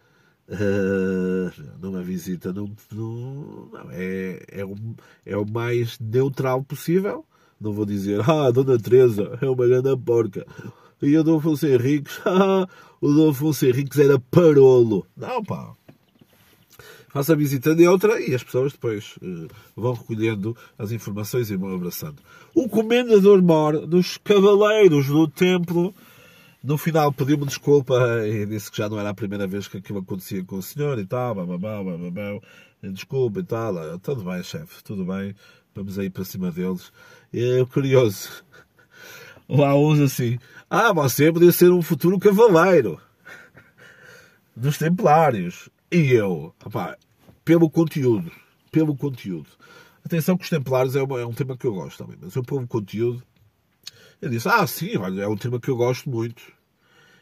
uh, 0.50 1.64
numa 1.82 2.02
visita, 2.02 2.54
não, 2.54 2.72
não, 2.92 3.72
é, 3.92 4.44
é, 4.50 4.66
o, 4.66 4.76
é 5.26 5.38
o 5.38 5.46
mais 5.46 6.00
neutral 6.00 6.64
possível. 6.64 7.26
Não 7.60 7.72
vou 7.72 7.86
dizer, 7.86 8.22
ah, 8.30 8.52
Dona 8.52 8.78
Teresa 8.78 9.38
é 9.42 9.50
uma 9.50 9.68
grande 9.68 9.96
porca. 9.98 10.46
E 11.02 11.18
o 11.18 11.24
Dom 11.24 11.38
Afonso 11.38 11.68
Henriques, 11.68 12.20
ah, 12.26 12.68
o 13.02 13.12
Dom 13.12 13.30
Afonso 13.30 13.66
Henriques 13.66 14.00
era 14.00 14.20
parolo. 14.20 15.06
Não, 15.16 15.44
pá 15.44 15.76
faço 17.14 17.32
a 17.32 17.36
visita 17.36 17.76
de 17.76 17.88
outra 17.88 18.20
e 18.20 18.34
as 18.34 18.44
pessoas 18.44 18.74
depois 18.74 19.16
uh, 19.22 19.48
vão 19.76 19.94
recolhendo 19.94 20.58
as 20.80 20.92
informações 20.92 21.52
e 21.52 21.56
vão 21.56 21.76
abraçando. 21.76 22.16
O 22.56 22.68
comendador 22.68 23.40
Mor, 23.40 23.86
dos 23.86 24.18
cavaleiros 24.18 25.06
do 25.06 25.28
templo, 25.28 25.94
no 26.64 26.76
final 26.76 27.14
pediu-me 27.14 27.46
desculpa 27.46 28.26
e 28.26 28.48
disse 28.48 28.72
que 28.72 28.80
já 28.80 28.90
não 28.90 29.00
era 29.00 29.10
a 29.10 29.14
primeira 29.14 29.46
vez 29.46 29.68
que 29.68 29.78
aquilo 29.78 30.00
acontecia 30.00 30.44
com 30.44 30.56
o 30.56 30.62
senhor 30.64 30.98
e 30.98 31.06
tal, 31.06 31.36
bababá, 31.36 31.84
bababá, 31.84 32.40
desculpa 32.82 33.42
e 33.42 33.44
tal. 33.44 33.78
Ah, 33.78 34.00
tudo 34.02 34.24
bem, 34.24 34.42
chefe, 34.42 34.84
tudo 34.84 35.06
bem, 35.06 35.36
vamos 35.76 36.00
aí 36.00 36.10
para 36.10 36.24
cima 36.24 36.52
deles. 36.52 36.92
E 37.32 37.64
curioso, 37.68 38.44
lá 39.48 39.76
uns 39.76 40.00
assim, 40.00 40.40
ah, 40.68 40.92
você 40.92 41.32
podia 41.32 41.52
ser 41.52 41.70
um 41.72 41.84
futuro 41.84 42.18
cavaleiro 42.18 43.00
dos 44.56 44.80
templários. 44.80 45.70
E 45.94 46.12
eu, 46.12 46.56
rapaz, 46.60 46.98
pelo 47.46 47.70
conteúdo, 47.70 48.32
pelo 48.72 48.96
conteúdo. 48.96 49.48
Atenção 50.04 50.36
que 50.36 50.44
os 50.44 50.50
Templários 50.50 50.96
é, 50.96 51.04
uma, 51.04 51.20
é 51.20 51.26
um 51.26 51.34
tema 51.34 51.56
que 51.56 51.68
eu 51.68 51.74
gosto 51.76 52.00
também, 52.00 52.18
mas 52.20 52.34
eu 52.34 52.42
pelo 52.42 52.66
conteúdo, 52.66 53.22
eu 54.20 54.28
disse, 54.28 54.50
ah, 54.50 54.66
sim, 54.66 54.98
olha, 54.98 55.22
é 55.22 55.28
um 55.28 55.38
tema 55.38 55.60
que 55.60 55.70
eu 55.70 55.78
gosto 55.78 56.10
muito. 56.10 56.42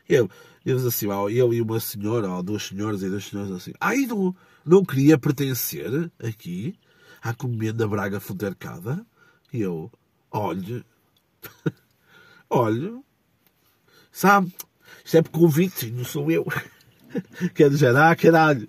E 0.07 0.13
eu, 0.13 0.29
disse 0.65 0.87
assim, 0.87 1.07
ó, 1.07 1.27
eu 1.27 1.53
e 1.53 1.61
uma 1.61 1.81
senhora, 1.81 2.29
ou 2.29 2.41
duas 2.41 2.63
senhoras 2.63 3.03
e 3.03 3.09
duas 3.09 3.25
senhoras 3.25 3.51
assim, 3.51 3.73
ai, 3.77 4.05
não, 4.05 4.33
não 4.65 4.85
queria 4.85 5.17
pertencer 5.17 6.09
aqui 6.17 6.73
à 7.21 7.33
comenda 7.33 7.85
Braga 7.85 8.21
Fontercada? 8.21 9.05
E 9.51 9.59
eu, 9.59 9.91
olhe, 10.31 10.85
olhe, 12.49 13.03
sabe, 14.13 14.55
isto 15.03 15.17
é 15.17 15.21
por 15.21 15.31
convite, 15.31 15.91
não 15.91 16.05
sou 16.05 16.31
eu. 16.31 16.47
Quer 17.53 17.69
dizer, 17.69 17.95
ah, 17.95 18.15
caralho. 18.15 18.67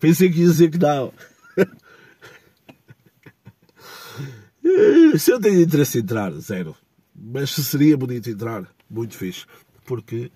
Pensei 0.00 0.28
que 0.28 0.36
dizer 0.36 0.70
que 0.70 0.78
não. 0.78 1.12
Se 5.18 5.30
eu 5.30 5.40
tenho 5.40 5.60
interesse 5.60 5.98
em 5.98 6.02
entrar, 6.02 6.32
zero. 6.32 6.76
Mas 7.14 7.50
se 7.50 7.64
seria 7.64 7.96
bonito 7.96 8.28
entrar, 8.28 8.68
muito 8.90 9.16
fixe. 9.16 9.46
Porque, 9.84 10.30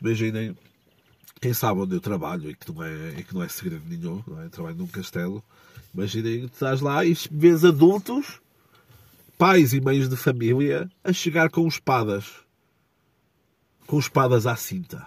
imaginem, 0.00 0.56
quem 1.40 1.54
sabe 1.54 1.80
onde 1.80 1.94
eu 1.94 2.00
trabalho 2.00 2.50
e 2.50 2.54
que 2.54 2.72
não 2.72 2.82
é, 2.82 3.14
e 3.18 3.22
que 3.22 3.34
não 3.34 3.42
é 3.42 3.48
segredo 3.48 3.82
nenhum, 3.86 4.22
não 4.26 4.42
é? 4.42 4.48
trabalho 4.48 4.76
num 4.76 4.86
castelo. 4.86 5.44
Imaginem 5.94 6.48
que 6.48 6.54
estás 6.54 6.80
lá 6.80 7.04
e 7.04 7.16
vês 7.30 7.64
adultos, 7.64 8.40
pais 9.36 9.72
e 9.72 9.80
mães 9.80 10.08
de 10.08 10.16
família, 10.16 10.90
a 11.04 11.12
chegar 11.12 11.50
com 11.50 11.66
espadas. 11.68 12.26
Com 13.86 13.98
espadas 13.98 14.46
à 14.46 14.56
cinta 14.56 15.06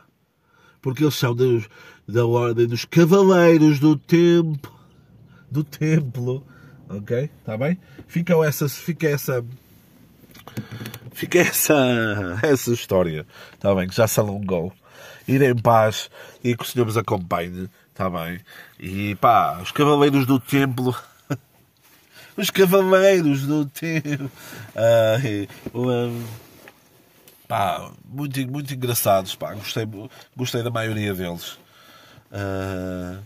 porque 0.82 1.04
eles 1.04 1.16
são 1.16 1.36
dos, 1.36 1.70
da 2.08 2.26
ordem 2.26 2.68
dos 2.68 2.86
cavaleiros 2.86 3.80
do 3.80 3.96
templo, 3.96 4.72
do 5.50 5.64
templo, 5.64 6.46
ok? 6.90 7.30
Está 7.40 7.58
bem? 7.58 7.78
Fica 8.08 8.34
essa, 8.46 8.68
fica 8.68 9.08
essa, 9.08 9.46
fica 11.14 11.40
essa, 11.40 12.40
essa 12.44 12.72
história, 12.72 13.26
está 13.54 13.74
bem? 13.76 13.88
Que 13.88 13.96
já 13.96 14.08
se 14.08 14.20
alongou. 14.20 14.74
Ir 15.28 15.42
em 15.42 15.56
paz 15.56 16.10
e 16.44 16.56
que 16.56 16.64
o 16.64 16.66
Senhor 16.66 16.86
nos 16.86 16.98
acompanhe, 16.98 17.70
está 17.90 18.10
bem? 18.10 18.40
E 18.80 19.16
pá, 19.16 19.60
os 19.62 19.72
cavaleiros 19.72 20.26
do 20.26 20.40
templo 20.40 20.96
os 22.36 22.50
cavaleiros 22.50 23.46
do 23.46 23.66
templo. 23.66 24.32
Uh, 24.76 26.28
pá, 27.52 27.92
muito, 28.06 28.40
muito 28.50 28.74
engraçados, 28.74 29.36
pá, 29.36 29.54
gostei, 29.54 29.86
gostei 30.38 30.64
da 30.64 30.70
maioria 30.70 31.14
deles. 31.14 31.60
Uh... 32.32 33.22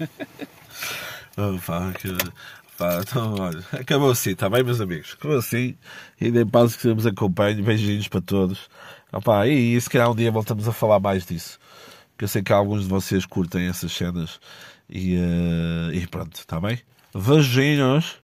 oh, 1.36 1.58
pá, 1.66 1.92
que... 1.92 2.16
pá, 2.78 3.00
então, 3.02 3.34
olha, 3.34 3.62
acabou 3.78 4.10
assim, 4.10 4.30
está 4.30 4.48
bem, 4.48 4.62
meus 4.62 4.80
amigos? 4.80 5.14
Acabou 5.18 5.36
assim, 5.36 5.76
e 6.18 6.30
nem 6.30 6.46
paz 6.46 6.74
que 6.74 6.88
nos 6.88 7.06
acompanhe, 7.06 7.60
beijinhos 7.60 8.08
para 8.08 8.22
todos. 8.22 8.70
Oh, 9.12 9.20
pá, 9.20 9.46
e, 9.46 9.76
e 9.76 9.80
se 9.82 9.90
calhar 9.90 10.10
um 10.10 10.16
dia 10.16 10.32
voltamos 10.32 10.66
a 10.66 10.72
falar 10.72 10.98
mais 10.98 11.26
disso, 11.26 11.58
porque 12.12 12.24
eu 12.24 12.28
sei 12.28 12.42
que 12.42 12.54
alguns 12.54 12.84
de 12.84 12.88
vocês 12.88 13.26
curtem 13.26 13.68
essas 13.68 13.92
cenas, 13.92 14.40
e, 14.88 15.18
uh... 15.18 15.92
e 15.92 16.06
pronto, 16.06 16.36
está 16.36 16.58
bem? 16.58 16.80
Beijinhos! 17.14 18.18